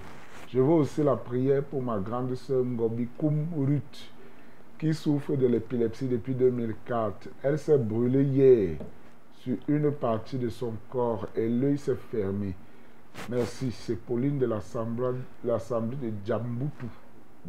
Je 0.48 0.60
veux 0.60 0.74
aussi 0.74 1.02
la 1.02 1.16
prière 1.16 1.64
pour 1.64 1.82
ma 1.82 1.98
grande 1.98 2.36
sœur 2.36 2.64
Ngobi 2.64 3.08
Koum 3.18 3.48
Ruth, 3.58 4.12
qui 4.78 4.94
souffre 4.94 5.34
de 5.34 5.48
l'épilepsie 5.48 6.06
depuis 6.06 6.34
2004. 6.34 7.28
Elle 7.42 7.58
s'est 7.58 7.78
brûlée 7.78 8.22
hier 8.22 8.76
sur 9.40 9.56
une 9.66 9.90
partie 9.90 10.38
de 10.38 10.48
son 10.48 10.74
corps 10.88 11.26
et 11.34 11.48
l'œil 11.48 11.78
s'est 11.78 11.98
fermé. 12.12 12.54
Merci, 13.28 13.72
c'est 13.72 13.96
Pauline 13.96 14.38
de 14.38 14.46
l'Assemblée 14.46 15.96
de 16.00 16.12
Djamboutou, 16.24 16.86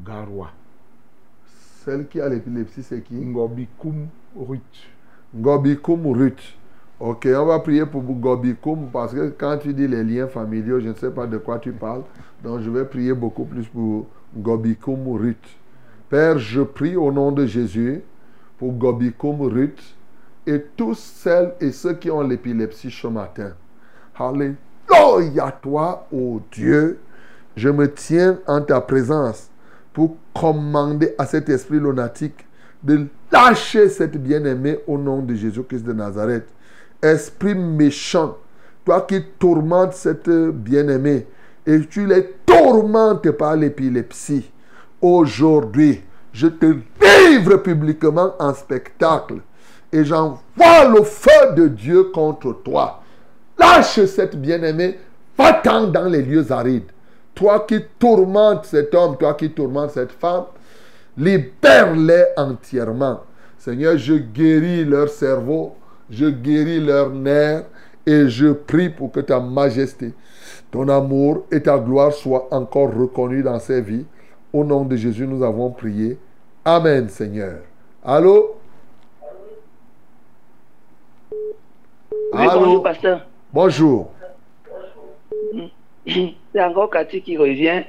Garoua. 0.04 0.50
Celle 1.86 2.08
qui 2.08 2.20
a 2.20 2.28
l'épilepsie, 2.28 2.82
c'est 2.82 3.04
qui? 3.04 3.14
Ngobi 3.14 3.68
Koum 3.78 4.08
Ruth. 4.36 4.90
Ngobi 5.36 5.78
Koum 5.78 6.08
Ruth. 6.08 6.56
Ok, 7.00 7.28
on 7.34 7.46
va 7.46 7.60
prier 7.60 7.86
pour 7.86 8.02
Ngobi 8.04 8.56
Koum 8.56 8.90
parce 8.92 9.14
que 9.14 9.30
quand 9.38 9.58
tu 9.60 9.74
dis 9.74 9.88
les 9.88 10.04
liens 10.04 10.28
familiaux, 10.28 10.80
je 10.80 10.90
ne 10.90 10.94
sais 10.96 11.12
pas 11.12 11.28
de 11.28 11.38
quoi 11.38 11.60
tu 11.60 11.72
parles. 11.72 12.02
Donc 12.44 12.62
je 12.62 12.70
vais 12.70 12.84
prier 12.86 13.14
beaucoup 13.14 13.46
plus 13.46 13.68
pour 13.68 14.08
Ngobi 14.36 14.76
Koum 14.76 15.08
Ruth. 15.16 15.38
Père, 16.10 16.40
je 16.40 16.62
prie 16.62 16.96
au 16.96 17.12
nom 17.12 17.32
de 17.32 17.46
Jésus 17.46 18.02
pour 18.58 18.74
Ngobi 18.74 19.14
Koum 19.14 19.42
Ruth 19.42 19.96
et 20.48 20.66
tous 20.76 20.98
celles 20.98 21.54
et 21.62 21.72
ceux 21.72 21.94
qui 21.94 22.10
ont 22.10 22.22
l'épilepsie 22.22 22.90
ce 22.90 23.08
matin. 23.08 23.52
Alléluia 24.16 25.52
toi, 25.62 26.08
ô 26.12 26.42
Dieu. 26.52 27.00
Je 27.56 27.70
me 27.70 27.92
tiens 27.94 28.40
en 28.48 28.62
ta 28.62 28.82
présence 28.82 29.50
pour 29.94 30.18
commander 30.34 31.14
à 31.20 31.26
cet 31.26 31.50
esprit 31.50 31.80
lunatique 31.80 32.48
de 32.84 33.06
lâcher 33.32 33.90
cette 33.90 34.18
bien-aimée 34.18 34.80
au 34.88 34.98
nom 34.98 35.22
de 35.22 35.36
Jésus-Christ 35.36 35.84
de 35.84 35.94
Nazareth. 35.94 36.48
Esprit 37.02 37.56
méchant, 37.56 38.38
toi 38.86 39.02
qui 39.02 39.24
tourmentes 39.38 39.94
cette 39.94 40.30
bien-aimée 40.30 41.28
et 41.66 41.80
tu 41.88 42.06
les 42.06 42.34
tourmentes 42.46 43.30
par 43.32 43.56
l'épilepsie. 43.56 44.50
Aujourd'hui, 45.02 46.02
je 46.34 46.48
te 46.48 46.66
livre 46.66 47.58
publiquement 47.58 48.34
en 48.40 48.54
spectacle 48.54 49.36
et 49.92 50.04
j'envoie 50.04 50.90
le 50.94 51.04
feu 51.04 51.54
de 51.56 51.68
Dieu 51.68 52.06
contre 52.06 52.54
toi. 52.64 53.02
Lâche 53.58 54.06
cette 54.06 54.36
bien-aimée, 54.36 55.00
va-t'en 55.38 55.88
dans 55.88 56.06
les 56.06 56.22
lieux 56.22 56.52
arides. 56.52 56.92
Toi 57.34 57.66
qui 57.68 57.80
tourmentes 57.98 58.66
cet 58.66 58.94
homme, 58.94 59.18
toi 59.18 59.34
qui 59.34 59.52
tourmentes 59.52 59.92
cette 59.92 60.12
femme, 60.12 60.46
libère-les 61.20 62.26
entièrement. 62.38 63.20
Seigneur, 63.58 63.98
je 63.98 64.14
guéris 64.14 64.86
leur 64.86 65.10
cerveau, 65.10 65.76
je 66.10 66.28
guéris 66.28 66.80
leurs 66.80 67.10
nerfs 67.10 67.66
et 68.06 68.30
je 68.30 68.54
prie 68.54 68.90
pour 68.90 69.12
que 69.12 69.20
ta 69.20 69.40
majesté, 69.40 70.14
ton 70.72 70.88
amour 70.88 71.46
et 71.52 71.62
ta 71.62 71.78
gloire 71.78 72.14
soient 72.14 72.48
encore 72.52 72.94
reconnus 72.96 73.44
dans 73.44 73.60
ces 73.60 73.82
vies. 73.82 74.06
Au 74.54 74.64
nom 74.64 74.86
de 74.86 74.96
Jésus, 74.96 75.28
nous 75.28 75.44
avons 75.44 75.70
prié. 75.70 76.18
Amen, 76.64 77.10
Seigneur. 77.10 77.60
Allô? 78.04 78.56
Oui, 82.32 82.48
bonjour, 82.54 82.82
pasteur. 82.82 83.28
Bonjour. 83.52 84.12
C'est 86.08 86.64
encore 86.64 86.90
Cathy 86.90 87.22
qui 87.22 87.38
revient. 87.38 87.84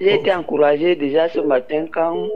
J'ai 0.00 0.14
été 0.14 0.32
encouragé 0.34 0.96
déjà 0.96 1.28
ce 1.28 1.40
matin 1.40 1.86
quand. 1.92 2.26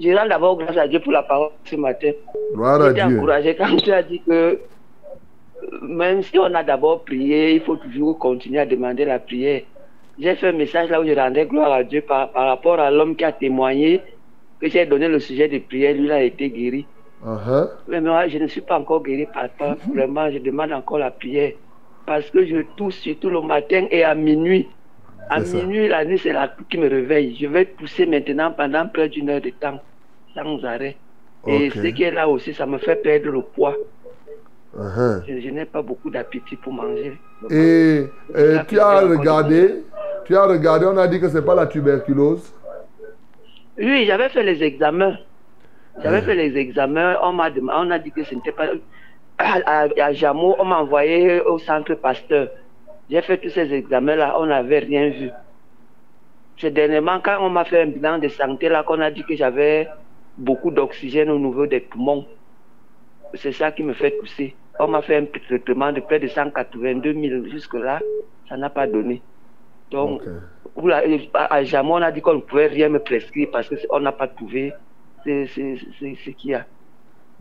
Je 0.00 0.10
rends 0.16 0.26
d'abord 0.26 0.56
grâce 0.56 0.76
à 0.78 0.88
Dieu 0.88 1.00
pour 1.00 1.12
la 1.12 1.22
parole 1.22 1.50
ce 1.64 1.76
matin. 1.76 2.12
Gloire 2.54 2.80
à 2.80 2.84
J'ai 2.86 2.90
été 3.00 3.06
Dieu. 3.06 3.16
encouragé 3.18 3.54
quand 3.56 3.76
tu 3.76 3.92
as 3.92 4.02
dit 4.02 4.20
que 4.20 4.32
euh, 4.32 4.56
même 5.82 6.22
si 6.22 6.38
on 6.38 6.54
a 6.54 6.62
d'abord 6.62 7.04
prié, 7.04 7.54
il 7.54 7.60
faut 7.60 7.76
toujours 7.76 8.18
continuer 8.18 8.60
à 8.60 8.66
demander 8.66 9.04
la 9.04 9.18
prière. 9.18 9.62
J'ai 10.18 10.34
fait 10.36 10.48
un 10.48 10.52
message 10.52 10.88
là 10.90 11.00
où 11.00 11.06
je 11.06 11.12
rendais 11.12 11.44
gloire 11.46 11.72
à 11.72 11.84
Dieu 11.84 12.00
par, 12.00 12.30
par 12.30 12.46
rapport 12.46 12.80
à 12.80 12.90
l'homme 12.90 13.14
qui 13.14 13.24
a 13.24 13.32
témoigné 13.32 14.00
que 14.60 14.68
j'ai 14.68 14.84
donné 14.86 15.08
le 15.08 15.18
sujet 15.18 15.48
de 15.48 15.58
prière, 15.58 15.94
lui 15.94 16.04
il 16.04 16.12
a 16.12 16.22
été 16.22 16.50
guéri. 16.50 16.86
Uh-huh. 17.24 17.68
Mais 17.88 18.00
moi, 18.00 18.28
je 18.28 18.38
ne 18.38 18.46
suis 18.46 18.60
pas 18.60 18.78
encore 18.78 19.02
guéri 19.02 19.26
par 19.32 19.48
ça. 19.58 19.76
Vraiment, 19.94 20.30
je 20.30 20.38
demande 20.38 20.72
encore 20.72 20.98
la 20.98 21.10
prière. 21.10 21.52
Parce 22.06 22.28
que 22.30 22.44
je 22.46 22.62
tousse 22.76 22.96
surtout 22.96 23.30
le 23.30 23.40
matin 23.42 23.86
et 23.90 24.02
à 24.04 24.14
minuit. 24.14 24.68
À 25.30 25.40
minuit, 25.40 25.88
la 25.88 26.04
nuit, 26.04 26.18
c'est 26.18 26.32
la 26.32 26.48
toux 26.48 26.64
qui 26.68 26.76
me 26.78 26.88
réveille. 26.88 27.36
Je 27.40 27.46
vais 27.46 27.64
tousser 27.66 28.04
maintenant 28.06 28.50
pendant 28.52 28.86
près 28.88 29.08
d'une 29.08 29.30
heure 29.30 29.40
de 29.40 29.50
temps, 29.50 29.80
sans 30.34 30.64
arrêt. 30.64 30.96
Et 31.46 31.70
ce 31.70 31.86
qui 31.94 32.02
est 32.02 32.10
là 32.10 32.28
aussi, 32.28 32.52
ça 32.52 32.66
me 32.66 32.78
fait 32.78 32.96
perdre 32.96 33.30
le 33.30 33.42
poids. 33.42 33.76
Uh-huh. 34.76 35.22
Je, 35.26 35.40
je 35.40 35.48
n'ai 35.50 35.64
pas 35.64 35.82
beaucoup 35.82 36.10
d'appétit 36.10 36.56
pour 36.56 36.72
manger. 36.72 37.12
Et 37.50 38.04
tu 38.68 38.78
as 38.78 39.00
regardé, 39.00 39.82
tu 40.24 40.36
as 40.36 40.44
regardé, 40.46 40.86
on 40.86 40.96
a 40.96 41.08
dit 41.08 41.20
que 41.20 41.28
ce 41.28 41.38
n'est 41.38 41.44
pas 41.44 41.54
la 41.54 41.66
tuberculose. 41.66 42.52
Oui, 43.78 44.04
j'avais 44.06 44.28
fait 44.28 44.42
les 44.42 44.62
examens. 44.62 45.16
J'avais 46.02 46.18
Ouais. 46.18 46.22
fait 46.22 46.34
les 46.34 46.56
examens. 46.56 47.16
On 47.22 47.32
m'a 47.32 47.48
on 47.74 47.90
a 47.90 47.98
dit 47.98 48.12
que 48.12 48.22
ce 48.24 48.34
n'était 48.34 48.52
pas. 48.52 48.66
À, 49.38 49.58
à, 49.64 49.88
à 50.08 50.12
Jameau, 50.12 50.54
on 50.58 50.64
m'a 50.66 50.78
envoyé 50.80 51.40
au 51.40 51.58
centre 51.58 51.94
Pasteur. 51.94 52.48
J'ai 53.10 53.22
fait 53.22 53.38
tous 53.38 53.50
ces 53.50 53.72
examens-là, 53.72 54.36
on 54.38 54.46
n'avait 54.46 54.78
rien 54.78 55.08
vu. 55.08 55.30
C'est 56.58 56.70
dernièrement, 56.70 57.18
quand 57.20 57.38
on 57.40 57.50
m'a 57.50 57.64
fait 57.64 57.82
un 57.82 57.86
bilan 57.86 58.18
de 58.18 58.28
santé, 58.28 58.68
là, 58.68 58.84
qu'on 58.84 59.00
a 59.00 59.10
dit 59.10 59.24
que 59.24 59.34
j'avais 59.34 59.88
beaucoup 60.38 60.70
d'oxygène 60.70 61.30
au 61.30 61.38
niveau 61.38 61.66
des 61.66 61.80
poumons. 61.80 62.24
C'est 63.34 63.52
ça 63.52 63.72
qui 63.72 63.82
me 63.82 63.94
fait 63.94 64.16
tousser. 64.18 64.54
On 64.78 64.86
m'a 64.88 65.02
fait 65.02 65.16
un 65.16 65.24
petit 65.24 65.44
traitement 65.46 65.92
de 65.92 66.00
près 66.00 66.20
de 66.20 66.28
182 66.28 67.12
000 67.12 67.44
jusque-là. 67.46 68.00
Ça 68.48 68.56
n'a 68.56 68.70
pas 68.70 68.86
donné. 68.86 69.22
Donc, 69.90 70.22
à 71.34 71.64
Jamon, 71.64 71.94
on 71.94 72.02
a 72.02 72.12
dit 72.12 72.20
qu'on 72.20 72.34
ne 72.34 72.40
pouvait 72.40 72.68
rien 72.68 72.88
me 72.88 73.00
prescrire 73.00 73.48
parce 73.50 73.68
qu'on 73.68 74.00
n'a 74.00 74.12
pas 74.12 74.28
trouvé 74.28 74.72
ce 75.24 76.30
qu'il 76.30 76.50
y 76.50 76.54
a. 76.54 76.64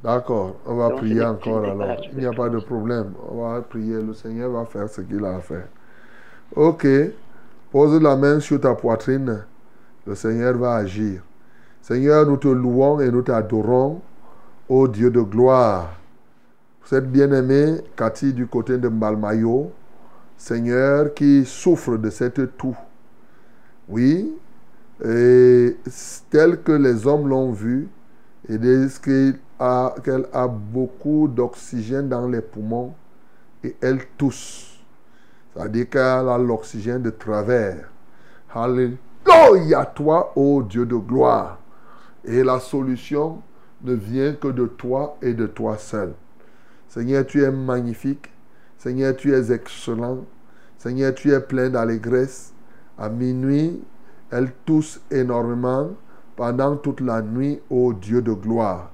D'accord, 0.03 0.55
on 0.65 0.75
va 0.75 0.89
Donc, 0.89 0.99
prier 0.99 1.23
encore 1.23 1.65
alors. 1.65 1.97
Il 2.13 2.19
n'y 2.19 2.25
a 2.25 2.31
pas 2.31 2.49
de 2.49 2.59
problème. 2.59 3.11
On 3.29 3.41
va 3.41 3.61
prier. 3.61 4.01
Le 4.01 4.13
Seigneur 4.13 4.51
va 4.51 4.65
faire 4.65 4.87
ce 4.89 5.01
qu'il 5.01 5.23
a 5.25 5.35
à 5.35 5.39
faire. 5.39 5.67
Ok. 6.55 6.87
Pose 7.71 8.01
la 8.01 8.15
main 8.15 8.39
sur 8.39 8.59
ta 8.61 8.73
poitrine. 8.75 9.43
Le 10.07 10.15
Seigneur 10.15 10.57
va 10.57 10.75
agir. 10.75 11.21
Seigneur, 11.81 12.25
nous 12.25 12.37
te 12.37 12.47
louons 12.47 12.99
et 12.99 13.11
nous 13.11 13.21
t'adorons, 13.21 14.01
ô 14.67 14.87
Dieu 14.87 15.09
de 15.11 15.21
gloire. 15.21 15.93
Cette 16.85 17.11
bien-aimée, 17.11 17.81
Cathy, 17.95 18.33
du 18.33 18.47
côté 18.47 18.77
de 18.77 18.87
Mbalmayo, 18.87 19.71
Seigneur, 20.37 21.13
qui 21.13 21.45
souffre 21.45 21.97
de 21.97 22.09
cette 22.09 22.57
toux. 22.57 22.77
Oui, 23.87 24.33
et 25.03 25.77
tel 26.29 26.61
que 26.61 26.71
les 26.71 27.05
hommes 27.05 27.27
l'ont 27.27 27.51
vu, 27.51 27.87
ils 28.49 28.59
disent 28.59 28.97
qu'elle 28.97 30.25
a 30.33 30.47
beaucoup 30.47 31.27
d'oxygène 31.27 32.09
dans 32.09 32.27
les 32.27 32.41
poumons 32.41 32.95
et 33.63 33.75
elle 33.79 33.99
tousse. 34.17 34.79
C'est-à-dire 35.53 35.87
qu'elle 35.89 36.29
a 36.29 36.37
l'oxygène 36.37 37.03
de 37.03 37.11
travers. 37.11 37.89
Alléluia 38.53 39.85
toi, 39.85 40.33
ô 40.35 40.63
Dieu 40.63 40.87
de 40.87 40.95
gloire. 40.95 41.59
Et 42.25 42.43
la 42.43 42.59
solution 42.59 43.41
ne 43.83 43.93
vient 43.93 44.33
que 44.33 44.47
de 44.47 44.65
toi 44.65 45.17
et 45.21 45.35
de 45.35 45.45
toi 45.45 45.77
seul. 45.77 46.13
Seigneur, 46.87 47.27
tu 47.27 47.43
es 47.43 47.51
magnifique. 47.51 48.31
Seigneur, 48.79 49.15
tu 49.15 49.31
es 49.31 49.51
excellent. 49.51 50.25
Seigneur, 50.79 51.13
tu 51.13 51.31
es 51.31 51.39
plein 51.39 51.69
d'allégresse. 51.69 52.51
À 52.97 53.09
minuit, 53.09 53.79
elle 54.31 54.51
tousse 54.65 54.99
énormément 55.11 55.91
pendant 56.39 56.77
toute 56.77 57.01
la 57.01 57.21
nuit, 57.21 57.59
ô 57.69 57.91
Dieu 57.91 58.21
de 58.21 58.31
gloire. 58.31 58.91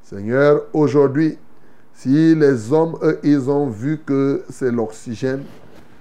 Seigneur, 0.00 0.62
aujourd'hui, 0.72 1.36
si 1.92 2.34
les 2.34 2.72
hommes, 2.72 2.96
eux, 3.02 3.20
ils 3.22 3.50
ont 3.50 3.68
vu 3.68 3.98
que 3.98 4.42
c'est 4.48 4.72
l'oxygène, 4.72 5.42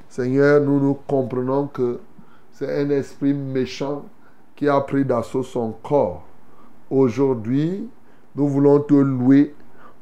Seigneur, 0.07 0.61
nous 0.61 0.79
nous 0.79 0.93
comprenons 0.93 1.67
que 1.67 1.99
c'est 2.53 2.81
un 2.81 2.89
esprit 2.91 3.33
méchant 3.33 4.05
qui 4.55 4.69
a 4.69 4.79
pris 4.79 5.03
d'assaut 5.03 5.43
son 5.43 5.73
corps. 5.83 6.25
Aujourd'hui, 6.89 7.89
nous 8.33 8.47
voulons 8.47 8.79
te 8.79 8.93
louer, 8.93 9.53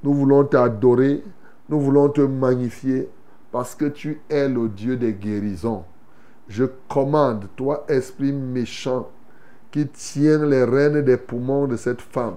nous 0.03 0.13
voulons 0.13 0.43
t'adorer, 0.43 1.23
nous 1.69 1.79
voulons 1.79 2.09
te 2.09 2.21
magnifier 2.21 3.09
parce 3.51 3.73
que 3.73 3.85
tu 3.85 4.21
es 4.29 4.47
le 4.47 4.69
Dieu 4.69 4.95
des 4.95 5.13
guérisons. 5.13 5.85
Je 6.47 6.65
commande, 6.87 7.47
toi, 7.55 7.83
esprit 7.87 8.31
méchant, 8.31 9.09
qui 9.73 9.87
tient 9.87 10.45
les 10.45 10.63
rênes 10.63 11.01
des 11.01 11.17
poumons 11.17 11.65
de 11.65 11.75
cette 11.77 11.99
femme, 11.99 12.35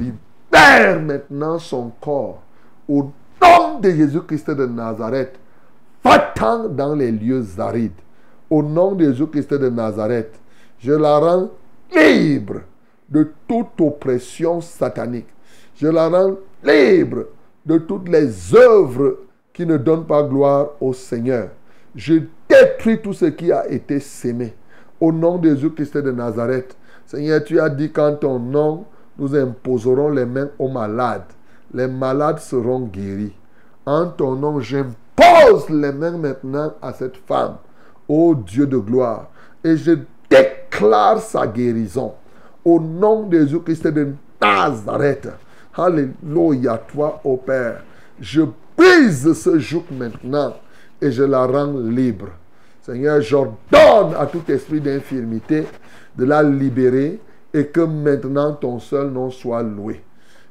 libère 0.00 1.00
maintenant 1.00 1.60
son 1.60 1.92
corps 2.00 2.42
au 2.88 3.12
nom 3.40 3.78
de 3.78 3.88
Jésus-Christ 3.88 4.50
de 4.50 4.66
Nazareth, 4.66 5.38
va-t'en 6.02 6.68
dans 6.68 6.96
les 6.96 7.12
lieux 7.12 7.46
arides. 7.58 7.92
Au 8.50 8.64
nom 8.64 8.96
de 8.96 9.04
Jésus-Christ 9.04 9.54
de 9.54 9.68
Nazareth, 9.68 10.40
je 10.80 10.90
la 10.90 11.20
rends 11.20 11.50
libre 11.94 12.62
de 13.08 13.32
toute 13.46 13.80
oppression 13.80 14.60
satanique. 14.60 15.28
Je 15.76 15.86
la 15.86 16.08
rends 16.08 16.34
libre 16.64 17.26
de 17.64 17.78
toutes 17.78 18.08
les 18.08 18.56
œuvres 18.56 19.18
qui 19.52 19.64
ne 19.64 19.76
donnent 19.76 20.06
pas 20.06 20.24
gloire 20.24 20.70
au 20.80 20.92
Seigneur. 20.92 21.50
Je 21.94 22.14
détruis 22.48 23.00
tout 23.00 23.12
ce 23.12 23.26
qui 23.26 23.52
a 23.52 23.68
été 23.68 24.00
sémé. 24.00 24.52
Au 25.00 25.12
nom 25.12 25.38
de 25.38 25.48
Jésus-Christ 25.48 25.96
de 25.96 26.10
Nazareth, 26.10 26.76
Seigneur, 27.06 27.42
tu 27.42 27.58
as 27.58 27.70
dit 27.70 27.90
qu'en 27.90 28.14
ton 28.14 28.38
nom, 28.38 28.84
nous 29.18 29.34
imposerons 29.34 30.10
les 30.10 30.26
mains 30.26 30.48
aux 30.58 30.68
malades. 30.68 31.24
Les 31.72 31.88
malades 31.88 32.38
seront 32.38 32.80
guéris. 32.80 33.34
En 33.86 34.06
ton 34.06 34.36
nom, 34.36 34.60
j'impose 34.60 35.68
les 35.70 35.92
mains 35.92 36.18
maintenant 36.18 36.74
à 36.82 36.92
cette 36.92 37.16
femme, 37.16 37.56
ô 38.08 38.34
Dieu 38.34 38.66
de 38.66 38.76
gloire, 38.76 39.30
et 39.64 39.76
je 39.76 39.92
déclare 40.28 41.20
sa 41.20 41.46
guérison. 41.46 42.14
Au 42.64 42.78
nom 42.78 43.26
de 43.26 43.38
Jésus-Christ 43.38 43.86
de 43.88 44.08
Nazareth. 44.40 45.28
Alléluia, 45.74 46.78
toi, 46.92 47.20
ô 47.24 47.36
Père. 47.36 47.82
Je 48.20 48.42
brise 48.76 49.32
ce 49.32 49.58
joug 49.58 49.84
maintenant 49.90 50.54
et 51.00 51.10
je 51.10 51.22
la 51.22 51.46
rends 51.46 51.72
libre. 51.72 52.28
Seigneur, 52.82 53.20
j'ordonne 53.20 54.14
à 54.18 54.26
tout 54.26 54.42
esprit 54.48 54.80
d'infirmité 54.80 55.66
de 56.16 56.24
la 56.24 56.42
libérer 56.42 57.20
et 57.52 57.66
que 57.66 57.80
maintenant 57.80 58.52
ton 58.54 58.78
seul 58.78 59.10
nom 59.10 59.30
soit 59.30 59.62
loué. 59.62 60.02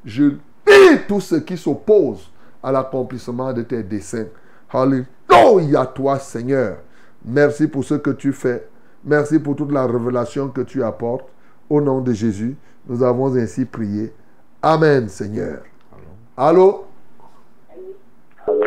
Je 0.05 0.29
dis 0.29 0.97
tout 1.07 1.19
ce 1.19 1.35
qui 1.35 1.57
s'oppose 1.57 2.31
à 2.61 2.71
l'accomplissement 2.71 3.51
de 3.53 3.63
tes 3.63 3.83
desseins. 3.83 4.27
Alléluia 4.71 5.85
toi 5.87 6.19
Seigneur. 6.19 6.77
Merci 7.25 7.67
pour 7.67 7.83
ce 7.83 7.95
que 7.95 8.11
tu 8.11 8.31
fais. 8.31 8.67
Merci 9.03 9.39
pour 9.39 9.55
toute 9.55 9.71
la 9.71 9.85
révélation 9.85 10.49
que 10.49 10.61
tu 10.61 10.83
apportes. 10.83 11.27
Au 11.69 11.81
nom 11.81 12.01
de 12.01 12.13
Jésus, 12.13 12.55
nous 12.87 13.03
avons 13.03 13.35
ainsi 13.35 13.65
prié. 13.65 14.13
Amen 14.61 15.07
Seigneur. 15.09 15.63
Allô? 16.37 16.85
Allô? 18.41 18.65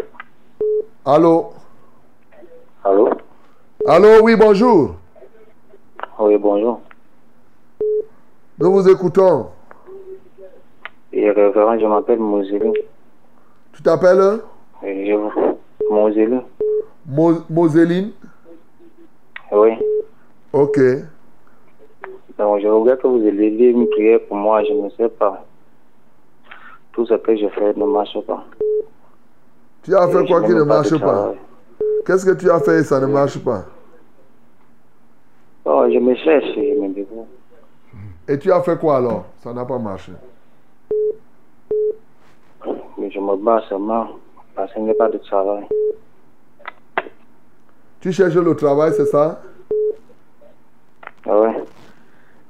Allô? 1.04 1.52
Allô, 2.84 3.10
oui, 4.22 4.36
bonjour. 4.36 4.94
Oui, 6.18 6.36
bonjour. 6.38 6.80
Nous 8.58 8.72
vous 8.72 8.88
écoutons. 8.88 9.46
Et 11.12 11.30
révérend, 11.30 11.78
je 11.78 11.86
m'appelle 11.86 12.18
Moseli. 12.20 12.72
Tu 13.72 13.82
t'appelles? 13.82 14.40
Je... 14.82 15.28
Moseli. 15.90 16.38
Mo- 17.06 17.42
Moseline 17.50 18.12
Oui. 19.50 19.70
Ok. 20.52 20.78
Donc, 22.38 22.60
je 22.60 22.68
regrette 22.68 23.00
que 23.02 23.06
vous 23.08 23.22
ayez 23.26 23.68
une 23.70 23.88
prière 23.88 24.20
pour 24.28 24.36
moi, 24.36 24.62
je 24.64 24.72
ne 24.72 24.88
sais 24.90 25.08
pas. 25.08 25.44
Tout 26.92 27.06
ce 27.06 27.14
que 27.14 27.36
je 27.36 27.48
fais 27.48 27.72
ne 27.74 27.84
marche 27.84 28.18
pas. 28.26 28.44
Tu 29.82 29.94
as 29.94 30.08
fait 30.08 30.22
Et 30.24 30.26
quoi 30.28 30.42
qui 30.42 30.50
ne 30.52 30.60
pas 30.60 30.64
marche 30.64 30.98
pas? 30.98 31.34
Qu'est-ce 32.04 32.26
que 32.26 32.32
tu 32.32 32.50
as 32.50 32.60
fait 32.60 32.80
et 32.80 32.84
ça 32.84 33.00
ne 33.00 33.06
marche 33.06 33.38
pas? 33.38 33.64
Oh, 35.64 35.86
je 35.92 35.98
me 35.98 36.14
cherche, 36.16 36.44
je 36.54 36.80
me 36.80 36.88
débrouille. 36.88 37.26
Et 38.28 38.38
tu 38.38 38.50
as 38.50 38.60
fait 38.62 38.78
quoi 38.78 38.96
alors? 38.96 39.26
Ça 39.38 39.52
n'a 39.52 39.64
pas 39.64 39.78
marché. 39.78 40.12
Mais 42.98 43.10
je 43.10 43.18
me 43.20 43.36
bats 43.36 43.62
seulement 43.68 44.08
parce 44.54 44.72
qu'il 44.72 44.84
n'y 44.84 44.90
a 44.90 44.94
pas 44.94 45.08
de 45.08 45.18
travail. 45.18 45.66
Tu 48.00 48.12
cherches 48.12 48.34
le 48.34 48.56
travail, 48.56 48.92
c'est 48.96 49.06
ça? 49.06 49.40
Ah 51.26 51.40
ouais. 51.40 51.64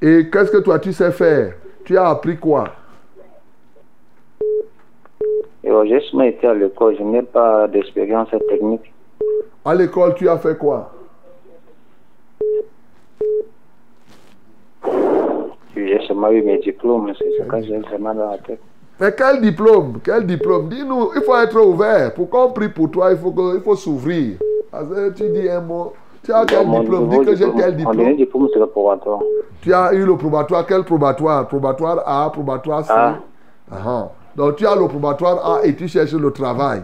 Et 0.01 0.31
qu'est-ce 0.31 0.51
que 0.51 0.59
toi 0.59 0.79
tu 0.79 0.93
sais 0.93 1.13
faire? 1.13 1.55
Tu 1.85 1.97
as 1.97 2.09
appris 2.09 2.39
quoi? 2.39 2.65
J'ai 5.85 6.01
seulement 6.09 6.25
été 6.25 6.47
à 6.47 6.55
l'école, 6.55 6.97
je 6.97 7.03
n'ai 7.03 7.23
pas 7.23 7.67
d'expérience 7.67 8.31
technique. 8.49 8.92
À 9.65 9.75
l'école, 9.75 10.15
tu 10.15 10.29
as 10.29 10.39
fait 10.39 10.57
quoi? 10.59 10.91
J'ai 15.75 16.01
seulement 16.07 16.31
eu 16.31 16.43
mes 16.43 16.59
diplômes, 16.59 17.13
c'est 17.19 17.31
ce 17.39 17.43
que 17.49 17.63
j'ai 17.63 17.79
vraiment 17.79 18.15
dans 18.15 18.31
la 18.31 18.39
tête. 18.39 18.61
Mais 19.01 19.13
quel 19.17 19.41
diplôme? 19.41 20.01
Quel 20.05 20.27
diplôme? 20.27 20.69
Dis-nous, 20.69 21.11
il 21.17 21.23
faut 21.23 21.37
être 21.37 21.59
ouvert. 21.61 22.13
Pour 22.15 22.29
qu'on 22.29 22.51
prie 22.51 22.69
pour 22.69 22.91
toi, 22.91 23.11
il 23.13 23.17
faut, 23.19 23.31
que- 23.33 23.57
il 23.57 23.63
faut 23.63 23.75
s'ouvrir. 23.77 24.37
Parce 24.71 24.89
que 24.89 25.11
tu 25.11 25.29
dis 25.31 25.49
un 25.49 25.61
mot. 25.61 25.93
Tu 26.23 26.33
as 26.33 26.45
quel 26.45 26.69
diplôme? 26.71 27.09
Dis 27.09 27.19
que 27.21 27.35
j'ai 27.35 27.47
Mon 27.47 27.71
diplôme? 27.73 28.17
diplôme, 28.17 28.49
c'est 28.53 28.61
le 28.61 28.67
probatoire. 28.67 29.21
Tu 29.61 29.73
as 29.73 29.93
eu 29.95 30.05
le 30.05 30.17
probatoire. 30.17 30.67
Quel 30.67 30.85
probatoire? 30.85 31.49
Probatoire 31.49 32.03
A, 32.07 32.31
probatoire 32.31 32.85
C? 32.85 32.93
Donc 34.37 34.57
tu 34.57 34.67
as 34.67 34.77
le 34.77 34.87
probatoire 34.89 35.55
A 35.57 35.65
et 35.67 35.75
tu 35.75 35.89
cherches 35.89 36.13
le 36.13 36.31
travail. 36.31 36.83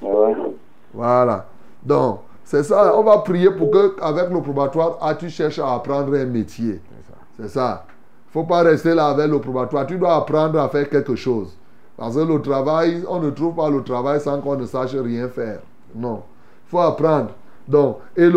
Ouais. 0.00 0.34
Voilà. 0.94 1.46
Donc, 1.82 2.20
c'est 2.44 2.62
ça. 2.62 2.96
On 2.96 3.02
va 3.02 3.18
prier 3.18 3.50
pour 3.50 3.70
que, 3.70 3.96
avec 4.00 4.30
le 4.30 4.40
probatoire 4.40 4.98
A, 5.00 5.14
tu 5.14 5.28
cherches 5.28 5.58
à 5.58 5.74
apprendre 5.74 6.14
un 6.14 6.24
métier. 6.24 6.80
C'est 7.38 7.48
ça. 7.48 7.84
Il 7.88 8.38
ne 8.38 8.44
faut 8.44 8.48
pas 8.48 8.62
rester 8.62 8.94
là 8.94 9.08
avec 9.08 9.28
le 9.28 9.40
probatoire. 9.40 9.86
Tu 9.86 9.98
dois 9.98 10.16
apprendre 10.16 10.58
à 10.60 10.68
faire 10.68 10.88
quelque 10.88 11.14
chose. 11.14 11.56
Parce 11.96 12.14
que 12.14 12.20
le 12.20 12.40
travail, 12.40 13.04
on 13.08 13.18
ne 13.20 13.30
trouve 13.30 13.54
pas 13.54 13.68
le 13.68 13.82
travail 13.82 14.20
sans 14.20 14.40
qu'on 14.40 14.56
ne 14.56 14.66
sache 14.66 14.94
rien 14.94 15.28
faire. 15.28 15.60
Non. 15.94 16.22
Il 16.66 16.70
faut 16.70 16.78
apprendre. 16.78 17.30
Donc, 17.66 17.98
et, 18.16 18.30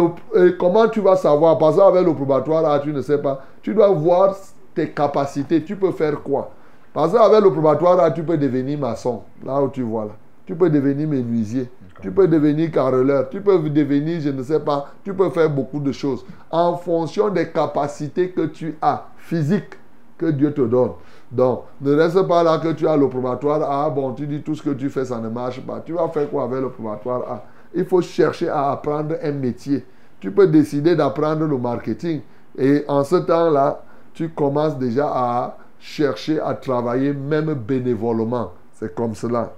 comment 0.59 0.87
tu 0.89 0.99
vas 0.99 1.15
savoir? 1.15 1.57
Parce 1.57 1.77
qu'avec 1.77 2.05
le 2.05 2.13
probatoire 2.13 2.81
tu 2.81 2.91
ne 2.91 3.01
sais 3.01 3.17
pas. 3.17 3.41
Tu 3.61 3.73
dois 3.73 3.89
voir 3.89 4.35
tes 4.73 4.89
capacités. 4.89 5.63
Tu 5.63 5.75
peux 5.75 5.91
faire 5.91 6.21
quoi? 6.21 6.49
Parce 6.93 7.13
qu'avec 7.13 7.41
le 7.41 7.51
probatoire 7.51 8.13
tu 8.13 8.23
peux 8.23 8.37
devenir 8.37 8.79
maçon. 8.79 9.21
Là 9.45 9.61
où 9.61 9.69
tu 9.69 9.83
vois 9.83 10.05
là. 10.05 10.11
Tu 10.45 10.55
peux 10.55 10.69
devenir 10.69 11.07
menuisier. 11.07 11.69
Tu 12.01 12.11
peux 12.11 12.27
devenir 12.27 12.71
carreleur. 12.71 13.29
Tu 13.29 13.41
peux 13.41 13.59
devenir, 13.69 14.19
je 14.21 14.29
ne 14.29 14.41
sais 14.41 14.59
pas, 14.59 14.91
tu 15.03 15.13
peux 15.13 15.29
faire 15.29 15.49
beaucoup 15.49 15.79
de 15.79 15.91
choses. 15.91 16.25
En 16.49 16.75
fonction 16.77 17.29
des 17.29 17.49
capacités 17.49 18.29
que 18.31 18.47
tu 18.47 18.75
as, 18.81 19.07
physiques, 19.17 19.77
que 20.17 20.25
Dieu 20.27 20.53
te 20.53 20.61
donne. 20.61 20.91
Donc, 21.31 21.63
ne 21.79 21.93
reste 21.93 22.21
pas 22.27 22.43
là 22.43 22.59
que 22.59 22.73
tu 22.73 22.87
as 22.87 22.97
le 22.97 23.07
probatoire 23.07 23.61
A. 23.63 23.89
Bon, 23.89 24.13
tu 24.13 24.27
dis 24.27 24.41
tout 24.41 24.55
ce 24.55 24.61
que 24.61 24.71
tu 24.71 24.89
fais, 24.89 25.05
ça 25.05 25.19
ne 25.19 25.29
marche 25.29 25.61
pas. 25.61 25.81
Tu 25.85 25.93
vas 25.93 26.07
faire 26.09 26.29
quoi 26.29 26.43
avec 26.43 26.61
le 26.61 26.69
probatoire 26.69 27.21
A? 27.29 27.43
Il 27.73 27.85
faut 27.85 28.01
chercher 28.01 28.49
à 28.49 28.71
apprendre 28.71 29.15
un 29.23 29.31
métier. 29.31 29.85
Tu 30.19 30.31
peux 30.31 30.47
décider 30.47 30.95
d'apprendre 30.95 31.45
le 31.45 31.57
marketing. 31.57 32.21
Et 32.57 32.83
en 32.87 33.03
ce 33.03 33.15
temps-là, 33.15 33.81
tu 34.13 34.29
commences 34.29 34.77
déjà 34.77 35.07
à 35.07 35.57
chercher 35.79 36.39
à 36.39 36.53
travailler 36.53 37.13
même 37.13 37.53
bénévolement. 37.53 38.51
C'est 38.73 38.93
comme 38.93 39.15
cela. 39.15 39.53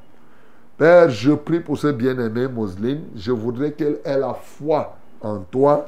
Père, 0.76 1.08
je 1.10 1.32
prie 1.34 1.60
pour 1.60 1.78
ce 1.78 1.88
bien-aimé 1.88 2.48
Moseline. 2.48 3.04
Je 3.16 3.32
voudrais 3.32 3.74
qu'elle 3.74 4.00
ait 4.04 4.18
la 4.18 4.34
foi 4.34 4.96
en 5.22 5.40
toi, 5.40 5.86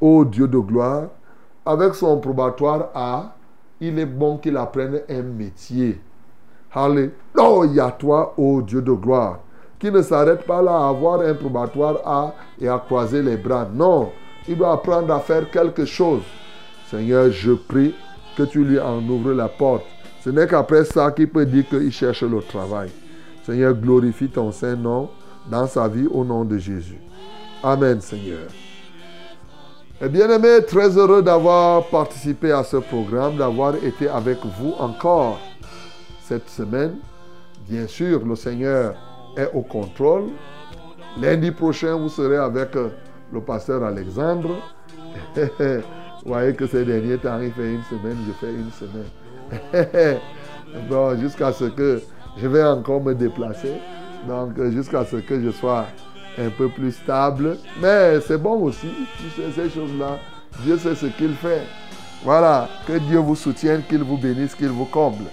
ô 0.00 0.24
Dieu 0.24 0.48
de 0.48 0.58
gloire. 0.58 1.08
Avec 1.66 1.94
son 1.94 2.18
probatoire 2.18 2.88
A, 2.94 3.34
il 3.78 3.98
est 3.98 4.06
bon 4.06 4.38
qu'il 4.38 4.56
apprenne 4.56 5.00
un 5.08 5.22
métier. 5.22 6.00
Alléluia, 6.72 7.90
toi, 7.98 8.32
ô 8.38 8.62
Dieu 8.62 8.80
de 8.80 8.92
gloire. 8.92 9.40
Qui 9.78 9.90
ne 9.90 10.00
s'arrête 10.00 10.46
pas 10.46 10.62
là 10.62 10.78
à 10.78 10.88
avoir 10.88 11.20
un 11.20 11.34
probatoire 11.34 12.00
A 12.06 12.34
et 12.58 12.68
à 12.68 12.78
croiser 12.78 13.22
les 13.22 13.36
bras. 13.36 13.68
Non, 13.70 14.12
il 14.48 14.56
doit 14.56 14.72
apprendre 14.72 15.12
à 15.12 15.20
faire 15.20 15.50
quelque 15.50 15.84
chose. 15.84 16.22
Seigneur, 16.90 17.30
je 17.30 17.52
prie 17.52 17.94
que 18.36 18.44
tu 18.44 18.64
lui 18.64 18.80
en 18.80 19.06
ouvres 19.06 19.32
la 19.32 19.48
porte. 19.48 19.84
Ce 20.24 20.30
n'est 20.30 20.46
qu'après 20.46 20.84
ça 20.84 21.10
qu'il 21.10 21.28
peut 21.28 21.44
dire 21.44 21.68
qu'il 21.68 21.92
cherche 21.92 22.22
le 22.22 22.40
travail. 22.40 22.90
Seigneur, 23.44 23.74
glorifie 23.74 24.28
ton 24.28 24.52
Saint-Nom 24.52 25.10
dans 25.50 25.66
sa 25.66 25.88
vie 25.88 26.06
au 26.06 26.24
nom 26.24 26.44
de 26.44 26.58
Jésus. 26.58 27.00
Amen, 27.62 28.00
Seigneur. 28.00 28.48
Et 30.00 30.08
bien 30.08 30.28
aimé, 30.30 30.64
très 30.66 30.96
heureux 30.96 31.22
d'avoir 31.22 31.86
participé 31.86 32.50
à 32.50 32.64
ce 32.64 32.76
programme, 32.78 33.36
d'avoir 33.36 33.76
été 33.76 34.08
avec 34.08 34.38
vous 34.58 34.74
encore 34.78 35.38
cette 36.20 36.48
semaine. 36.48 36.96
Bien 37.68 37.86
sûr, 37.86 38.24
le 38.24 38.34
Seigneur 38.34 38.94
est 39.36 39.50
au 39.54 39.62
contrôle. 39.62 40.30
Lundi 41.20 41.50
prochain, 41.50 41.94
vous 41.96 42.08
serez 42.08 42.38
avec 42.38 42.74
euh, 42.74 42.88
le 43.32 43.40
pasteur 43.40 43.84
Alexandre. 43.84 44.56
vous 45.36 45.82
voyez 46.24 46.54
que 46.54 46.66
ces 46.66 46.84
derniers 46.84 47.18
temps, 47.18 47.40
il 47.40 47.52
fait 47.52 47.74
une 47.74 47.82
semaine, 47.84 48.16
je 48.26 48.32
fais 48.32 48.52
une 48.52 48.70
semaine. 48.72 50.18
bon, 50.88 51.18
jusqu'à 51.20 51.52
ce 51.52 51.64
que 51.64 52.00
je 52.36 52.46
vais 52.46 52.64
encore 52.64 53.02
me 53.02 53.14
déplacer. 53.14 53.74
Donc, 54.26 54.60
jusqu'à 54.70 55.04
ce 55.04 55.16
que 55.16 55.40
je 55.40 55.50
sois 55.50 55.86
un 56.38 56.50
peu 56.50 56.68
plus 56.68 56.92
stable. 56.92 57.58
Mais 57.80 58.20
c'est 58.20 58.38
bon 58.38 58.62
aussi, 58.62 58.88
tu 59.18 59.30
sais, 59.30 59.50
ces 59.54 59.70
choses-là. 59.70 60.18
Dieu 60.64 60.78
sait 60.78 60.94
ce 60.94 61.06
qu'il 61.06 61.34
fait. 61.34 61.62
Voilà, 62.24 62.68
que 62.86 62.98
Dieu 62.98 63.18
vous 63.18 63.34
soutienne, 63.34 63.82
qu'il 63.88 64.02
vous 64.02 64.16
bénisse, 64.16 64.54
qu'il 64.54 64.68
vous 64.68 64.84
comble. 64.84 65.24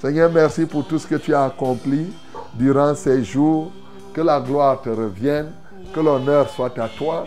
Seigneur, 0.00 0.30
merci 0.32 0.66
pour 0.66 0.86
tout 0.86 0.98
ce 0.98 1.06
que 1.06 1.16
tu 1.16 1.34
as 1.34 1.44
accompli 1.44 2.12
durant 2.54 2.94
ces 2.94 3.24
jours. 3.24 3.72
Que 4.14 4.20
la 4.20 4.40
gloire 4.40 4.80
te 4.80 4.88
revienne, 4.88 5.50
que 5.92 6.00
l'honneur 6.00 6.48
soit 6.48 6.76
à 6.78 6.88
toi. 6.88 7.24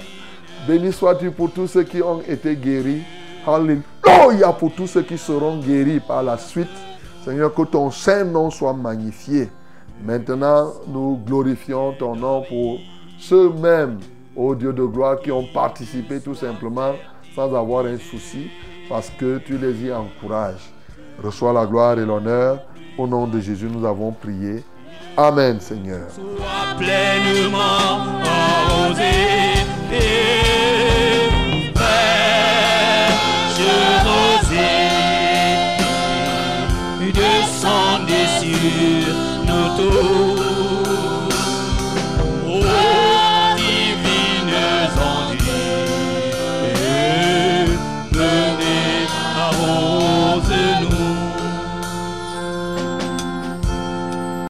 Béni 0.67 0.91
sois-tu 0.91 1.31
pour 1.31 1.51
tous 1.51 1.67
ceux 1.67 1.83
qui 1.83 2.01
ont 2.01 2.21
été 2.27 2.55
guéris. 2.55 3.03
Alléluia 3.47 4.51
pour 4.53 4.73
tous 4.73 4.87
ceux 4.87 5.01
qui 5.03 5.17
seront 5.17 5.57
guéris 5.59 5.99
par 5.99 6.23
la 6.23 6.37
suite. 6.37 6.67
Seigneur, 7.23 7.53
que 7.53 7.61
ton 7.63 7.91
saint 7.91 8.23
nom 8.23 8.49
soit 8.49 8.73
magnifié. 8.73 9.49
Maintenant, 10.03 10.73
nous 10.87 11.19
glorifions 11.23 11.93
ton 11.93 12.15
nom 12.15 12.43
pour 12.49 12.79
ceux-mêmes, 13.19 13.99
ô 14.35 14.55
Dieu 14.55 14.73
de 14.73 14.83
gloire, 14.83 15.19
qui 15.19 15.31
ont 15.31 15.45
participé 15.53 16.19
tout 16.19 16.33
simplement 16.33 16.93
sans 17.35 17.53
avoir 17.55 17.85
un 17.85 17.97
souci, 17.97 18.49
parce 18.89 19.09
que 19.11 19.37
tu 19.37 19.57
les 19.57 19.85
y 19.85 19.93
encourages. 19.93 20.73
Reçois 21.23 21.53
la 21.53 21.65
gloire 21.65 21.97
et 21.99 22.05
l'honneur. 22.05 22.59
Au 22.97 23.07
nom 23.07 23.27
de 23.27 23.39
Jésus, 23.39 23.69
nous 23.71 23.85
avons 23.85 24.11
prié. 24.11 24.63
Amen, 25.15 25.59
Seigneur. 25.59 26.09
Sois 26.09 26.75
pleinement 26.77 28.21
et 28.99 29.51
rosée. 38.61 39.01
Descendez 39.05 39.05
sur 39.05 39.43
nous 39.45 40.35
tous. 40.35 40.40